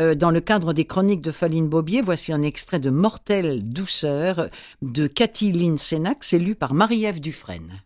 Euh, 0.00 0.14
dans 0.14 0.30
le 0.30 0.40
cadre 0.40 0.72
des 0.72 0.84
chroniques 0.84 1.22
de 1.22 1.30
Faline 1.30 1.68
Bobier, 1.68 2.02
voici 2.02 2.32
un 2.32 2.42
extrait 2.42 2.78
de 2.78 2.90
Mortelle 2.90 3.62
douceur 3.62 4.48
de 4.82 5.06
Cathy 5.06 5.52
Lynn 5.52 5.76
C'est 5.78 6.38
lu 6.38 6.54
par 6.54 6.74
Marie-Ève 6.74 7.20
Dufresne. 7.20 7.80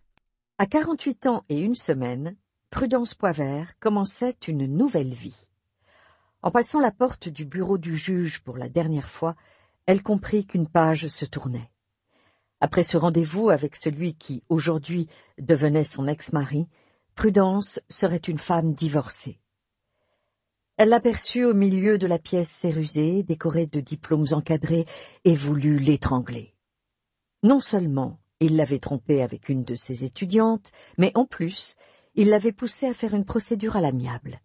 À 0.59 0.67
48 0.67 1.27
ans 1.27 1.45
et 1.49 1.59
une 1.59 1.75
semaine, 1.75 2.37
Prudence 2.71 3.15
Poivert 3.15 3.73
commençait 3.81 4.37
une 4.47 4.67
nouvelle 4.67 5.15
vie. 5.15 5.50
En 6.43 6.51
passant 6.51 6.81
la 6.81 6.91
porte 6.91 7.29
du 7.29 7.45
bureau 7.45 7.77
du 7.77 7.99
juge 7.99 8.41
pour 8.41 8.57
la 8.57 8.71
dernière 8.71 9.11
fois, 9.11 9.37
elle 9.85 10.03
comprit 10.03 10.47
qu'une 10.47 10.69
page 10.69 11.09
se 11.09 11.27
tournait. 11.27 11.71
Après 12.61 12.83
ce 12.83 12.97
rendez-vous 12.97 13.51
avec 13.51 13.77
celui 13.77 14.15
qui, 14.15 14.43
aujourd'hui, 14.49 15.07
devenait 15.39 15.85
son 15.85 16.07
ex-mari, 16.07 16.67
Prudence 17.15 17.81
serait 17.91 18.17
une 18.17 18.39
femme 18.39 18.73
divorcée. 18.73 19.39
Elle 20.79 20.89
l'aperçut 20.89 21.45
au 21.45 21.53
milieu 21.53 21.99
de 21.99 22.07
la 22.07 22.19
pièce 22.19 22.51
sérusée, 22.51 23.23
décorée 23.23 23.67
de 23.67 23.81
diplômes 23.81 24.27
encadrés, 24.33 24.87
et 25.25 25.35
voulut 25.35 25.79
l'étrangler. 25.79 26.55
Non 27.43 27.61
seulement 27.61 28.19
il 28.41 28.57
l'avait 28.57 28.79
trompée 28.79 29.23
avec 29.23 29.51
une 29.51 29.65
de 29.65 29.75
ses 29.75 30.05
étudiantes, 30.05 30.73
mais 30.97 31.13
en 31.15 31.27
plus, 31.27 31.77
il 32.15 32.31
l'avait 32.31 32.53
poussée 32.53 32.87
à 32.87 32.95
faire 32.95 33.15
une 33.15 33.27
procédure 33.27 33.77
à 33.77 33.83
l'amiable 33.83 34.41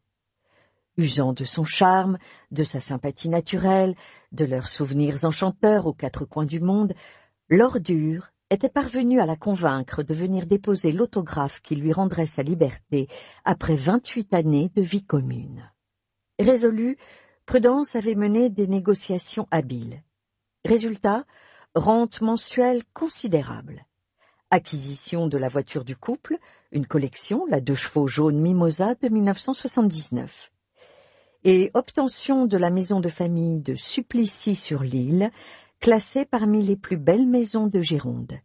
usant 0.98 1.34
de 1.34 1.44
son 1.44 1.64
charme, 1.64 2.18
de 2.52 2.64
sa 2.64 2.80
sympathie 2.80 3.30
naturelle, 3.30 3.96
de 4.32 4.46
leurs 4.46 4.68
souvenirs 4.68 5.26
enchanteurs 5.26 5.88
aux 5.88 5.94
quatre 5.94 6.26
coins 6.26 6.46
du 6.46 6.60
monde, 6.60 6.94
l'ordure 7.50 8.32
était 8.50 8.70
parvenue 8.70 9.20
à 9.20 9.26
la 9.26 9.36
convaincre 9.36 10.04
de 10.04 10.14
venir 10.14 10.46
déposer 10.46 10.92
l'autographe 10.92 11.62
qui 11.62 11.76
lui 11.76 11.92
rendrait 11.92 12.28
sa 12.28 12.44
liberté 12.44 13.08
après 13.44 13.76
vingt-huit 13.76 14.34
années 14.34 14.70
de 14.76 14.82
vie 14.82 15.04
commune. 15.04 15.72
Résolue, 16.40 16.98
Prudence 17.46 17.96
avait 17.96 18.16
mené 18.16 18.50
des 18.50 18.68
négociations 18.68 19.48
habiles. 19.52 20.04
Résultat, 20.64 21.26
rente 21.76 22.22
mensuelle 22.22 22.84
considérable. 22.94 23.86
Acquisition 24.52 25.28
de 25.28 25.38
la 25.38 25.48
voiture 25.48 25.84
du 25.84 25.96
couple, 25.96 26.38
une 26.72 26.86
collection, 26.86 27.46
la 27.48 27.62
deux 27.62 27.76
chevaux 27.76 28.08
jaune 28.08 28.40
Mimosa 28.40 28.96
de 28.96 29.10
1979. 29.10 30.52
Et 31.48 31.70
obtention 31.76 32.48
de 32.48 32.58
la 32.58 32.72
maison 32.72 33.00
de 33.00 33.08
famille 33.08 33.60
de 33.60 33.76
Supplicy-sur-l'Île, 33.76 35.30
classée 35.80 36.26
parmi 36.26 36.64
les 36.64 36.76
plus 36.76 36.98
belles 36.98 37.28
maisons 37.28 37.68
de 37.68 37.84
Gironde. 37.84 38.40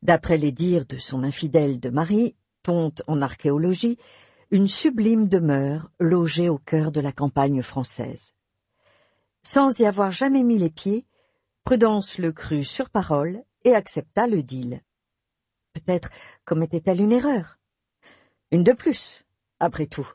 D'après 0.00 0.38
les 0.38 0.52
dires 0.52 0.86
de 0.86 0.96
son 0.96 1.22
infidèle 1.22 1.80
de 1.80 1.90
mari, 1.90 2.34
ponte 2.62 3.02
en 3.08 3.20
archéologie, 3.20 3.98
une 4.50 4.68
sublime 4.68 5.28
demeure 5.28 5.90
logée 6.00 6.48
au 6.48 6.56
cœur 6.56 6.92
de 6.92 7.00
la 7.02 7.12
campagne 7.12 7.60
française. 7.60 8.32
Sans 9.42 9.78
y 9.78 9.84
avoir 9.84 10.12
jamais 10.12 10.44
mis 10.44 10.56
les 10.56 10.70
pieds, 10.70 11.04
Prudence 11.62 12.16
le 12.16 12.32
crut 12.32 12.64
sur 12.64 12.88
parole 12.88 13.42
et 13.64 13.74
accepta 13.74 14.26
le 14.26 14.42
deal. 14.42 14.80
Peut-être 15.74 16.08
commettait-elle 16.46 17.02
une 17.02 17.12
erreur. 17.12 17.58
Une 18.50 18.64
de 18.64 18.72
plus, 18.72 19.26
après 19.60 19.86
tout. 19.86 20.10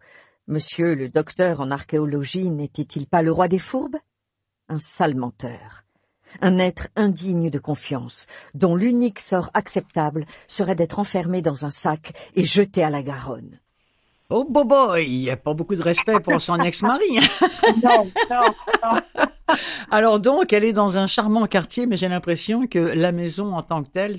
Monsieur 0.49 0.95
le 0.95 1.09
docteur 1.09 1.59
en 1.59 1.71
archéologie 1.71 2.49
n'était-il 2.49 3.05
pas 3.05 3.21
le 3.21 3.33
roi 3.33 3.49
des 3.49 3.59
fourbes? 3.59 3.97
Un 4.69 4.79
sale 4.79 5.13
menteur. 5.13 5.83
Un 6.41 6.57
être 6.57 6.87
indigne 6.95 7.49
de 7.49 7.59
confiance, 7.59 8.27
dont 8.53 8.73
l'unique 8.73 9.19
sort 9.19 9.49
acceptable 9.53 10.25
serait 10.47 10.75
d'être 10.75 10.99
enfermé 10.99 11.41
dans 11.41 11.65
un 11.65 11.69
sac 11.69 12.13
et 12.33 12.45
jeté 12.45 12.81
à 12.81 12.89
la 12.89 13.03
Garonne. 13.03 13.59
Oh, 14.29 14.45
bobo, 14.49 14.95
il 14.95 15.19
n'y 15.19 15.29
a 15.29 15.35
pas 15.35 15.53
beaucoup 15.53 15.75
de 15.75 15.83
respect 15.83 16.21
pour 16.21 16.39
son 16.39 16.61
ex-mari. 16.61 17.19
non, 17.83 18.09
non, 18.29 18.41
non. 18.83 19.25
Alors 19.91 20.21
donc, 20.21 20.53
elle 20.53 20.63
est 20.63 20.73
dans 20.73 20.97
un 20.97 21.07
charmant 21.07 21.45
quartier, 21.47 21.87
mais 21.87 21.97
j'ai 21.97 22.07
l'impression 22.07 22.67
que 22.67 22.79
la 22.79 23.11
maison 23.11 23.53
en 23.53 23.63
tant 23.63 23.83
que 23.83 23.89
telle, 23.89 24.17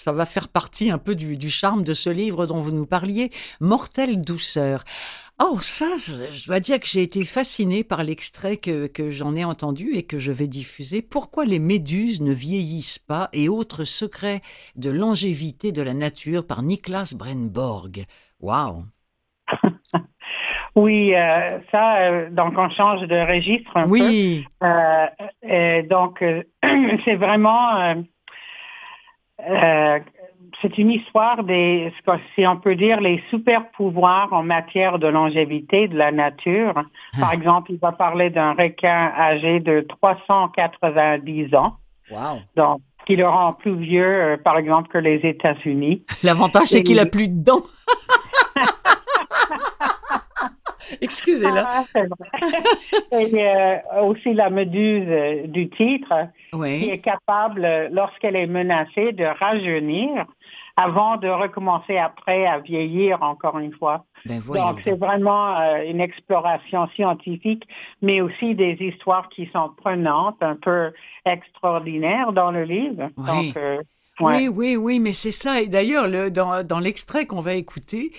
ça 0.00 0.12
va 0.12 0.24
faire 0.24 0.48
partie 0.48 0.90
un 0.90 0.98
peu 0.98 1.14
du, 1.14 1.50
charme 1.50 1.84
de 1.84 1.92
ce 1.92 2.08
livre 2.08 2.46
dont 2.46 2.60
vous 2.60 2.72
nous 2.72 2.86
parliez, 2.86 3.30
Mortelle 3.60 4.22
douceur. 4.22 4.84
Oh, 5.42 5.58
ça, 5.58 5.86
je 5.96 6.46
dois 6.46 6.60
dire 6.60 6.78
que 6.78 6.86
j'ai 6.86 7.02
été 7.02 7.24
fascinée 7.24 7.82
par 7.82 8.02
l'extrait 8.02 8.58
que, 8.58 8.86
que 8.86 9.08
j'en 9.08 9.34
ai 9.34 9.44
entendu 9.44 9.94
et 9.94 10.02
que 10.02 10.18
je 10.18 10.32
vais 10.32 10.46
diffuser. 10.46 11.00
Pourquoi 11.00 11.46
les 11.46 11.58
méduses 11.58 12.20
ne 12.20 12.32
vieillissent 12.32 12.98
pas 12.98 13.30
et 13.32 13.48
autres 13.48 13.84
secrets 13.84 14.42
de 14.76 14.90
longévité 14.90 15.72
de 15.72 15.80
la 15.80 15.94
nature 15.94 16.46
par 16.46 16.62
Niklas 16.62 17.14
Brenborg. 17.16 18.04
Waouh! 18.40 18.84
Oui, 20.76 21.14
euh, 21.16 21.58
ça, 21.72 21.96
euh, 21.96 22.30
donc 22.30 22.54
on 22.56 22.70
change 22.70 23.00
de 23.00 23.16
registre 23.16 23.76
un 23.76 23.88
oui. 23.88 24.46
peu. 24.60 24.66
Euh, 24.66 25.82
donc, 25.82 26.24
c'est 27.04 27.16
vraiment, 27.16 28.04
c'est 30.62 30.78
une 30.78 30.90
histoire 30.90 31.44
des, 31.44 31.92
si 32.34 32.46
on 32.46 32.56
peut 32.56 32.76
dire, 32.76 33.00
les 33.00 33.22
super 33.30 33.70
pouvoirs 33.70 34.32
en 34.32 34.42
matière 34.42 34.98
de 34.98 35.06
longévité 35.06 35.88
de 35.88 35.96
la 35.96 36.12
nature. 36.12 36.74
Par 36.74 37.30
ah. 37.30 37.34
exemple, 37.34 37.72
il 37.72 37.78
va 37.78 37.92
parler 37.92 38.30
d'un 38.30 38.52
requin 38.52 39.12
âgé 39.16 39.60
de 39.60 39.86
390 39.88 41.54
ans. 41.54 41.76
Wow. 42.10 42.40
Donc, 42.56 42.80
qui 43.06 43.16
le 43.16 43.26
rend 43.26 43.54
plus 43.54 43.76
vieux, 43.76 44.40
par 44.44 44.58
exemple, 44.58 44.88
que 44.88 44.98
les 44.98 45.16
États-Unis. 45.24 46.04
L'avantage, 46.22 46.68
c'est 46.68 46.82
qu'il 46.82 46.98
a 46.98 47.06
plus 47.06 47.28
de 47.28 47.42
dents. 47.42 47.62
Excusez-la. 51.00 51.84
Ah, 51.94 52.02
Et 53.18 53.46
euh, 53.46 53.76
aussi 54.02 54.34
la 54.34 54.50
méduse 54.50 55.06
euh, 55.08 55.46
du 55.46 55.68
titre, 55.70 56.12
qui 56.52 56.90
est 56.90 56.98
capable, 56.98 57.88
lorsqu'elle 57.92 58.36
est 58.36 58.46
menacée, 58.46 59.12
de 59.12 59.24
rajeunir 59.24 60.26
avant 60.76 61.16
de 61.16 61.28
recommencer 61.28 61.98
après 61.98 62.46
à 62.46 62.58
vieillir 62.58 63.22
encore 63.22 63.58
une 63.58 63.72
fois. 63.72 64.04
Ben, 64.24 64.40
Donc 64.40 64.80
c'est 64.84 64.98
vraiment 64.98 65.58
euh, 65.58 65.82
une 65.86 66.00
exploration 66.00 66.88
scientifique, 66.94 67.64
mais 68.00 68.20
aussi 68.20 68.54
des 68.54 68.76
histoires 68.80 69.28
qui 69.28 69.50
sont 69.52 69.70
prenantes, 69.76 70.36
un 70.40 70.56
peu 70.56 70.92
extraordinaires 71.26 72.32
dans 72.32 72.50
le 72.50 72.64
livre. 72.64 73.10
Oui. 73.16 73.54
Oui, 74.22 74.48
oui, 74.48 74.76
oui, 74.76 75.00
mais 75.00 75.12
c'est 75.12 75.30
ça. 75.30 75.62
Et 75.62 75.66
d'ailleurs, 75.66 76.06
dans, 76.30 76.62
dans 76.62 76.78
l'extrait 76.78 77.24
qu'on 77.24 77.40
va 77.40 77.54
écouter, 77.54 78.12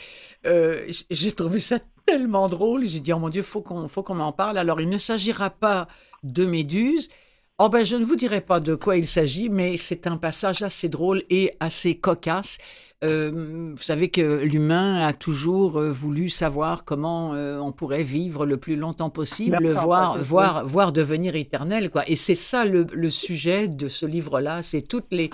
j'ai 0.43 1.31
trouvé 1.31 1.59
ça 1.59 1.77
tellement 2.05 2.47
drôle. 2.47 2.85
J'ai 2.85 2.99
dit, 2.99 3.13
oh 3.13 3.19
mon 3.19 3.29
Dieu, 3.29 3.41
faut 3.41 3.61
qu'on, 3.61 3.87
faut 3.87 4.03
qu'on 4.03 4.19
en 4.19 4.31
parle. 4.31 4.57
Alors, 4.57 4.81
il 4.81 4.89
ne 4.89 4.97
s'agira 4.97 5.49
pas 5.49 5.87
de 6.23 6.45
méduses. 6.45 7.09
Oh 7.57 7.69
ben, 7.69 7.85
je 7.85 7.95
ne 7.95 8.03
vous 8.03 8.15
dirai 8.15 8.41
pas 8.41 8.59
de 8.59 8.73
quoi 8.73 8.97
il 8.97 9.05
s'agit, 9.05 9.47
mais 9.49 9.77
c'est 9.77 10.07
un 10.07 10.17
passage 10.17 10.63
assez 10.63 10.89
drôle 10.89 11.21
et 11.29 11.53
assez 11.59 11.93
cocasse. 11.95 12.57
Euh, 13.03 13.71
vous 13.75 13.81
savez 13.81 14.09
que 14.09 14.41
l'humain 14.43 15.05
a 15.05 15.13
toujours 15.13 15.77
euh, 15.77 15.91
voulu 15.91 16.29
savoir 16.29 16.85
comment 16.85 17.33
euh, 17.33 17.59
on 17.59 17.71
pourrait 17.71 18.03
vivre 18.03 18.45
le 18.45 18.57
plus 18.57 18.75
longtemps 18.75 19.09
possible, 19.09 19.71
voire, 19.73 20.21
voire, 20.23 20.65
voire 20.67 20.91
devenir 20.91 21.35
éternel, 21.35 21.89
quoi. 21.89 22.03
Et 22.07 22.15
c'est 22.15 22.35
ça 22.35 22.65
le, 22.65 22.85
le 22.93 23.09
sujet 23.09 23.67
de 23.67 23.87
ce 23.87 24.05
livre-là. 24.05 24.63
C'est 24.63 24.81
toutes 24.81 25.11
les 25.11 25.29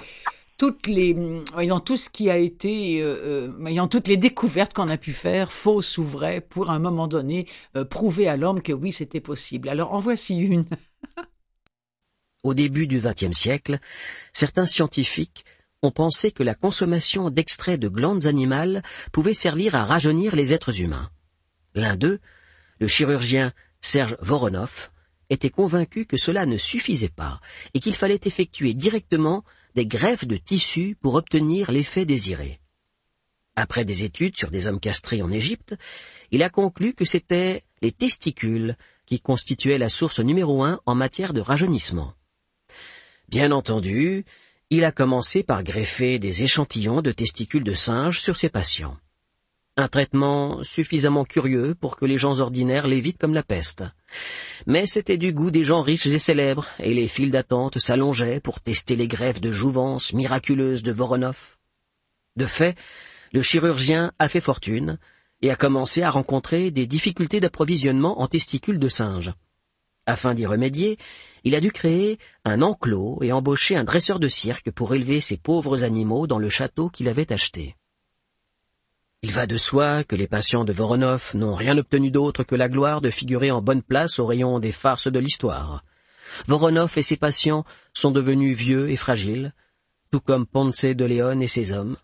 toutes 0.58 0.88
les, 0.88 1.16
voyons, 1.54 1.80
tout 1.80 1.98
ce 1.98 2.10
qui 2.10 2.30
a 2.30 2.38
été, 2.38 3.02
euh, 3.02 3.50
euh 3.60 3.88
toutes 3.88 4.08
les 4.08 4.18
découvertes 4.18 4.74
qu'on 4.74 4.90
a 4.90 4.98
pu 4.98 5.14
faire, 5.14 5.52
fausses 5.52 5.98
ou 5.98 6.04
vraies, 6.04 6.42
pour 6.42 6.72
un 6.72 6.80
moment 6.80 7.08
donné 7.08 7.48
euh, 7.76 7.86
prouver 7.86 8.28
à 8.28 8.38
l'homme 8.38 8.62
que 8.62 8.74
oui, 8.74 8.92
c'était 8.92 9.22
possible. 9.22 9.70
Alors 9.70 9.94
en 9.94 10.00
voici 10.00 10.38
une. 10.38 10.66
Au 12.44 12.54
début 12.54 12.88
du 12.88 13.00
XXe 13.00 13.38
siècle, 13.38 13.80
certains 14.34 14.66
scientifiques 14.66 15.46
ont 15.84 15.92
pensé 15.92 16.32
que 16.32 16.44
la 16.44 16.56
consommation 16.56 17.30
d'extraits 17.30 17.80
de 17.80 17.88
glandes 17.88 18.26
animales 18.26 18.82
pouvait 19.12 19.36
servir 19.36 19.76
à 19.76 19.86
rajeunir 19.86 20.36
les 20.36 20.54
êtres 20.54 20.82
humains. 20.82 21.10
L'un 21.76 21.96
d'eux, 21.96 22.20
le 22.80 22.88
chirurgien 22.88 23.54
Serge 23.80 24.18
Voronov, 24.22 24.90
était 25.30 25.50
convaincu 25.50 26.06
que 26.06 26.18
cela 26.18 26.46
ne 26.46 26.58
suffisait 26.58 27.10
pas 27.10 27.42
et 27.74 27.80
qu'il 27.80 27.94
fallait 27.94 28.20
effectuer 28.24 28.74
directement 28.74 29.44
des 29.78 29.86
greffes 29.86 30.26
de 30.26 30.38
tissu 30.38 30.98
pour 31.00 31.14
obtenir 31.14 31.70
l'effet 31.70 32.04
désiré. 32.04 32.60
Après 33.56 33.86
des 33.86 34.04
études 34.04 34.36
sur 34.36 34.50
des 34.50 34.66
hommes 34.66 34.80
castrés 34.80 35.22
en 35.22 35.32
Égypte, 35.32 35.76
il 36.32 36.42
a 36.42 36.50
conclu 36.50 36.96
que 36.96 37.06
c'étaient 37.06 37.62
les 37.84 37.92
testicules 37.92 38.76
qui 39.06 39.20
constituaient 39.20 39.78
la 39.78 39.90
source 39.90 40.20
numéro 40.20 40.64
un 40.64 40.80
en 40.88 40.96
matière 40.96 41.32
de 41.32 41.42
rajeunissement. 41.42 42.16
Bien 43.30 43.52
entendu, 43.52 44.26
il 44.72 44.84
a 44.84 44.92
commencé 44.92 45.44
par 45.44 45.64
greffer 45.64 46.18
des 46.18 46.42
échantillons 46.42 47.04
de 47.04 47.12
testicules 47.12 47.64
de 47.64 47.74
singe 47.74 48.20
sur 48.20 48.36
ses 48.36 48.50
patients. 48.50 48.98
Un 49.80 49.88
traitement 49.88 50.64
suffisamment 50.64 51.24
curieux 51.24 51.76
pour 51.76 51.98
que 51.98 52.06
les 52.06 52.18
gens 52.18 52.40
ordinaires 52.40 52.88
l'évitent 52.88 53.20
comme 53.20 53.36
la 53.36 53.44
peste. 53.44 53.84
Mais 54.66 54.88
c'était 54.88 55.18
du 55.18 55.34
goût 55.34 55.52
des 55.52 55.64
gens 55.64 55.84
riches 55.84 56.08
et 56.08 56.18
célèbres, 56.18 56.68
et 56.80 56.96
les 56.96 57.08
files 57.08 57.30
d'attente 57.30 57.78
s'allongeaient 57.78 58.40
pour 58.40 58.60
tester 58.60 58.96
les 58.96 59.08
greffes 59.08 59.40
de 59.40 59.52
jouvence 59.52 60.14
miraculeuses 60.14 60.82
de 60.82 60.92
Voronov. 60.92 61.58
De 62.38 62.48
fait, 62.48 62.76
le 63.34 63.44
chirurgien 63.44 64.14
a 64.18 64.28
fait 64.28 64.40
fortune, 64.40 64.98
et 65.44 65.52
a 65.52 65.56
commencé 65.56 66.02
à 66.02 66.10
rencontrer 66.10 66.72
des 66.72 66.88
difficultés 66.88 67.40
d'approvisionnement 67.40 68.20
en 68.20 68.28
testicules 68.28 68.80
de 68.80 68.90
singe. 68.90 69.32
Afin 70.08 70.34
d'y 70.34 70.48
remédier, 70.48 70.98
il 71.44 71.54
a 71.54 71.60
dû 71.60 71.72
créer 71.72 72.18
un 72.46 72.64
enclos 72.64 73.20
et 73.22 73.32
embaucher 73.32 73.76
un 73.76 73.84
dresseur 73.84 74.20
de 74.20 74.28
cirque 74.28 74.72
pour 74.72 74.96
élever 74.96 75.22
ces 75.22 75.38
pauvres 75.38 75.84
animaux 75.84 76.26
dans 76.26 76.40
le 76.40 76.50
château 76.50 76.90
qu'il 76.90 77.10
avait 77.10 77.32
acheté. 77.32 77.76
Il 79.24 79.32
va 79.32 79.48
de 79.48 79.58
soi 79.58 80.04
que 80.04 80.16
les 80.16 80.28
patients 80.28 80.64
de 80.64 80.72
Voronov 80.72 81.32
n'ont 81.34 81.56
rien 81.56 81.78
obtenu 81.78 82.12
d'autre 82.12 82.44
que 82.44 82.56
la 82.56 82.70
gloire 82.70 83.02
de 83.02 83.10
figurer 83.10 83.50
en 83.50 83.64
bonne 83.64 83.82
place 83.82 84.20
au 84.20 84.28
rayon 84.28 84.60
des 84.60 84.72
farces 84.72 85.08
de 85.08 85.18
l'histoire. 85.18 85.84
Voronov 86.48 86.96
et 86.98 87.04
ses 87.04 87.18
patients 87.18 87.66
sont 87.94 88.12
devenus 88.12 88.56
vieux 88.56 88.90
et 88.92 88.96
fragiles, 88.96 89.54
tout 90.12 90.20
comme 90.20 90.46
Ponce 90.46 90.86
de 90.86 91.06
Léon 91.06 91.40
et 91.40 91.48
ses 91.48 91.72
hommes, 91.72 91.98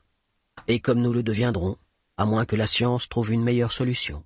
et 0.68 0.80
comme 0.80 1.02
nous 1.02 1.14
le 1.14 1.22
deviendrons, 1.22 1.78
à 2.18 2.26
moins 2.26 2.46
que 2.46 2.56
la 2.56 2.66
science 2.66 3.08
trouve 3.08 3.32
une 3.32 3.44
meilleure 3.44 3.72
solution. 3.72 4.24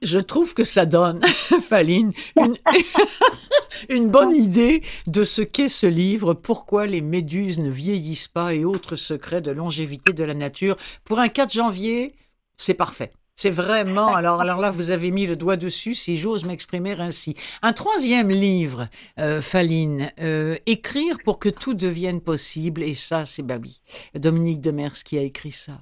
Je 0.00 0.18
trouve 0.18 0.54
que 0.54 0.64
ça 0.64 0.86
donne, 0.86 1.20
Faline, 1.26 2.12
une, 2.36 2.56
une 3.88 4.08
bonne 4.08 4.34
idée 4.34 4.82
de 5.06 5.24
ce 5.24 5.42
qu'est 5.42 5.68
ce 5.68 5.86
livre, 5.86 6.34
Pourquoi 6.34 6.86
les 6.86 7.00
méduses 7.00 7.58
ne 7.58 7.70
vieillissent 7.70 8.28
pas 8.28 8.54
et 8.54 8.64
autres 8.64 8.96
secrets 8.96 9.40
de 9.40 9.50
longévité 9.50 10.12
de 10.12 10.24
la 10.24 10.34
nature. 10.34 10.76
Pour 11.04 11.18
un 11.18 11.28
4 11.28 11.52
janvier, 11.52 12.14
c'est 12.56 12.74
parfait. 12.74 13.12
C'est 13.42 13.48
vraiment, 13.48 14.14
alors, 14.14 14.42
alors 14.42 14.60
là, 14.60 14.70
vous 14.70 14.90
avez 14.90 15.10
mis 15.10 15.26
le 15.26 15.34
doigt 15.34 15.56
dessus, 15.56 15.94
si 15.94 16.18
j'ose 16.18 16.44
m'exprimer 16.44 16.92
ainsi. 16.98 17.34
Un 17.62 17.72
troisième 17.72 18.28
livre, 18.28 18.88
euh, 19.18 19.40
Faline, 19.40 20.12
euh, 20.20 20.56
Écrire 20.66 21.16
pour 21.24 21.38
que 21.38 21.48
tout 21.48 21.72
devienne 21.72 22.20
possible, 22.20 22.82
et 22.82 22.92
ça, 22.92 23.24
c'est, 23.24 23.42
oui, 23.42 23.80
Dominique 24.14 24.60
Demers 24.60 24.92
qui 24.92 25.16
a 25.16 25.22
écrit 25.22 25.52
ça. 25.52 25.78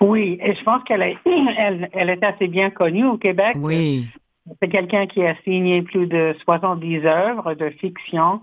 Oui, 0.00 0.38
et 0.42 0.54
je 0.54 0.64
pense 0.64 0.82
qu'elle 0.84 1.02
est, 1.02 1.18
elle, 1.92 2.08
est 2.08 2.24
assez 2.24 2.48
bien 2.48 2.70
connue 2.70 3.04
au 3.04 3.18
Québec. 3.18 3.54
Oui. 3.56 4.06
C'est 4.60 4.68
quelqu'un 4.68 5.06
qui 5.06 5.24
a 5.24 5.34
signé 5.42 5.82
plus 5.82 6.06
de 6.06 6.34
70 6.44 7.06
œuvres 7.06 7.54
de 7.54 7.70
fiction. 7.70 8.42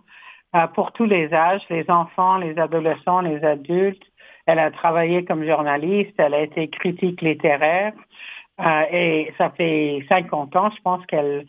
euh, 0.55 0.67
pour 0.67 0.91
tous 0.93 1.05
les 1.05 1.33
âges, 1.33 1.63
les 1.69 1.89
enfants, 1.89 2.37
les 2.37 2.57
adolescents, 2.57 3.21
les 3.21 3.43
adultes. 3.43 4.03
Elle 4.45 4.59
a 4.59 4.71
travaillé 4.71 5.25
comme 5.25 5.45
journaliste, 5.45 6.13
elle 6.17 6.33
a 6.33 6.41
été 6.41 6.69
critique 6.69 7.21
littéraire 7.21 7.93
euh, 8.61 8.83
et 8.91 9.33
ça 9.37 9.49
fait 9.49 10.05
50 10.07 10.55
ans, 10.55 10.69
je 10.69 10.81
pense 10.81 11.05
qu'elle 11.07 11.45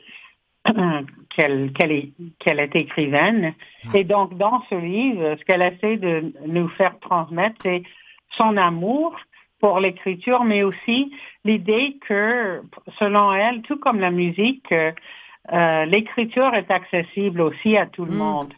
qu'elle 1.31 2.61
est 2.61 2.77
écrivaine. 2.77 3.55
Et 3.95 4.05
donc 4.05 4.37
dans 4.37 4.63
ce 4.71 4.75
livre, 4.75 5.37
ce 5.39 5.45
qu'elle 5.45 5.63
essaie 5.63 5.99
de 5.99 6.33
nous 6.47 6.69
faire 6.71 6.99
transmettre, 6.99 7.57
c'est 7.63 7.83
son 8.31 8.57
amour 8.57 9.15
pour 9.61 9.81
l'écriture, 9.81 10.45
mais 10.45 10.63
aussi 10.63 11.13
l'idée 11.45 11.99
que, 12.07 12.63
selon 12.99 13.33
elle, 13.33 13.63
tout 13.63 13.79
comme 13.79 14.01
la 14.01 14.11
musique, 14.11 14.73
euh, 14.73 15.85
l'écriture 15.87 16.55
est 16.55 16.71
accessible 16.71 17.41
aussi 17.41 17.77
à 17.77 17.87
tout 17.87 18.05
le 18.05 18.13
mm. 18.13 18.19
monde. 18.19 18.55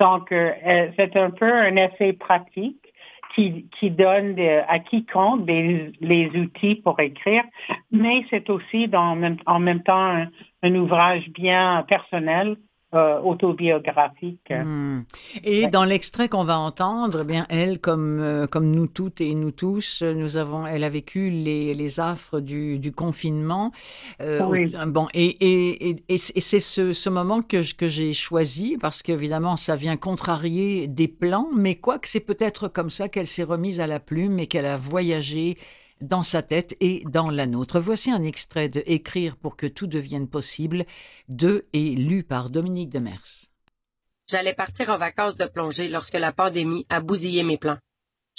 Donc, 0.00 0.30
euh, 0.30 0.90
c'est 0.96 1.16
un 1.16 1.30
peu 1.30 1.52
un 1.52 1.74
essai 1.76 2.12
pratique 2.12 2.92
qui, 3.34 3.68
qui 3.78 3.90
donne 3.90 4.38
à 4.68 4.78
quiconque 4.78 5.44
des, 5.44 5.92
les 6.00 6.28
outils 6.30 6.76
pour 6.76 6.98
écrire, 7.00 7.44
mais 7.90 8.24
c'est 8.30 8.48
aussi 8.48 8.88
dans, 8.88 9.18
en 9.46 9.58
même 9.58 9.82
temps 9.82 10.24
un 10.62 10.74
ouvrage 10.74 11.28
bien 11.30 11.84
personnel 11.88 12.56
euh, 12.94 13.20
autobiographique. 13.20 14.50
Hmm. 14.50 15.02
Et 15.44 15.68
dans 15.68 15.84
l'extrait 15.84 16.28
qu'on 16.28 16.44
va 16.44 16.58
entendre, 16.58 17.20
eh 17.20 17.24
bien 17.24 17.46
elle, 17.50 17.80
comme 17.80 18.18
euh, 18.20 18.46
comme 18.46 18.70
nous 18.70 18.86
toutes 18.86 19.20
et 19.20 19.34
nous 19.34 19.50
tous, 19.50 20.02
nous 20.02 20.38
avons, 20.38 20.66
elle 20.66 20.84
a 20.84 20.88
vécu 20.88 21.28
les, 21.28 21.74
les 21.74 22.00
affres 22.00 22.40
du, 22.40 22.78
du 22.78 22.92
confinement. 22.92 23.72
Euh, 24.20 24.40
oui. 24.48 24.72
Bon, 24.86 25.06
et 25.12 25.26
et, 25.26 25.90
et, 25.90 25.96
et 26.08 26.16
c'est 26.18 26.60
ce, 26.60 26.92
ce 26.92 27.10
moment 27.10 27.42
que 27.42 27.74
que 27.76 27.88
j'ai 27.88 28.14
choisi 28.14 28.76
parce 28.80 29.02
qu'évidemment 29.02 29.56
ça 29.56 29.76
vient 29.76 29.96
contrarier 29.96 30.86
des 30.86 31.08
plans, 31.08 31.48
mais 31.54 31.74
quoi 31.74 31.98
que 31.98 32.08
c'est 32.08 32.20
peut-être 32.20 32.68
comme 32.68 32.90
ça 32.90 33.08
qu'elle 33.08 33.26
s'est 33.26 33.42
remise 33.42 33.80
à 33.80 33.86
la 33.86 34.00
plume 34.00 34.38
et 34.38 34.46
qu'elle 34.46 34.66
a 34.66 34.76
voyagé 34.76 35.58
dans 36.00 36.22
sa 36.22 36.42
tête 36.42 36.76
et 36.80 37.02
dans 37.06 37.30
la 37.30 37.46
nôtre. 37.46 37.80
Voici 37.80 38.10
un 38.10 38.22
extrait 38.22 38.68
de 38.68 38.82
Écrire 38.86 39.36
pour 39.36 39.56
que 39.56 39.66
tout 39.66 39.86
devienne 39.86 40.28
possible 40.28 40.84
de 41.28 41.66
et 41.72 41.94
lu 41.94 42.22
par 42.22 42.50
Dominique 42.50 42.90
Demers. 42.90 43.46
J'allais 44.30 44.54
partir 44.54 44.90
en 44.90 44.98
vacances 44.98 45.36
de 45.36 45.46
plongée 45.46 45.88
lorsque 45.88 46.14
la 46.14 46.32
pandémie 46.32 46.86
a 46.90 47.00
bousillé 47.00 47.42
mes 47.42 47.56
plans. 47.56 47.78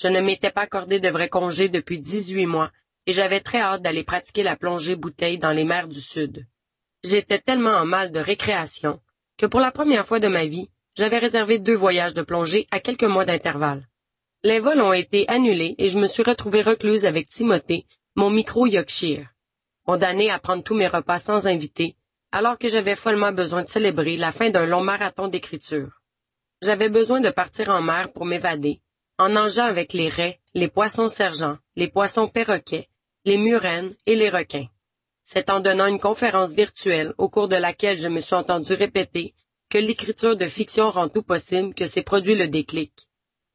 Je 0.02 0.08
ne 0.08 0.22
m'étais 0.22 0.52
pas 0.52 0.62
accordé 0.62 1.00
de 1.00 1.10
vrais 1.10 1.30
congés 1.30 1.68
depuis 1.68 2.00
18 2.00 2.46
mois 2.46 2.72
et 3.06 3.12
j'avais 3.12 3.42
très 3.42 3.60
hâte 3.60 3.82
d'aller 3.82 4.04
pratiquer 4.04 4.44
la 4.44 4.56
plongée 4.56 4.96
bouteille 4.96 5.40
dans 5.40 5.52
les 5.52 5.66
mers 5.66 5.88
du 5.88 6.00
Sud. 6.00 6.46
J'étais 7.04 7.40
tellement 7.40 7.76
en 7.76 7.86
mal 7.86 8.12
de 8.12 8.20
récréation 8.20 9.02
que 9.38 9.46
pour 9.46 9.60
la 9.60 9.72
première 9.72 10.06
fois 10.06 10.20
de 10.20 10.28
ma 10.28 10.46
vie, 10.46 10.70
j'avais 10.96 11.18
réservé 11.18 11.60
deux 11.60 11.76
voyages 11.76 12.14
de 12.14 12.22
plongée 12.22 12.68
à 12.72 12.80
quelques 12.80 13.04
mois 13.04 13.26
d'intervalle. 13.26 13.89
Les 14.42 14.60
vols 14.60 14.80
ont 14.80 14.94
été 14.94 15.28
annulés 15.28 15.76
et 15.78 15.90
je 15.90 16.00
me 16.00 16.08
suis 16.08 16.24
retrouvée 16.24 16.62
recluse 16.62 17.06
avec 17.06 17.28
Timothée, 17.28 17.86
mon 18.16 18.30
micro 18.30 18.66
Yorkshire, 18.68 19.28
condamné 19.86 20.30
à 20.30 20.40
prendre 20.40 20.64
tous 20.64 20.76
mes 20.76 20.88
repas 20.88 21.20
sans 21.20 21.46
invité, 21.46 21.98
alors 22.32 22.58
que 22.58 22.70
j'avais 22.70 22.96
follement 22.96 23.34
besoin 23.34 23.64
de 23.64 23.68
célébrer 23.68 24.16
la 24.16 24.32
fin 24.32 24.50
d'un 24.50 24.66
long 24.66 24.82
marathon 24.82 25.28
d'écriture. 25.28 25.90
J'avais 26.62 26.88
besoin 26.88 27.20
de 27.20 27.32
partir 27.32 27.68
en 27.68 27.82
mer 27.82 28.14
pour 28.14 28.26
m'évader, 28.26 28.80
en 29.18 29.28
nageant 29.28 29.66
avec 29.66 29.92
les 29.92 30.08
raies, 30.08 30.40
les 30.54 30.70
poissons 30.70 31.10
sergents, 31.10 31.58
les 31.76 31.90
poissons 31.90 32.30
perroquets, 32.30 32.88
les 33.26 33.38
murènes 33.38 33.94
et 34.06 34.16
les 34.16 34.30
requins. 34.30 34.70
C'est 35.22 35.50
en 35.50 35.60
donnant 35.60 35.88
une 35.88 36.00
conférence 36.00 36.54
virtuelle 36.54 37.14
au 37.18 37.28
cours 37.28 37.50
de 37.50 37.58
laquelle 37.58 37.98
je 37.98 38.08
me 38.08 38.22
suis 38.22 38.36
entendu 38.36 38.72
répéter 38.74 39.34
que 39.70 39.78
l'écriture 39.78 40.38
de 40.38 40.46
fiction 40.46 40.92
rend 40.92 41.10
tout 41.10 41.24
possible 41.24 41.74
que 41.74 41.86
s'est 41.86 42.04
produit 42.04 42.36
le 42.36 42.48
déclic. 42.48 43.09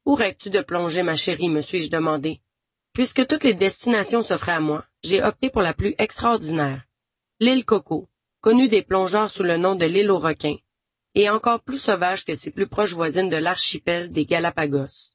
Où 0.05 0.13
rêves-tu 0.13 0.51
de 0.51 0.61
plonger, 0.61 1.01
ma 1.01 1.15
chérie, 1.15 1.49
me 1.49 1.61
suis-je 1.61 1.89
demandé. 1.89 2.39
Puisque 2.93 3.25
toutes 3.25 3.43
les 3.43 3.55
destinations 3.55 4.21
s'offraient 4.21 4.51
à 4.51 4.59
moi, 4.59 4.85
j'ai 5.03 5.23
opté 5.23 5.49
pour 5.49 5.63
la 5.63 5.73
plus 5.73 5.95
extraordinaire. 5.97 6.85
L'île 7.39 7.65
Coco, 7.65 8.07
connue 8.39 8.67
des 8.67 8.83
plongeurs 8.83 9.31
sous 9.31 9.41
le 9.41 9.57
nom 9.57 9.73
de 9.73 9.87
l'île 9.87 10.11
aux 10.11 10.19
requins, 10.19 10.57
et 11.15 11.27
encore 11.27 11.59
plus 11.59 11.79
sauvage 11.79 12.23
que 12.23 12.35
ses 12.35 12.51
plus 12.51 12.67
proches 12.67 12.93
voisines 12.93 13.29
de 13.29 13.35
l'archipel 13.35 14.11
des 14.11 14.27
Galapagos. 14.27 15.11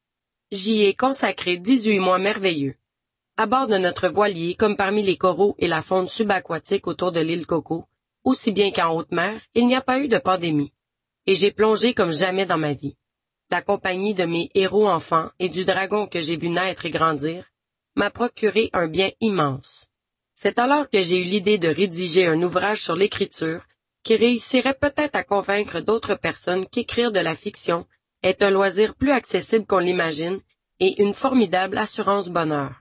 J'y 0.50 0.82
ai 0.82 0.94
consacré 0.94 1.56
dix-huit 1.56 2.00
mois 2.00 2.18
merveilleux. 2.18 2.74
À 3.36 3.46
bord 3.46 3.68
de 3.68 3.78
notre 3.78 4.08
voilier, 4.08 4.56
comme 4.56 4.76
parmi 4.76 5.02
les 5.02 5.16
coraux 5.16 5.54
et 5.58 5.68
la 5.68 5.82
faune 5.82 6.08
subaquatique 6.08 6.88
autour 6.88 7.12
de 7.12 7.20
l'île 7.20 7.46
Coco, 7.46 7.86
aussi 8.24 8.50
bien 8.50 8.72
qu'en 8.72 8.96
haute 8.96 9.12
mer, 9.12 9.40
il 9.54 9.68
n'y 9.68 9.76
a 9.76 9.82
pas 9.82 10.00
eu 10.00 10.08
de 10.08 10.18
pandémie. 10.18 10.72
Et 11.26 11.34
j'ai 11.34 11.52
plongé 11.52 11.94
comme 11.94 12.10
jamais 12.10 12.44
dans 12.44 12.58
ma 12.58 12.72
vie 12.72 12.96
la 13.50 13.62
compagnie 13.62 14.14
de 14.14 14.24
mes 14.24 14.50
héros 14.54 14.88
enfants 14.88 15.30
et 15.38 15.48
du 15.48 15.64
dragon 15.64 16.06
que 16.06 16.20
j'ai 16.20 16.36
vu 16.36 16.48
naître 16.48 16.86
et 16.86 16.90
grandir, 16.90 17.44
m'a 17.96 18.10
procuré 18.10 18.70
un 18.72 18.86
bien 18.86 19.10
immense. 19.20 19.88
C'est 20.34 20.58
alors 20.58 20.88
que 20.88 21.00
j'ai 21.00 21.20
eu 21.20 21.24
l'idée 21.24 21.58
de 21.58 21.68
rédiger 21.68 22.26
un 22.26 22.40
ouvrage 22.42 22.80
sur 22.80 22.96
l'écriture 22.96 23.62
qui 24.02 24.16
réussirait 24.16 24.78
peut-être 24.80 25.16
à 25.16 25.24
convaincre 25.24 25.80
d'autres 25.80 26.14
personnes 26.14 26.64
qu'écrire 26.64 27.12
de 27.12 27.20
la 27.20 27.34
fiction 27.34 27.86
est 28.22 28.42
un 28.42 28.50
loisir 28.50 28.94
plus 28.94 29.10
accessible 29.10 29.66
qu'on 29.66 29.78
l'imagine 29.78 30.40
et 30.78 31.02
une 31.02 31.14
formidable 31.14 31.76
assurance 31.76 32.28
bonheur. 32.28 32.72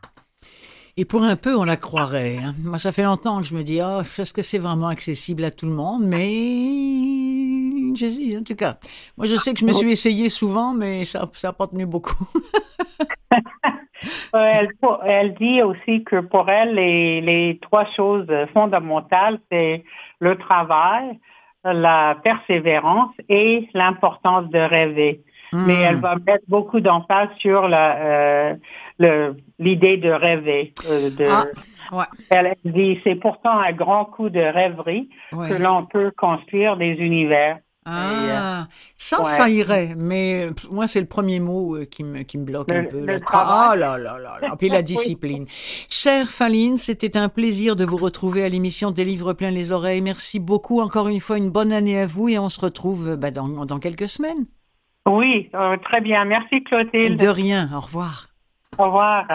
Et 0.96 1.06
pour 1.06 1.24
un 1.24 1.36
peu, 1.36 1.56
on 1.56 1.64
la 1.64 1.78
croirait. 1.78 2.38
Hein. 2.38 2.54
Moi, 2.62 2.78
ça 2.78 2.92
fait 2.92 3.04
longtemps 3.04 3.42
que 3.42 3.48
je 3.48 3.56
me 3.56 3.64
dis, 3.64 3.80
oh, 3.82 4.02
est-ce 4.02 4.34
que 4.34 4.42
c'est 4.42 4.58
vraiment 4.58 4.88
accessible 4.88 5.44
à 5.46 5.52
tout 5.52 5.66
le 5.66 5.74
monde? 5.74 6.04
Mais 6.06 7.49
en 7.92 8.44
tout 8.44 8.56
cas. 8.56 8.78
Moi, 9.18 9.28
je 9.28 9.36
sais 9.36 9.54
que 9.54 9.60
je 9.60 9.66
me 9.66 9.74
suis 9.74 9.92
essayé 9.92 10.30
souvent, 10.30 10.74
mais 10.74 11.06
ça 11.06 11.30
n'a 11.44 11.54
pas 11.54 11.68
tenu 11.68 11.86
beaucoup. 11.86 12.28
elle, 14.34 14.70
elle, 15.06 15.34
dit 15.36 15.62
aussi 15.62 16.04
que 16.04 16.22
pour 16.22 16.50
elle, 16.50 16.76
les, 16.76 17.22
les 17.22 17.60
trois 17.62 17.86
choses 17.86 18.28
fondamentales, 18.54 19.40
c'est 19.52 19.84
le 20.20 20.38
travail, 20.38 21.20
la 21.64 22.18
persévérance 22.24 23.14
et 23.28 23.68
l'importance 23.74 24.50
de 24.50 24.60
rêver. 24.60 25.24
Mais 25.52 25.82
elle 25.82 25.98
hmm. 25.98 26.02
va 26.02 26.16
mettre 26.16 26.44
beaucoup 26.48 26.80
d'emphase 26.80 27.30
sur 27.40 27.68
la, 27.68 27.98
euh, 27.98 29.34
l'idée 29.58 29.98
de 29.98 30.10
rêver. 30.10 30.74
Euh, 30.90 31.10
de, 31.10 31.26
ah. 31.30 31.46
Ouais. 31.92 32.06
Elle 32.30 32.54
dit, 32.66 33.00
c'est 33.04 33.16
pourtant 33.16 33.58
un 33.58 33.72
grand 33.72 34.06
coup 34.06 34.30
de 34.30 34.40
rêverie 34.40 35.10
que 35.32 35.56
l'on 35.56 35.86
peut 35.86 36.12
construire 36.16 36.78
des 36.78 36.92
univers. 36.92 37.58
Ah, 37.92 38.68
ça, 38.96 39.24
ça 39.24 39.50
irait, 39.50 39.96
mais 39.98 40.50
moi, 40.70 40.88
c'est 40.88 41.00
le 41.00 41.08
premier 41.08 41.40
mot 41.40 41.76
euh, 41.76 41.86
qui 41.86 42.04
me, 42.04 42.22
qui 42.22 42.38
me 42.38 42.46
bloque 42.46 42.72
un 42.72 42.84
peu. 42.84 43.00
Le 43.00 43.20
ah 43.32 43.74
là 43.76 43.98
là 43.98 44.20
là 44.20 44.38
là, 44.42 44.56
puis 44.58 44.70
la 44.70 44.82
discipline. 44.84 45.46
Chère 45.90 46.28
Faline, 46.28 46.78
c'était 46.78 47.18
un 47.18 47.30
plaisir 47.30 47.76
de 47.76 47.86
vous 47.86 47.98
retrouver 47.98 48.44
à 48.44 48.50
l'émission 48.50 48.92
des 48.92 49.06
livres 49.06 49.34
plein 49.34 49.50
les 49.50 49.72
oreilles. 49.72 50.02
Merci 50.02 50.40
beaucoup, 50.40 50.82
encore 50.82 51.08
une 51.08 51.20
fois, 51.20 51.38
une 51.38 51.50
bonne 51.50 51.72
année 51.72 52.00
à 52.00 52.06
vous 52.06 52.30
et 52.30 52.38
on 52.38 52.50
se 52.50 52.60
retrouve 52.60 53.16
bah, 53.16 53.32
dans, 53.32 53.48
dans, 53.48 53.80
quelques 53.80 54.08
semaines. 54.08 54.46
Oui, 55.08 55.50
euh, 55.56 55.78
très 55.78 56.02
bien. 56.02 56.26
Merci 56.26 56.64
Clotilde. 56.64 57.20
De 57.20 57.28
rien, 57.28 57.70
au 57.76 57.80
revoir. 57.80 58.28
Au 58.78 58.86
revoir. 58.86 59.26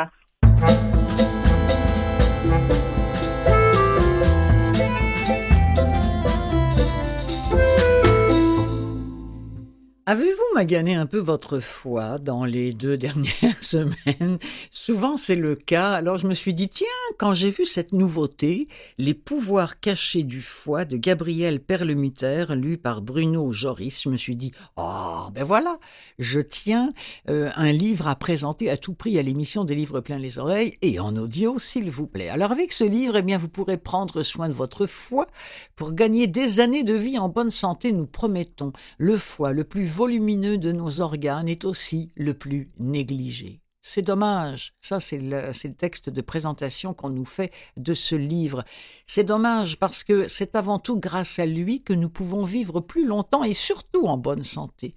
Avez-vous 10.07 10.55
magané 10.55 10.95
un 10.97 11.07
peu 11.07 11.17
votre 11.17 11.61
foi 11.61 12.19
dans 12.19 12.45
les 12.45 12.75
deux 12.75 12.97
dernières 12.99 13.65
semaines? 13.65 14.39
Souvent 14.71 15.17
c'est 15.17 15.35
le 15.35 15.55
cas. 15.55 15.93
Alors 15.93 16.19
je 16.19 16.27
me 16.27 16.35
suis 16.35 16.53
dit, 16.53 16.69
tiens, 16.69 16.87
quand 17.19 17.33
j'ai 17.33 17.49
vu 17.49 17.65
cette 17.65 17.95
nouveauté, 17.95 18.69
Les 18.99 19.15
pouvoirs 19.15 19.81
cachés 19.81 20.23
du 20.23 20.43
foie 20.43 20.85
de 20.85 20.99
Gabriel 20.99 21.59
Perlemuter, 21.59 22.45
lu 22.51 22.77
par 22.77 23.01
Bruno 23.01 23.51
Joris, 23.51 24.03
je 24.03 24.11
me 24.11 24.17
suis 24.17 24.37
dit, 24.37 24.53
oh, 24.77 25.29
ben 25.33 25.43
voilà, 25.43 25.79
je 26.19 26.41
tiens 26.41 26.91
euh, 27.31 27.49
un 27.57 27.73
livre 27.73 28.07
à 28.07 28.15
présenter 28.15 28.69
à 28.69 28.77
tout 28.77 28.93
prix 28.93 29.19
à 29.19 29.23
l'émission 29.23 29.65
des 29.65 29.75
livres 29.75 30.01
pleins 30.01 30.19
les 30.19 30.39
oreilles 30.39 30.77
et 30.83 31.01
en 31.01 31.17
audio, 31.17 31.59
s'il 31.59 31.91
vous 31.91 32.07
plaît. 32.07 32.29
Alors 32.29 32.53
avec 32.53 32.75
ce 32.75 32.85
livre, 32.85 33.17
eh 33.17 33.23
bien, 33.23 33.39
vous 33.39 33.49
pourrez 33.49 33.79
prendre 33.79 34.23
soin 34.23 34.51
de 34.51 34.55
votre 34.55 34.85
foie 34.85 35.29
pour 35.77 35.95
gagner 35.95 36.27
des 36.27 36.61
années 36.61 36.85
de 36.85 36.93
vie 36.93 37.19
en 37.19 37.31
bonne 37.31 37.51
santé, 37.51 37.91
nous 37.91 38.07
promettons. 38.07 38.75
Le 38.99 39.17
foie, 39.17 39.53
le 39.53 39.65
plus 39.65 39.94
volumineux 39.95 40.59
de 40.59 40.73
nos 40.73 41.01
organes 41.01 41.49
est 41.49 41.65
aussi 41.65 42.11
le 42.17 42.35
plus 42.35 42.67
négligé. 42.79 43.61
C'est 43.81 44.03
dommage, 44.03 44.73
ça 44.81 44.99
c'est 44.99 45.19
le, 45.19 45.51
le, 45.51 45.75
texte 45.75 46.11
de 46.11 46.21
présentation 46.21 46.95
qu'on 46.95 47.11
nous 47.11 47.25
fait 47.25 47.53
de 47.77 47.95
ce 47.95 48.15
livre. 48.17 48.65
C'est 49.07 49.25
dommage 49.25 49.79
parce 49.79 50.03
que 50.03 50.27
c'est 50.27 50.57
avant 50.57 50.79
tout 50.79 50.99
grâce 50.99 51.39
à 51.39 51.47
lui 51.47 51.83
que 51.83 51.93
nous 51.93 52.09
pouvons 52.09 52.45
vivre 52.45 52.81
plus 52.81 53.07
longtemps 53.07 53.45
et 53.45 53.53
surtout 53.53 54.07
en 54.07 54.17
bonne 54.17 54.43
santé. 54.43 54.95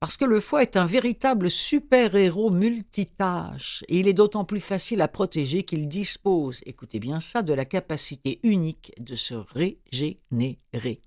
Parce 0.00 0.16
que 0.16 0.24
le 0.24 0.40
foie 0.40 0.62
est 0.62 0.76
un 0.76 0.86
véritable 0.86 1.50
super-héros 1.50 2.50
multitâche, 2.50 3.82
et 3.88 3.98
il 3.98 4.06
est 4.06 4.12
d'autant 4.12 4.44
plus 4.44 4.60
facile 4.60 5.00
à 5.00 5.08
protéger 5.08 5.64
qu'il 5.64 5.88
dispose, 5.88 6.60
écoutez 6.66 7.00
bien 7.00 7.18
ça, 7.18 7.42
de 7.42 7.52
la 7.52 7.64
capacité 7.64 8.38
unique 8.44 8.92
de 8.98 9.16
se 9.16 9.34
régénérer. 9.34 11.00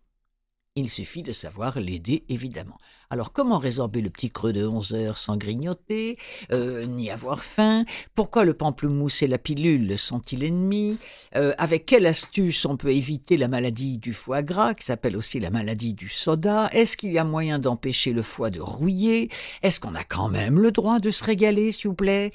Il 0.76 0.89
suffit 0.89 1.24
de 1.24 1.34
savoir 1.34 1.80
l'aider, 1.80 2.26
évidemment. 2.30 2.78
Alors 3.12 3.34
comment 3.34 3.59
résorber 3.59 3.99
le 3.99 4.09
petit 4.09 4.32
creux 4.32 4.53
de 4.53 4.66
11 4.66 4.93
heures 4.93 5.18
sans 5.18 5.36
grignoter, 5.36 6.18
euh, 6.53 6.86
ni 6.86 7.09
avoir 7.09 7.43
faim? 7.43 7.84
Pourquoi 8.16 8.45
le 8.45 8.53
pamplemousse 8.53 9.22
et 9.22 9.28
la 9.28 9.38
pilule 9.38 9.97
sont-ils 9.97 10.45
ennemis? 10.45 10.97
Euh, 11.36 11.53
Avec 11.57 11.86
quelle 11.86 12.05
astuce 12.05 12.64
on 12.66 12.78
peut 12.78 12.93
éviter 12.93 13.36
la 13.36 13.49
maladie 13.49 13.97
du 13.97 14.14
foie 14.14 14.41
gras, 14.43 14.76
qui 14.76 14.86
s'appelle 14.86 15.18
aussi 15.18 15.41
la 15.41 15.49
maladie 15.49 15.93
du 15.93 16.07
soda? 16.07 16.70
Est-ce 16.72 16.95
qu'il 16.95 17.12
y 17.12 17.18
a 17.18 17.26
moyen 17.26 17.59
d'empêcher 17.59 18.14
le 18.14 18.22
foie 18.22 18.49
de 18.49 18.62
rouiller? 18.62 19.30
Est-ce 19.62 19.82
qu'on 19.82 19.93
a 19.95 20.05
quand 20.05 20.30
même 20.30 20.57
le 20.57 20.72
droit 20.72 20.99
de 20.99 21.12
se 21.12 21.26
régaler, 21.26 21.74
s'il 21.74 21.89
vous 21.89 21.95
plaît? 21.95 22.32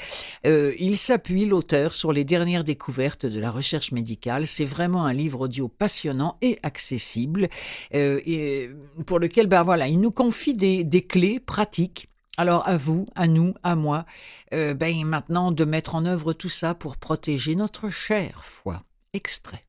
Euh, 0.47 0.75
Il 0.79 0.99
s'appuie, 0.99 1.47
l'auteur, 1.47 1.95
sur 1.95 2.13
les 2.13 2.25
dernières 2.25 2.65
découvertes 2.65 3.25
de 3.25 3.41
la 3.41 3.51
recherche 3.51 3.93
médicale. 3.93 4.47
C'est 4.47 4.67
vraiment 4.67 5.07
un 5.07 5.15
livre 5.15 5.41
audio 5.41 5.69
passionnant 5.69 6.37
et 6.43 6.59
accessible, 6.63 7.49
et 7.93 8.69
pour 9.07 9.19
lequel, 9.19 9.47
ben 9.47 9.63
voilà, 9.63 9.89
il 9.89 10.01
nous 10.01 10.11
confie 10.11 10.53
des 10.53 10.66
des, 10.85 11.07
clés 11.07 11.41
pratiques. 11.41 12.09
Alors 12.37 12.67
à 12.69 12.77
vous, 12.77 13.07
à 13.15 13.27
nous, 13.27 13.55
à 13.63 13.77
moi, 13.77 14.05
euh, 14.53 14.75
ben 14.75 15.05
maintenant 15.05 15.53
de 15.53 15.65
mettre 15.65 15.95
en 15.95 16.05
œuvre 16.05 16.33
tout 16.33 16.51
ça 16.51 16.75
pour 16.75 16.97
protéger 16.99 17.55
notre 17.55 17.89
chère 17.89 18.45
foi. 18.45 18.81
Extrait. 19.13 19.66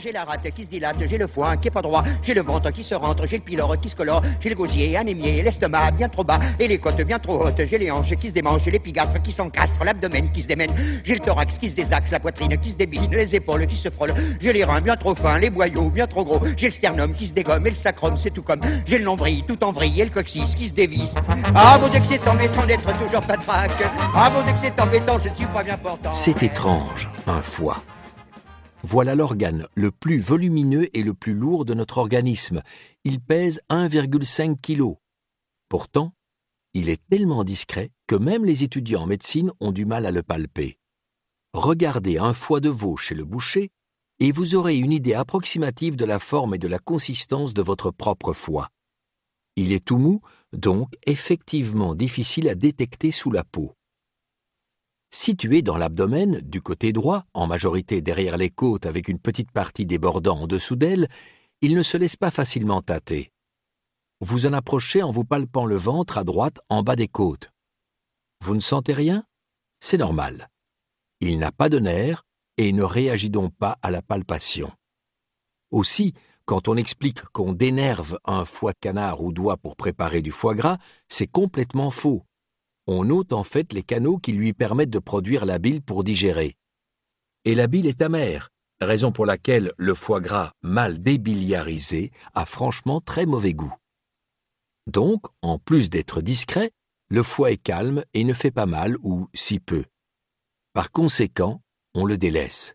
J'ai 0.00 0.12
la 0.12 0.24
rate 0.24 0.50
qui 0.54 0.64
se 0.64 0.70
dilate, 0.70 0.96
j'ai 1.06 1.18
le 1.18 1.26
foie 1.26 1.56
qui 1.58 1.68
est 1.68 1.70
pas 1.70 1.82
droit, 1.82 2.02
j'ai 2.22 2.32
le 2.32 2.42
ventre 2.42 2.70
qui 2.70 2.82
se 2.82 2.94
rentre, 2.94 3.26
j'ai 3.26 3.36
le 3.36 3.42
pylore 3.42 3.78
qui 3.78 3.90
se 3.90 3.96
colore, 3.96 4.22
j'ai 4.40 4.48
le 4.48 4.54
gosier 4.54 4.96
anémié, 4.96 5.42
l'estomac 5.42 5.90
bien 5.92 6.08
trop 6.08 6.24
bas 6.24 6.38
et 6.58 6.66
les 6.66 6.78
côtes 6.78 7.02
bien 7.02 7.18
trop 7.18 7.44
hautes, 7.44 7.60
j'ai 7.66 7.76
les 7.76 7.90
hanches 7.90 8.14
qui 8.16 8.28
se 8.28 8.32
démangent, 8.32 8.62
j'ai 8.64 8.70
l'épigastre 8.70 9.20
qui 9.22 9.32
s'encastre, 9.32 9.84
l'abdomen 9.84 10.32
qui 10.32 10.42
se 10.42 10.46
démène, 10.46 11.02
j'ai 11.04 11.14
le 11.14 11.20
thorax 11.20 11.58
qui 11.58 11.70
se 11.70 11.76
désaxe, 11.76 12.10
la 12.10 12.20
poitrine 12.20 12.58
qui 12.58 12.70
se 12.70 12.76
débine, 12.76 13.10
les 13.10 13.34
épaules 13.34 13.66
qui 13.66 13.76
se 13.76 13.90
frôlent, 13.90 14.14
j'ai 14.40 14.52
les 14.52 14.64
reins 14.64 14.80
bien 14.80 14.96
trop 14.96 15.14
fins, 15.14 15.38
les 15.38 15.50
boyaux 15.50 15.90
bien 15.90 16.06
trop 16.06 16.24
gros, 16.24 16.40
j'ai 16.56 16.68
le 16.68 16.72
sternum 16.72 17.14
qui 17.14 17.28
se 17.28 17.32
dégomme 17.32 17.66
et 17.66 17.70
le 17.70 17.76
sacrum 17.76 18.16
c'est 18.16 18.32
tout 18.32 18.42
comme, 18.42 18.60
j'ai 18.86 18.98
le 18.98 19.04
nombril 19.04 19.42
tout 19.46 19.62
en 19.62 19.72
vrille 19.72 20.00
et 20.00 20.04
le 20.04 20.10
coccyx 20.10 20.54
qui 20.54 20.68
se 20.68 20.74
dévisse. 20.74 21.14
Ah 21.54 21.78
mon 21.78 21.88
Dieu 21.88 22.00
que 22.00 22.28
embêtant 22.28 22.66
d'être 22.66 22.98
toujours 22.98 23.22
patraque, 23.22 23.82
ah 24.14 24.30
mon 24.30 24.42
Dieu 24.42 24.52
que 24.54 24.58
c'est 24.60 24.80
embêtant, 24.80 25.18
je 25.18 25.28
ne 25.28 25.34
suis 25.34 25.46
pas 25.46 25.62
bien 25.62 25.76
portant. 25.76 26.10
C'est 26.10 26.42
étrange, 26.42 27.10
un 27.26 27.42
foie. 27.42 27.82
Voilà 28.84 29.14
l'organe 29.14 29.66
le 29.74 29.92
plus 29.92 30.18
volumineux 30.18 30.88
et 30.96 31.04
le 31.04 31.14
plus 31.14 31.34
lourd 31.34 31.64
de 31.64 31.72
notre 31.72 31.98
organisme. 31.98 32.62
Il 33.04 33.20
pèse 33.20 33.60
1,5 33.70 34.56
kg. 34.60 34.96
Pourtant, 35.68 36.12
il 36.74 36.88
est 36.88 37.00
tellement 37.08 37.44
discret 37.44 37.90
que 38.08 38.16
même 38.16 38.44
les 38.44 38.64
étudiants 38.64 39.02
en 39.02 39.06
médecine 39.06 39.52
ont 39.60 39.72
du 39.72 39.86
mal 39.86 40.04
à 40.04 40.10
le 40.10 40.22
palper. 40.22 40.78
Regardez 41.52 42.18
un 42.18 42.34
foie 42.34 42.60
de 42.60 42.70
veau 42.70 42.96
chez 42.96 43.14
le 43.14 43.24
boucher 43.24 43.70
et 44.18 44.32
vous 44.32 44.54
aurez 44.54 44.76
une 44.76 44.92
idée 44.92 45.14
approximative 45.14 45.96
de 45.96 46.04
la 46.04 46.18
forme 46.18 46.54
et 46.54 46.58
de 46.58 46.68
la 46.68 46.78
consistance 46.78 47.54
de 47.54 47.62
votre 47.62 47.90
propre 47.90 48.32
foie. 48.32 48.68
Il 49.56 49.72
est 49.72 49.84
tout 49.84 49.98
mou, 49.98 50.22
donc 50.52 50.88
effectivement 51.06 51.94
difficile 51.94 52.48
à 52.48 52.54
détecter 52.54 53.10
sous 53.10 53.30
la 53.30 53.44
peau. 53.44 53.74
Situé 55.14 55.60
dans 55.60 55.76
l'abdomen, 55.76 56.40
du 56.40 56.62
côté 56.62 56.92
droit, 56.92 57.26
en 57.34 57.46
majorité 57.46 58.00
derrière 58.00 58.38
les 58.38 58.48
côtes 58.48 58.86
avec 58.86 59.08
une 59.08 59.18
petite 59.18 59.52
partie 59.52 59.84
débordant 59.84 60.40
en 60.40 60.46
dessous 60.46 60.74
d'elle, 60.74 61.06
il 61.60 61.74
ne 61.74 61.82
se 61.82 61.98
laisse 61.98 62.16
pas 62.16 62.30
facilement 62.30 62.80
tâter. 62.80 63.30
Vous 64.20 64.46
en 64.46 64.54
approchez 64.54 65.02
en 65.02 65.10
vous 65.10 65.24
palpant 65.24 65.66
le 65.66 65.76
ventre 65.76 66.16
à 66.16 66.24
droite 66.24 66.60
en 66.70 66.82
bas 66.82 66.96
des 66.96 67.08
côtes. 67.08 67.50
Vous 68.40 68.54
ne 68.54 68.60
sentez 68.60 68.94
rien? 68.94 69.24
C'est 69.80 69.98
normal. 69.98 70.48
Il 71.20 71.38
n'a 71.38 71.52
pas 71.52 71.68
de 71.68 71.78
nerfs 71.78 72.24
et 72.56 72.72
ne 72.72 72.82
réagit 72.82 73.30
donc 73.30 73.54
pas 73.54 73.78
à 73.82 73.90
la 73.90 74.00
palpation. 74.00 74.72
Aussi, 75.70 76.14
quand 76.46 76.68
on 76.68 76.76
explique 76.76 77.22
qu'on 77.26 77.52
dénerve 77.52 78.18
un 78.24 78.46
foie 78.46 78.72
canard 78.72 79.22
ou 79.22 79.30
doigt 79.30 79.58
pour 79.58 79.76
préparer 79.76 80.22
du 80.22 80.30
foie 80.30 80.54
gras, 80.54 80.78
c'est 81.08 81.26
complètement 81.26 81.90
faux 81.90 82.24
on 82.86 83.10
ôte 83.10 83.32
en 83.32 83.44
fait 83.44 83.72
les 83.72 83.82
canaux 83.82 84.18
qui 84.18 84.32
lui 84.32 84.52
permettent 84.52 84.90
de 84.90 84.98
produire 84.98 85.44
la 85.44 85.58
bile 85.58 85.82
pour 85.82 86.04
digérer. 86.04 86.54
Et 87.44 87.54
la 87.54 87.66
bile 87.66 87.86
est 87.86 88.02
amère, 88.02 88.50
raison 88.80 89.12
pour 89.12 89.26
laquelle 89.26 89.72
le 89.76 89.94
foie 89.94 90.20
gras 90.20 90.52
mal 90.62 90.98
débiliarisé 90.98 92.10
a 92.34 92.44
franchement 92.44 93.00
très 93.00 93.26
mauvais 93.26 93.54
goût. 93.54 93.74
Donc, 94.86 95.24
en 95.42 95.58
plus 95.58 95.90
d'être 95.90 96.20
discret, 96.22 96.72
le 97.08 97.22
foie 97.22 97.52
est 97.52 97.62
calme 97.62 98.04
et 98.14 98.24
ne 98.24 98.32
fait 98.32 98.50
pas 98.50 98.66
mal 98.66 98.96
ou 99.02 99.28
si 99.34 99.60
peu. 99.60 99.84
Par 100.72 100.90
conséquent, 100.90 101.62
on 101.94 102.04
le 102.04 102.16
délaisse. 102.16 102.74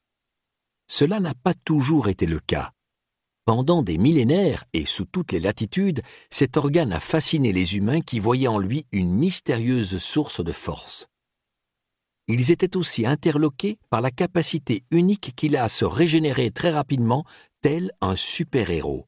Cela 0.87 1.19
n'a 1.19 1.33
pas 1.33 1.53
toujours 1.53 2.07
été 2.07 2.25
le 2.25 2.39
cas. 2.39 2.71
Pendant 3.47 3.81
des 3.81 3.97
millénaires 3.97 4.65
et 4.73 4.85
sous 4.85 5.05
toutes 5.05 5.31
les 5.31 5.39
latitudes, 5.39 6.01
cet 6.29 6.57
organe 6.57 6.91
a 6.91 6.99
fasciné 6.99 7.53
les 7.53 7.77
humains 7.77 8.01
qui 8.01 8.19
voyaient 8.19 8.49
en 8.49 8.59
lui 8.59 8.85
une 8.91 9.13
mystérieuse 9.13 9.99
source 9.99 10.43
de 10.43 10.51
force. 10.51 11.07
Ils 12.27 12.51
étaient 12.51 12.75
aussi 12.75 13.05
interloqués 13.05 13.77
par 13.89 14.01
la 14.01 14.11
capacité 14.11 14.83
unique 14.91 15.31
qu'il 15.33 15.55
a 15.55 15.63
à 15.63 15.69
se 15.69 15.85
régénérer 15.85 16.51
très 16.51 16.71
rapidement, 16.71 17.23
tel 17.61 17.93
un 18.01 18.17
super-héros. 18.17 19.05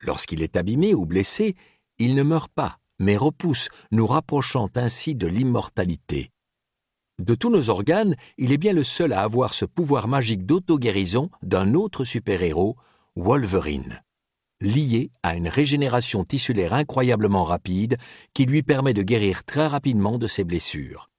Lorsqu'il 0.00 0.42
est 0.42 0.56
abîmé 0.56 0.94
ou 0.94 1.04
blessé, 1.04 1.54
il 1.98 2.14
ne 2.14 2.22
meurt 2.22 2.50
pas, 2.50 2.78
mais 2.98 3.18
repousse, 3.18 3.68
nous 3.90 4.06
rapprochant 4.06 4.70
ainsi 4.74 5.14
de 5.14 5.26
l'immortalité. 5.26 6.30
De 7.18 7.34
tous 7.34 7.50
nos 7.50 7.68
organes, 7.68 8.16
il 8.38 8.52
est 8.52 8.58
bien 8.58 8.72
le 8.72 8.84
seul 8.84 9.12
à 9.12 9.20
avoir 9.20 9.52
ce 9.52 9.66
pouvoir 9.66 10.08
magique 10.08 10.46
d'auto-guérison 10.46 11.28
d'un 11.42 11.74
autre 11.74 12.04
super-héros, 12.04 12.78
Wolverine, 13.16 14.02
lié 14.60 15.12
à 15.22 15.36
une 15.36 15.46
régénération 15.46 16.24
tissulaire 16.24 16.74
incroyablement 16.74 17.44
rapide 17.44 17.96
qui 18.32 18.44
lui 18.44 18.64
permet 18.64 18.92
de 18.92 19.02
guérir 19.02 19.44
très 19.44 19.68
rapidement 19.68 20.18
de 20.18 20.26
ses 20.26 20.42
blessures. 20.42 21.10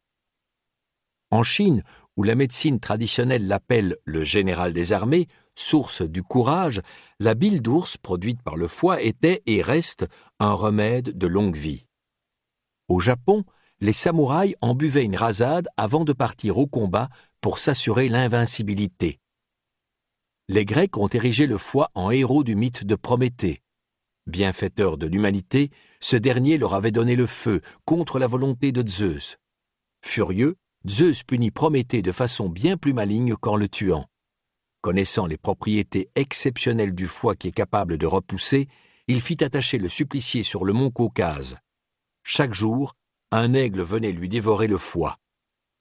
En 1.32 1.42
Chine, 1.42 1.84
où 2.18 2.24
la 2.24 2.36
médecine 2.36 2.82
traditionnelle 2.82 3.48
l'appelle 3.48 3.96
le 4.04 4.24
général 4.24 4.74
des 4.74 4.92
armées, 4.92 5.28
source 5.56 6.02
du 6.02 6.22
courage, 6.22 6.82
la 7.22 7.34
bile 7.34 7.62
d'ours 7.62 7.96
produite 7.98 8.42
par 8.42 8.58
le 8.58 8.68
foie 8.68 9.02
était 9.02 9.42
et 9.46 9.62
reste 9.62 10.06
un 10.40 10.52
remède 10.52 11.18
de 11.18 11.28
longue 11.28 11.56
vie. 11.56 11.86
Au 12.90 13.00
Japon, 13.00 13.46
les 13.80 13.94
samouraïs 13.94 14.56
en 14.60 14.76
buvaient 14.76 15.06
une 15.06 15.16
rasade 15.16 15.70
avant 15.78 16.04
de 16.04 16.14
partir 16.14 16.58
au 16.58 16.68
combat 16.68 17.08
pour 17.40 17.58
s'assurer 17.60 18.10
l'invincibilité. 18.10 19.20
Les 20.48 20.64
Grecs 20.64 20.96
ont 20.98 21.08
érigé 21.08 21.48
le 21.48 21.58
foie 21.58 21.90
en 21.96 22.12
héros 22.12 22.44
du 22.44 22.56
mythe 22.56 22.84
de 22.84 22.94
Prométhée. 22.94 23.64
Bienfaiteur 24.28 24.96
de 24.96 25.08
l'humanité, 25.08 25.72
ce 26.00 26.18
dernier 26.18 26.60
leur 26.60 26.76
avait 26.76 26.92
donné 26.92 27.16
le 27.16 27.26
feu 27.26 27.62
contre 27.84 28.20
la 28.20 28.28
volonté 28.28 28.72
de 28.72 28.88
Zeus. 28.88 29.38
Furieux, 30.04 30.56
Zeus 30.88 31.24
punit 31.24 31.50
Prométhée 31.50 32.04
de 32.04 32.12
façon 32.12 32.48
bien 32.48 32.78
plus 32.78 32.94
maligne 32.94 33.36
qu'en 33.36 33.56
le 33.56 33.68
tuant. 33.68 34.06
Connaissant 34.82 35.26
les 35.26 35.38
propriétés 35.38 36.10
exceptionnelles 36.14 36.94
du 36.94 37.08
foie 37.08 37.36
qui 37.36 37.48
est 37.48 37.52
capable 37.52 37.98
de 37.98 38.06
repousser, 38.06 38.68
il 39.08 39.22
fit 39.22 39.44
attacher 39.44 39.80
le 39.80 39.90
supplicié 39.90 40.44
sur 40.44 40.64
le 40.64 40.74
mont 40.74 40.92
Caucase. 40.92 41.58
Chaque 42.22 42.54
jour, 42.54 42.94
un 43.32 43.56
aigle 43.56 43.82
venait 43.82 44.12
lui 44.12 44.30
dévorer 44.30 44.68
le 44.68 44.78
foie. 44.78 45.18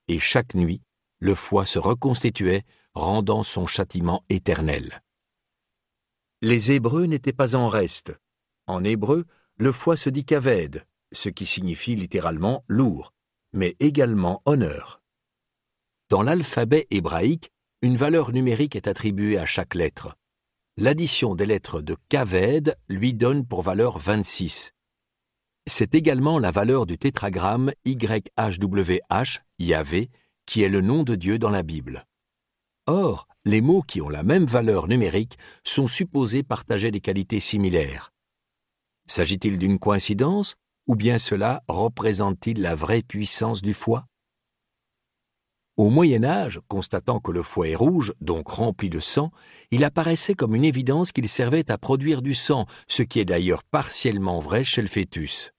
Et 0.08 0.18
chaque 0.18 0.54
nuit, 0.54 0.80
le 1.18 1.34
foie 1.34 1.66
se 1.66 1.78
reconstituait 1.78 2.64
rendant 2.94 3.42
son 3.42 3.66
châtiment 3.66 4.22
éternel. 4.28 5.02
Les 6.42 6.72
Hébreux 6.72 7.06
n'étaient 7.06 7.32
pas 7.32 7.56
en 7.56 7.68
reste. 7.68 8.12
En 8.66 8.84
hébreu, 8.84 9.24
le 9.56 9.72
foie 9.72 9.96
se 9.96 10.10
dit 10.10 10.24
kaved, 10.24 10.86
ce 11.12 11.28
qui 11.28 11.46
signifie 11.46 11.96
littéralement 11.96 12.64
lourd, 12.68 13.12
mais 13.52 13.76
également 13.80 14.42
honneur. 14.44 15.02
Dans 16.10 16.22
l'alphabet 16.22 16.86
hébraïque, 16.90 17.50
une 17.82 17.96
valeur 17.96 18.32
numérique 18.32 18.76
est 18.76 18.88
attribuée 18.88 19.38
à 19.38 19.46
chaque 19.46 19.74
lettre. 19.74 20.16
L'addition 20.76 21.34
des 21.34 21.46
lettres 21.46 21.80
de 21.80 21.96
kaved 22.08 22.76
lui 22.88 23.14
donne 23.14 23.46
pour 23.46 23.62
valeur 23.62 23.98
26. 23.98 24.72
C'est 25.66 25.94
également 25.94 26.38
la 26.38 26.50
valeur 26.50 26.84
du 26.84 26.98
tétragramme 26.98 27.72
YHWH, 27.84 29.40
Yahvé, 29.58 30.10
qui 30.46 30.62
est 30.62 30.68
le 30.68 30.80
nom 30.80 31.04
de 31.04 31.14
Dieu 31.14 31.38
dans 31.38 31.50
la 31.50 31.62
Bible. 31.62 32.04
Or, 32.86 33.28
les 33.44 33.60
mots 33.60 33.82
qui 33.82 34.00
ont 34.02 34.08
la 34.08 34.22
même 34.22 34.44
valeur 34.44 34.88
numérique 34.88 35.38
sont 35.64 35.88
supposés 35.88 36.42
partager 36.42 36.90
des 36.90 37.00
qualités 37.00 37.40
similaires. 37.40 38.12
S'agit-il 39.06 39.58
d'une 39.58 39.78
coïncidence 39.78 40.54
ou 40.86 40.96
bien 40.96 41.18
cela 41.18 41.62
représente-t-il 41.68 42.60
la 42.60 42.74
vraie 42.74 43.02
puissance 43.02 43.62
du 43.62 43.72
foie 43.72 44.06
Au 45.76 45.88
Moyen 45.88 46.24
Âge, 46.24 46.60
constatant 46.68 47.20
que 47.20 47.32
le 47.32 47.42
foie 47.42 47.68
est 47.68 47.74
rouge, 47.74 48.12
donc 48.20 48.48
rempli 48.48 48.90
de 48.90 49.00
sang, 49.00 49.30
il 49.70 49.82
apparaissait 49.84 50.34
comme 50.34 50.54
une 50.54 50.64
évidence 50.64 51.12
qu'il 51.12 51.28
servait 51.28 51.70
à 51.70 51.78
produire 51.78 52.20
du 52.20 52.34
sang, 52.34 52.66
ce 52.86 53.02
qui 53.02 53.18
est 53.18 53.24
d'ailleurs 53.24 53.64
partiellement 53.64 54.40
vrai 54.40 54.62
chez 54.62 54.82
le 54.82 54.88
fœtus. 54.88 55.52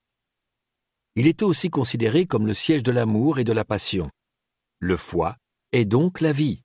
Il 1.15 1.27
était 1.27 1.45
aussi 1.45 1.69
considéré 1.69 2.27
comme 2.27 2.45
le 2.45 2.53
siège 2.53 2.83
de 2.83 2.91
l'amour 2.91 3.39
et 3.39 3.43
de 3.43 3.53
la 3.53 3.65
passion. 3.65 4.11
Le 4.79 4.97
foie 4.97 5.37
est 5.71 5.85
donc 5.85 6.21
la 6.21 6.33
vie. 6.33 6.64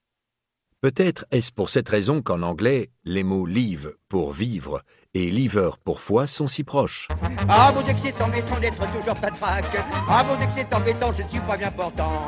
Peut-être 0.82 1.26
est-ce 1.30 1.52
pour 1.52 1.68
cette 1.68 1.90
raison 1.90 2.22
qu'en 2.22 2.40
anglais, 2.40 2.88
les 3.04 3.22
mots 3.22 3.44
live 3.44 3.92
pour 4.08 4.32
vivre 4.32 4.80
et 5.12 5.30
liver 5.30 5.68
pour 5.84 6.00
foi 6.00 6.26
sont 6.26 6.46
si 6.46 6.64
proches. 6.64 7.08
Ah 7.50 7.70
mon 7.74 7.82
Dieu 7.82 7.92
que 7.92 8.00
c'est 8.00 8.22
embêtant 8.22 8.58
d'être 8.58 8.90
toujours 8.90 9.20
patraque. 9.20 9.76
Ah 10.08 10.24
mon 10.24 10.38
Dieu 10.38 10.46
que 10.46 10.52
c'est 10.54 10.74
embêtant, 10.74 11.12
je 11.12 11.20
ne 11.20 11.28
suis 11.28 11.40
pas 11.40 11.58
bien 11.58 11.70
portant. 11.70 12.26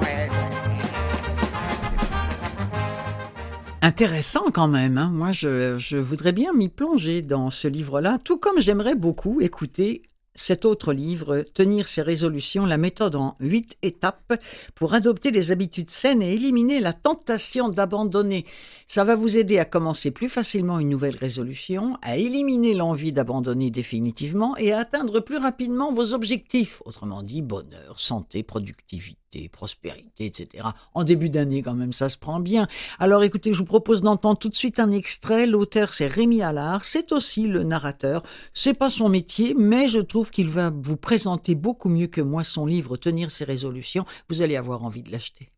Intéressant 3.81 4.51
quand 4.53 4.69
même. 4.69 4.99
Hein. 4.99 5.09
Moi, 5.11 5.33
je, 5.33 5.79
je 5.79 5.97
voudrais 5.97 6.33
bien 6.33 6.53
m'y 6.53 6.69
plonger 6.69 7.23
dans 7.23 7.49
ce 7.49 7.69
livre-là, 7.69 8.19
tout 8.23 8.37
comme 8.37 8.61
j'aimerais 8.61 8.97
beaucoup 8.97 9.41
écouter 9.41 10.03
cet 10.35 10.65
autre 10.65 10.93
livre, 10.93 11.45
Tenir 11.55 11.89
ses 11.89 12.03
résolutions, 12.03 12.65
la 12.65 12.79
méthode 12.79 13.17
en 13.17 13.37
huit 13.41 13.77
étapes 13.83 14.35
pour 14.75 14.95
adopter 14.95 15.31
des 15.31 15.53
habitudes 15.53 15.91
saines 15.91 16.23
et 16.23 16.35
éliminer 16.35 16.81
la 16.81 16.93
tentation 16.93 17.69
d'abandonner. 17.69 18.47
Ça 18.87 19.05
va 19.05 19.15
vous 19.15 19.37
aider 19.37 19.59
à 19.59 19.65
commencer 19.65 20.11
plus 20.11 20.29
facilement 20.29 20.79
une 20.79 20.89
nouvelle 20.89 21.17
résolution, 21.17 21.99
à 22.03 22.17
éliminer 22.17 22.75
l'envie 22.75 23.13
d'abandonner 23.13 23.71
définitivement 23.71 24.57
et 24.57 24.73
à 24.73 24.79
atteindre 24.79 25.21
plus 25.21 25.39
rapidement 25.39 25.93
vos 25.93 26.15
objectifs. 26.15 26.83
Autrement 26.85 27.23
dit, 27.23 27.43
bonheur, 27.43 27.99
santé, 27.99 28.43
productivité 28.43 29.17
prospérité, 29.51 30.27
etc. 30.27 30.65
En 30.95 31.05
début 31.05 31.31
d'année, 31.31 31.63
quand 31.63 31.75
même, 31.75 31.93
ça 31.93 32.09
se 32.09 32.19
prend 32.19 32.41
bien. 32.41 32.67
Alors 32.99 33.23
écoutez, 33.23 33.53
je 33.53 33.59
vous 33.59 33.65
propose 33.65 34.03
d'entendre 34.03 34.39
tout 34.39 34.49
de 34.49 34.55
suite 34.55 34.79
un 34.79 34.91
extrait. 34.91 35.47
L'auteur, 35.47 35.95
c'est 35.95 36.07
Rémi 36.07 36.43
Allard. 36.43 36.85
C'est 36.85 37.13
aussi 37.13 37.47
le 37.47 37.63
narrateur. 37.63 38.23
C'est 38.53 38.75
pas 38.75 38.91
son 38.91 39.09
métier, 39.09 39.55
mais 39.57 39.89
je 39.89 40.01
trouve 40.01 40.22
qu'il 40.31 40.49
va 40.49 40.71
vous 40.71 40.97
présenter 40.97 41.55
beaucoup 41.55 41.89
mieux 41.89 42.07
que 42.07 42.21
moi 42.21 42.45
son 42.45 42.67
livre 42.67 42.97
Tenir 42.97 43.31
ses 43.31 43.45
résolutions. 43.45 44.05
Vous 44.29 44.43
allez 44.43 44.57
avoir 44.57 44.85
envie 44.85 45.03
de 45.03 45.11
l'acheter. 45.11 45.51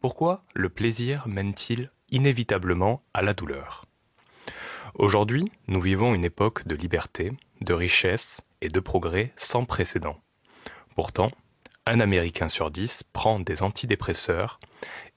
Pourquoi 0.00 0.44
le 0.54 0.68
plaisir 0.68 1.26
mène-t-il 1.26 1.90
inévitablement 2.10 3.02
à 3.12 3.22
la 3.22 3.34
douleur? 3.34 3.86
Aujourd'hui, 4.94 5.50
nous 5.66 5.80
vivons 5.80 6.14
une 6.14 6.24
époque 6.24 6.66
de 6.66 6.76
liberté, 6.76 7.32
de 7.60 7.74
richesse 7.74 8.40
et 8.60 8.68
de 8.68 8.80
progrès 8.80 9.32
sans 9.36 9.64
précédent. 9.64 10.16
Pourtant, 10.94 11.30
un 11.86 12.00
Américain 12.00 12.48
sur 12.48 12.70
dix 12.70 13.04
prend 13.12 13.40
des 13.40 13.62
antidépresseurs 13.62 14.58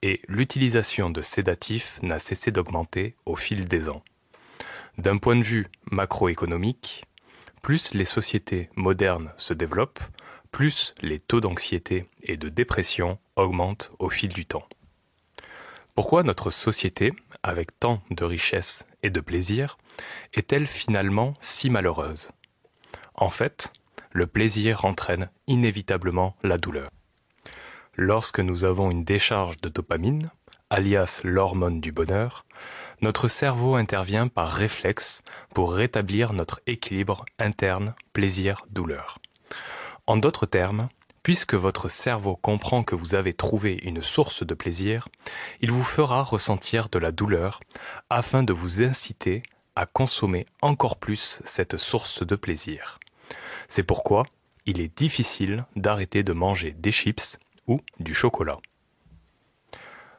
et 0.01 0.21
l'utilisation 0.27 1.09
de 1.09 1.21
sédatifs 1.21 1.99
n'a 2.03 2.19
cessé 2.19 2.51
d'augmenter 2.51 3.15
au 3.25 3.35
fil 3.35 3.67
des 3.67 3.89
ans. 3.89 4.03
D'un 4.97 5.17
point 5.17 5.35
de 5.35 5.43
vue 5.43 5.67
macroéconomique, 5.91 7.05
plus 7.61 7.93
les 7.93 8.05
sociétés 8.05 8.69
modernes 8.75 9.33
se 9.37 9.53
développent, 9.53 10.03
plus 10.51 10.93
les 11.01 11.19
taux 11.19 11.41
d'anxiété 11.41 12.05
et 12.23 12.37
de 12.37 12.49
dépression 12.49 13.19
augmentent 13.35 13.91
au 13.99 14.09
fil 14.09 14.29
du 14.29 14.45
temps. 14.45 14.67
Pourquoi 15.95 16.23
notre 16.23 16.49
société, 16.49 17.13
avec 17.43 17.77
tant 17.79 18.01
de 18.09 18.23
richesse 18.23 18.85
et 19.03 19.09
de 19.09 19.19
plaisir, 19.19 19.77
est-elle 20.33 20.67
finalement 20.67 21.33
si 21.41 21.69
malheureuse? 21.69 22.31
En 23.15 23.29
fait, 23.29 23.73
le 24.11 24.27
plaisir 24.27 24.85
entraîne 24.85 25.29
inévitablement 25.47 26.35
la 26.43 26.57
douleur. 26.57 26.89
Lorsque 27.95 28.39
nous 28.39 28.65
avons 28.65 28.91
une 28.91 29.03
décharge 29.03 29.59
de 29.61 29.69
dopamine, 29.69 30.29
alias 30.69 31.21
l'hormone 31.23 31.81
du 31.81 31.91
bonheur, 31.91 32.45
notre 33.01 33.27
cerveau 33.27 33.75
intervient 33.75 34.27
par 34.27 34.49
réflexe 34.49 35.21
pour 35.53 35.73
rétablir 35.73 36.33
notre 36.33 36.61
équilibre 36.67 37.25
interne 37.39 37.95
plaisir-douleur. 38.13 39.19
En 40.07 40.17
d'autres 40.17 40.45
termes, 40.45 40.89
Puisque 41.23 41.53
votre 41.53 41.89
cerveau 41.89 42.35
comprend 42.35 42.83
que 42.83 42.95
vous 42.95 43.13
avez 43.13 43.33
trouvé 43.33 43.79
une 43.83 44.01
source 44.01 44.45
de 44.45 44.53
plaisir, 44.53 45.09
il 45.61 45.71
vous 45.71 45.83
fera 45.83 46.23
ressentir 46.23 46.89
de 46.89 46.97
la 46.97 47.11
douleur 47.11 47.59
afin 48.09 48.41
de 48.41 48.53
vous 48.53 48.81
inciter 48.81 49.43
à 49.75 49.85
consommer 49.85 50.45
encore 50.61 50.97
plus 50.97 51.41
cette 51.43 51.77
source 51.77 52.25
de 52.25 52.35
plaisir. 52.35 52.99
C'est 53.69 53.83
pourquoi 53.83 54.25
il 54.65 54.81
est 54.81 54.97
difficile 54.97 55.65
d'arrêter 55.75 56.23
de 56.23 56.33
manger 56.33 56.71
des 56.71 56.91
chips 56.91 57.39
ou 57.67 57.79
du 57.99 58.13
chocolat. 58.13 58.59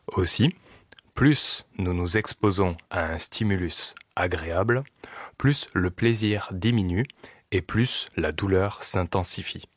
Aussi, 0.06 0.54
plus 1.14 1.66
nous 1.78 1.92
nous 1.92 2.16
exposons 2.16 2.76
à 2.90 3.04
un 3.04 3.18
stimulus 3.18 3.94
agréable, 4.16 4.84
plus 5.36 5.68
le 5.74 5.90
plaisir 5.90 6.48
diminue 6.52 7.06
et 7.52 7.60
plus 7.60 8.08
la 8.16 8.32
douleur 8.32 8.82
s'intensifie. 8.82 9.68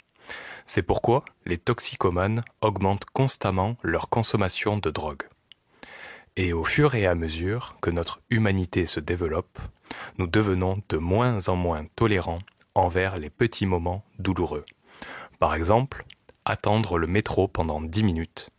C'est 0.65 0.84
pourquoi 0.84 1.26
les 1.45 1.57
toxicomanes 1.57 2.43
augmentent 2.61 3.05
constamment 3.05 3.76
leur 3.84 4.09
consommation 4.09 4.78
de 4.78 4.89
drogue. 4.89 5.24
Et 6.36 6.53
au 6.53 6.63
fur 6.63 6.95
et 6.95 7.05
à 7.05 7.15
mesure 7.15 7.78
que 7.82 7.91
notre 7.91 8.21
humanité 8.30 8.86
se 8.86 8.99
développe, 8.99 9.59
nous 10.17 10.28
devenons 10.28 10.82
de 10.89 10.97
moins 10.97 11.49
en 11.49 11.55
moins 11.55 11.86
tolérants 11.95 12.39
envers 12.76 13.17
les 13.17 13.30
petits 13.30 13.65
moments 13.65 14.03
douloureux. 14.19 14.65
Par 15.39 15.55
exemple, 15.55 16.05
attendre 16.45 16.97
le 16.97 17.07
métro 17.07 17.47
pendant 17.47 17.82
dix 17.82 18.03
minutes. 18.03 18.49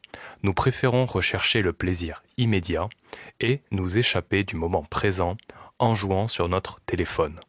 Nous 0.42 0.54
préférons 0.54 1.06
rechercher 1.06 1.62
le 1.62 1.72
plaisir 1.72 2.22
immédiat 2.36 2.88
et 3.40 3.62
nous 3.70 3.98
échapper 3.98 4.44
du 4.44 4.56
moment 4.56 4.84
présent 4.84 5.36
en 5.78 5.94
jouant 5.94 6.28
sur 6.28 6.48
notre 6.48 6.80
téléphone. 6.82 7.40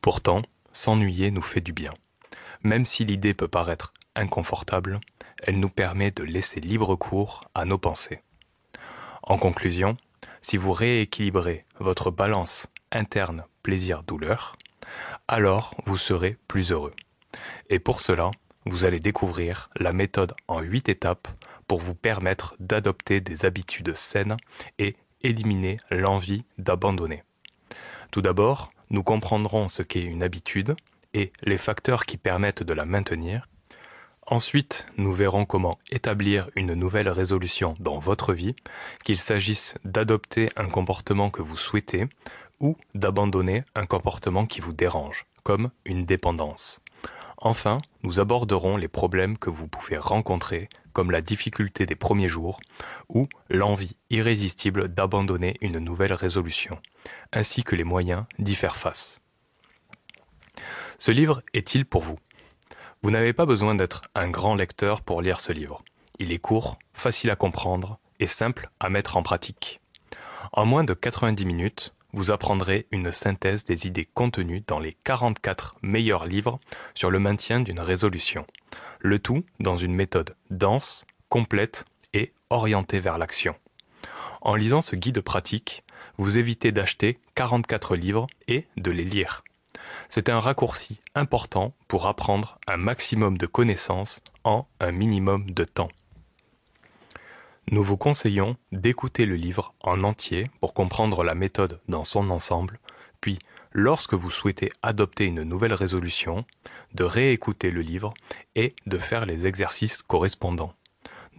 Pourtant, 0.00 0.42
s'ennuyer 0.72 1.30
nous 1.30 1.42
fait 1.42 1.60
du 1.60 1.72
bien. 1.72 1.92
Même 2.62 2.84
si 2.84 3.04
l'idée 3.04 3.34
peut 3.34 3.48
paraître 3.48 3.92
inconfortable, 4.16 5.00
elle 5.42 5.60
nous 5.60 5.68
permet 5.68 6.10
de 6.10 6.24
laisser 6.24 6.60
libre 6.60 6.96
cours 6.96 7.42
à 7.54 7.64
nos 7.64 7.78
pensées. 7.78 8.22
En 9.22 9.38
conclusion, 9.38 9.96
si 10.40 10.56
vous 10.56 10.72
rééquilibrez 10.72 11.64
votre 11.78 12.10
balance 12.10 12.68
interne 12.92 13.44
plaisir-douleur, 13.62 14.56
alors 15.28 15.74
vous 15.86 15.96
serez 15.96 16.36
plus 16.48 16.72
heureux. 16.72 16.94
Et 17.70 17.78
pour 17.78 18.00
cela, 18.00 18.30
vous 18.66 18.84
allez 18.84 19.00
découvrir 19.00 19.70
la 19.76 19.92
méthode 19.92 20.34
en 20.48 20.60
huit 20.60 20.88
étapes 20.88 21.28
pour 21.66 21.80
vous 21.80 21.94
permettre 21.94 22.54
d'adopter 22.58 23.20
des 23.20 23.44
habitudes 23.44 23.94
saines 23.94 24.36
et 24.78 24.96
éliminer 25.22 25.78
l'envie 25.90 26.44
d'abandonner. 26.58 27.22
Tout 28.10 28.22
d'abord, 28.22 28.72
nous 28.90 29.02
comprendrons 29.02 29.68
ce 29.68 29.82
qu'est 29.82 30.02
une 30.02 30.22
habitude, 30.22 30.76
et 31.14 31.32
les 31.42 31.58
facteurs 31.58 32.04
qui 32.04 32.16
permettent 32.16 32.62
de 32.62 32.74
la 32.74 32.84
maintenir. 32.84 33.48
Ensuite, 34.26 34.86
nous 34.96 35.12
verrons 35.12 35.44
comment 35.44 35.78
établir 35.90 36.48
une 36.56 36.74
nouvelle 36.74 37.08
résolution 37.08 37.74
dans 37.78 37.98
votre 37.98 38.32
vie, 38.32 38.56
qu'il 39.04 39.18
s'agisse 39.18 39.74
d'adopter 39.84 40.48
un 40.56 40.68
comportement 40.68 41.30
que 41.30 41.42
vous 41.42 41.56
souhaitez 41.56 42.06
ou 42.64 42.78
d'abandonner 42.94 43.62
un 43.74 43.84
comportement 43.84 44.46
qui 44.46 44.62
vous 44.62 44.72
dérange, 44.72 45.26
comme 45.42 45.70
une 45.84 46.06
dépendance. 46.06 46.80
Enfin, 47.36 47.76
nous 48.02 48.20
aborderons 48.20 48.78
les 48.78 48.88
problèmes 48.88 49.36
que 49.36 49.50
vous 49.50 49.68
pouvez 49.68 49.98
rencontrer, 49.98 50.70
comme 50.94 51.10
la 51.10 51.20
difficulté 51.20 51.84
des 51.84 51.94
premiers 51.94 52.28
jours 52.28 52.58
ou 53.10 53.28
l'envie 53.50 53.96
irrésistible 54.08 54.88
d'abandonner 54.88 55.58
une 55.60 55.78
nouvelle 55.78 56.14
résolution, 56.14 56.78
ainsi 57.34 57.64
que 57.64 57.76
les 57.76 57.84
moyens 57.84 58.24
d'y 58.38 58.54
faire 58.54 58.76
face. 58.76 59.20
Ce 60.96 61.10
livre 61.10 61.42
est-il 61.52 61.84
pour 61.84 62.00
vous? 62.00 62.18
Vous 63.02 63.10
n'avez 63.10 63.34
pas 63.34 63.44
besoin 63.44 63.74
d'être 63.74 64.04
un 64.14 64.30
grand 64.30 64.54
lecteur 64.54 65.02
pour 65.02 65.20
lire 65.20 65.40
ce 65.40 65.52
livre. 65.52 65.84
Il 66.18 66.32
est 66.32 66.38
court, 66.38 66.78
facile 66.94 67.28
à 67.28 67.36
comprendre 67.36 67.98
et 68.20 68.26
simple 68.26 68.70
à 68.80 68.88
mettre 68.88 69.18
en 69.18 69.22
pratique. 69.22 69.82
En 70.54 70.64
moins 70.64 70.84
de 70.84 70.94
90 70.94 71.44
minutes, 71.44 71.94
vous 72.14 72.30
apprendrez 72.30 72.86
une 72.92 73.10
synthèse 73.10 73.64
des 73.64 73.86
idées 73.86 74.08
contenues 74.14 74.62
dans 74.66 74.78
les 74.78 74.96
44 75.04 75.76
meilleurs 75.82 76.26
livres 76.26 76.60
sur 76.94 77.10
le 77.10 77.18
maintien 77.18 77.60
d'une 77.60 77.80
résolution. 77.80 78.46
Le 79.00 79.18
tout 79.18 79.44
dans 79.58 79.76
une 79.76 79.94
méthode 79.94 80.36
dense, 80.50 81.04
complète 81.28 81.84
et 82.12 82.32
orientée 82.50 83.00
vers 83.00 83.18
l'action. 83.18 83.56
En 84.40 84.54
lisant 84.54 84.80
ce 84.80 84.94
guide 84.94 85.20
pratique, 85.20 85.82
vous 86.16 86.38
évitez 86.38 86.70
d'acheter 86.70 87.18
44 87.34 87.96
livres 87.96 88.28
et 88.46 88.66
de 88.76 88.92
les 88.92 89.04
lire. 89.04 89.42
C'est 90.08 90.28
un 90.28 90.38
raccourci 90.38 91.00
important 91.16 91.74
pour 91.88 92.06
apprendre 92.06 92.58
un 92.68 92.76
maximum 92.76 93.36
de 93.36 93.46
connaissances 93.46 94.22
en 94.44 94.66
un 94.78 94.92
minimum 94.92 95.50
de 95.50 95.64
temps. 95.64 95.90
Nous 97.70 97.82
vous 97.82 97.96
conseillons 97.96 98.56
d'écouter 98.72 99.26
le 99.26 99.36
livre 99.36 99.74
en 99.82 100.04
entier 100.04 100.50
pour 100.60 100.74
comprendre 100.74 101.24
la 101.24 101.34
méthode 101.34 101.80
dans 101.88 102.04
son 102.04 102.30
ensemble, 102.30 102.78
puis, 103.20 103.38
lorsque 103.72 104.14
vous 104.14 104.30
souhaitez 104.30 104.70
adopter 104.82 105.24
une 105.24 105.42
nouvelle 105.42 105.72
résolution, 105.72 106.44
de 106.92 107.04
réécouter 107.04 107.70
le 107.70 107.80
livre 107.80 108.12
et 108.54 108.74
de 108.86 108.98
faire 108.98 109.26
les 109.26 109.46
exercices 109.46 110.02
correspondants. 110.02 110.74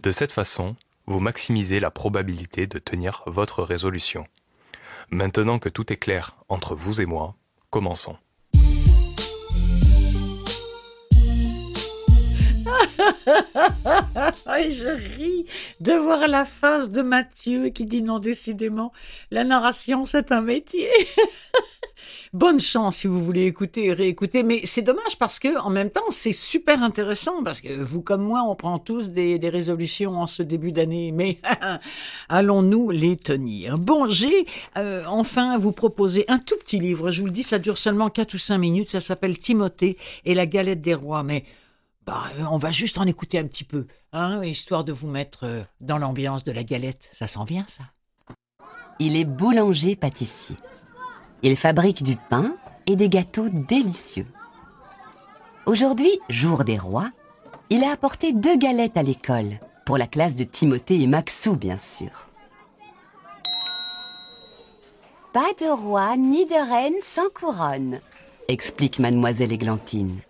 De 0.02 0.10
cette 0.10 0.32
façon, 0.32 0.76
vous 1.06 1.20
maximisez 1.20 1.80
la 1.80 1.90
probabilité 1.90 2.66
de 2.66 2.78
tenir 2.78 3.22
votre 3.26 3.62
résolution. 3.62 4.26
Maintenant 5.10 5.58
que 5.58 5.68
tout 5.68 5.92
est 5.92 5.96
clair 5.96 6.36
entre 6.48 6.74
vous 6.74 7.00
et 7.00 7.06
moi, 7.06 7.36
commençons. 7.70 8.16
je 14.46 15.16
ris 15.16 15.46
de 15.80 15.92
voir 15.92 16.28
la 16.28 16.44
face 16.44 16.90
de 16.90 17.02
Mathieu 17.02 17.68
qui 17.70 17.86
dit 17.86 18.02
non, 18.02 18.18
décidément, 18.18 18.92
la 19.30 19.44
narration, 19.44 20.06
c'est 20.06 20.32
un 20.32 20.42
métier. 20.42 20.88
Bonne 22.32 22.60
chance 22.60 22.98
si 22.98 23.06
vous 23.06 23.24
voulez 23.24 23.46
écouter 23.46 23.86
et 23.86 23.92
réécouter, 23.92 24.42
mais 24.42 24.60
c'est 24.64 24.82
dommage 24.82 25.16
parce 25.18 25.38
que 25.38 25.58
en 25.58 25.70
même 25.70 25.90
temps 25.90 26.10
c'est 26.10 26.32
super 26.32 26.82
intéressant 26.82 27.42
parce 27.42 27.60
que 27.60 27.72
vous 27.72 28.02
comme 28.02 28.22
moi 28.22 28.42
on 28.46 28.54
prend 28.54 28.78
tous 28.78 29.10
des, 29.10 29.38
résolutions 29.48 30.12
en 30.20 30.26
ce 30.26 30.42
début 30.42 30.72
d'année, 30.72 31.12
mais 31.12 31.38
allons-nous 32.28 32.90
les 32.90 33.16
tenir? 33.16 33.78
Bon, 33.78 34.08
j'ai 34.08 34.46
euh, 34.76 35.04
enfin 35.06 35.56
vous 35.56 35.72
proposer 35.72 36.24
un 36.28 36.38
tout 36.38 36.56
petit 36.58 36.78
livre. 36.78 37.10
Je 37.10 37.20
vous 37.20 37.26
le 37.26 37.32
dis, 37.32 37.42
ça 37.42 37.58
dure 37.58 37.78
seulement 37.78 38.10
4 38.10 38.34
ou 38.34 38.38
5 38.38 38.58
minutes. 38.58 38.90
Ça 38.90 39.00
s'appelle 39.00 39.38
Timothée 39.38 39.96
et 40.24 40.34
la 40.34 40.46
galette 40.46 40.80
des 40.80 40.94
rois, 40.94 41.22
mais 41.22 41.44
bah, 42.06 42.26
on 42.50 42.56
va 42.56 42.70
juste 42.70 42.98
en 42.98 43.04
écouter 43.04 43.38
un 43.38 43.46
petit 43.46 43.64
peu, 43.64 43.86
hein, 44.12 44.42
histoire 44.44 44.84
de 44.84 44.92
vous 44.92 45.08
mettre 45.08 45.44
euh, 45.44 45.64
dans 45.80 45.98
l'ambiance 45.98 46.44
de 46.44 46.52
la 46.52 46.62
galette. 46.62 47.10
Ça 47.12 47.26
sent 47.26 47.44
bien 47.46 47.66
ça. 47.68 47.84
Il 49.00 49.16
est 49.16 49.24
boulanger-pâtissier. 49.24 50.56
Il 51.42 51.56
fabrique 51.56 52.04
du 52.04 52.16
pain 52.16 52.54
et 52.86 52.94
des 52.94 53.08
gâteaux 53.08 53.48
délicieux. 53.48 54.26
Aujourd'hui, 55.66 56.20
jour 56.30 56.62
des 56.62 56.78
rois, 56.78 57.10
il 57.70 57.82
a 57.82 57.90
apporté 57.90 58.32
deux 58.32 58.56
galettes 58.56 58.96
à 58.96 59.02
l'école, 59.02 59.58
pour 59.84 59.98
la 59.98 60.06
classe 60.06 60.36
de 60.36 60.44
Timothée 60.44 61.00
et 61.02 61.08
Maxou, 61.08 61.56
bien 61.56 61.78
sûr. 61.78 62.10
Pas 65.32 65.52
de 65.60 65.68
roi 65.68 66.16
ni 66.16 66.46
de 66.46 66.70
reine 66.70 66.94
sans 67.02 67.28
couronne, 67.28 68.00
explique 68.48 69.00
mademoiselle 69.00 69.52
Églantine. 69.52 70.20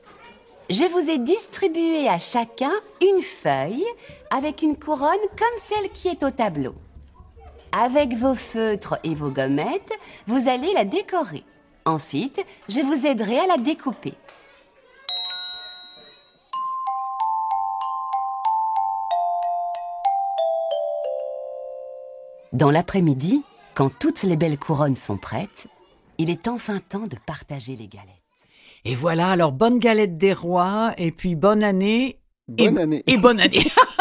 Je 0.69 0.83
vous 0.83 1.11
ai 1.11 1.19
distribué 1.19 2.09
à 2.09 2.19
chacun 2.19 2.73
une 3.01 3.23
feuille 3.23 3.85
avec 4.31 4.63
une 4.63 4.77
couronne 4.77 5.13
comme 5.39 5.59
celle 5.63 5.91
qui 5.91 6.09
est 6.09 6.25
au 6.25 6.31
tableau. 6.33 6.75
Avec 7.71 8.15
vos 8.15 8.35
feutres 8.35 8.99
et 9.05 9.15
vos 9.15 9.31
gommettes, 9.31 9.93
vous 10.27 10.49
allez 10.49 10.73
la 10.73 10.85
décorer. 10.85 11.45
Ensuite, 11.85 12.45
je 12.69 12.81
vous 12.81 13.07
aiderai 13.07 13.39
à 13.39 13.47
la 13.47 13.59
découper. 13.59 14.15
Dans 22.53 22.73
l'après-midi, 22.73 23.45
quand 23.75 23.97
toutes 24.01 24.25
les 24.25 24.37
belles 24.37 24.59
couronnes 24.59 24.97
sont 24.97 25.19
prêtes, 25.19 25.69
il 26.19 26.29
est 26.29 26.49
enfin 26.49 26.81
temps 26.81 27.07
de 27.07 27.17
partager 27.25 27.77
les 27.77 27.87
galettes. 27.87 28.26
Et 28.89 28.95
voilà, 28.95 29.31
alors 29.31 29.51
bonne 29.51 29.81
galette 29.81 30.17
des 30.17 30.33
rois, 30.33 30.95
et 30.97 31.11
puis 31.11 31.35
bonne 31.35 31.65
année 31.65 32.21
Bonne 32.47 32.79
année. 32.79 33.03
Et 33.09 33.17
bonne 33.17 33.41
année. 33.41 33.67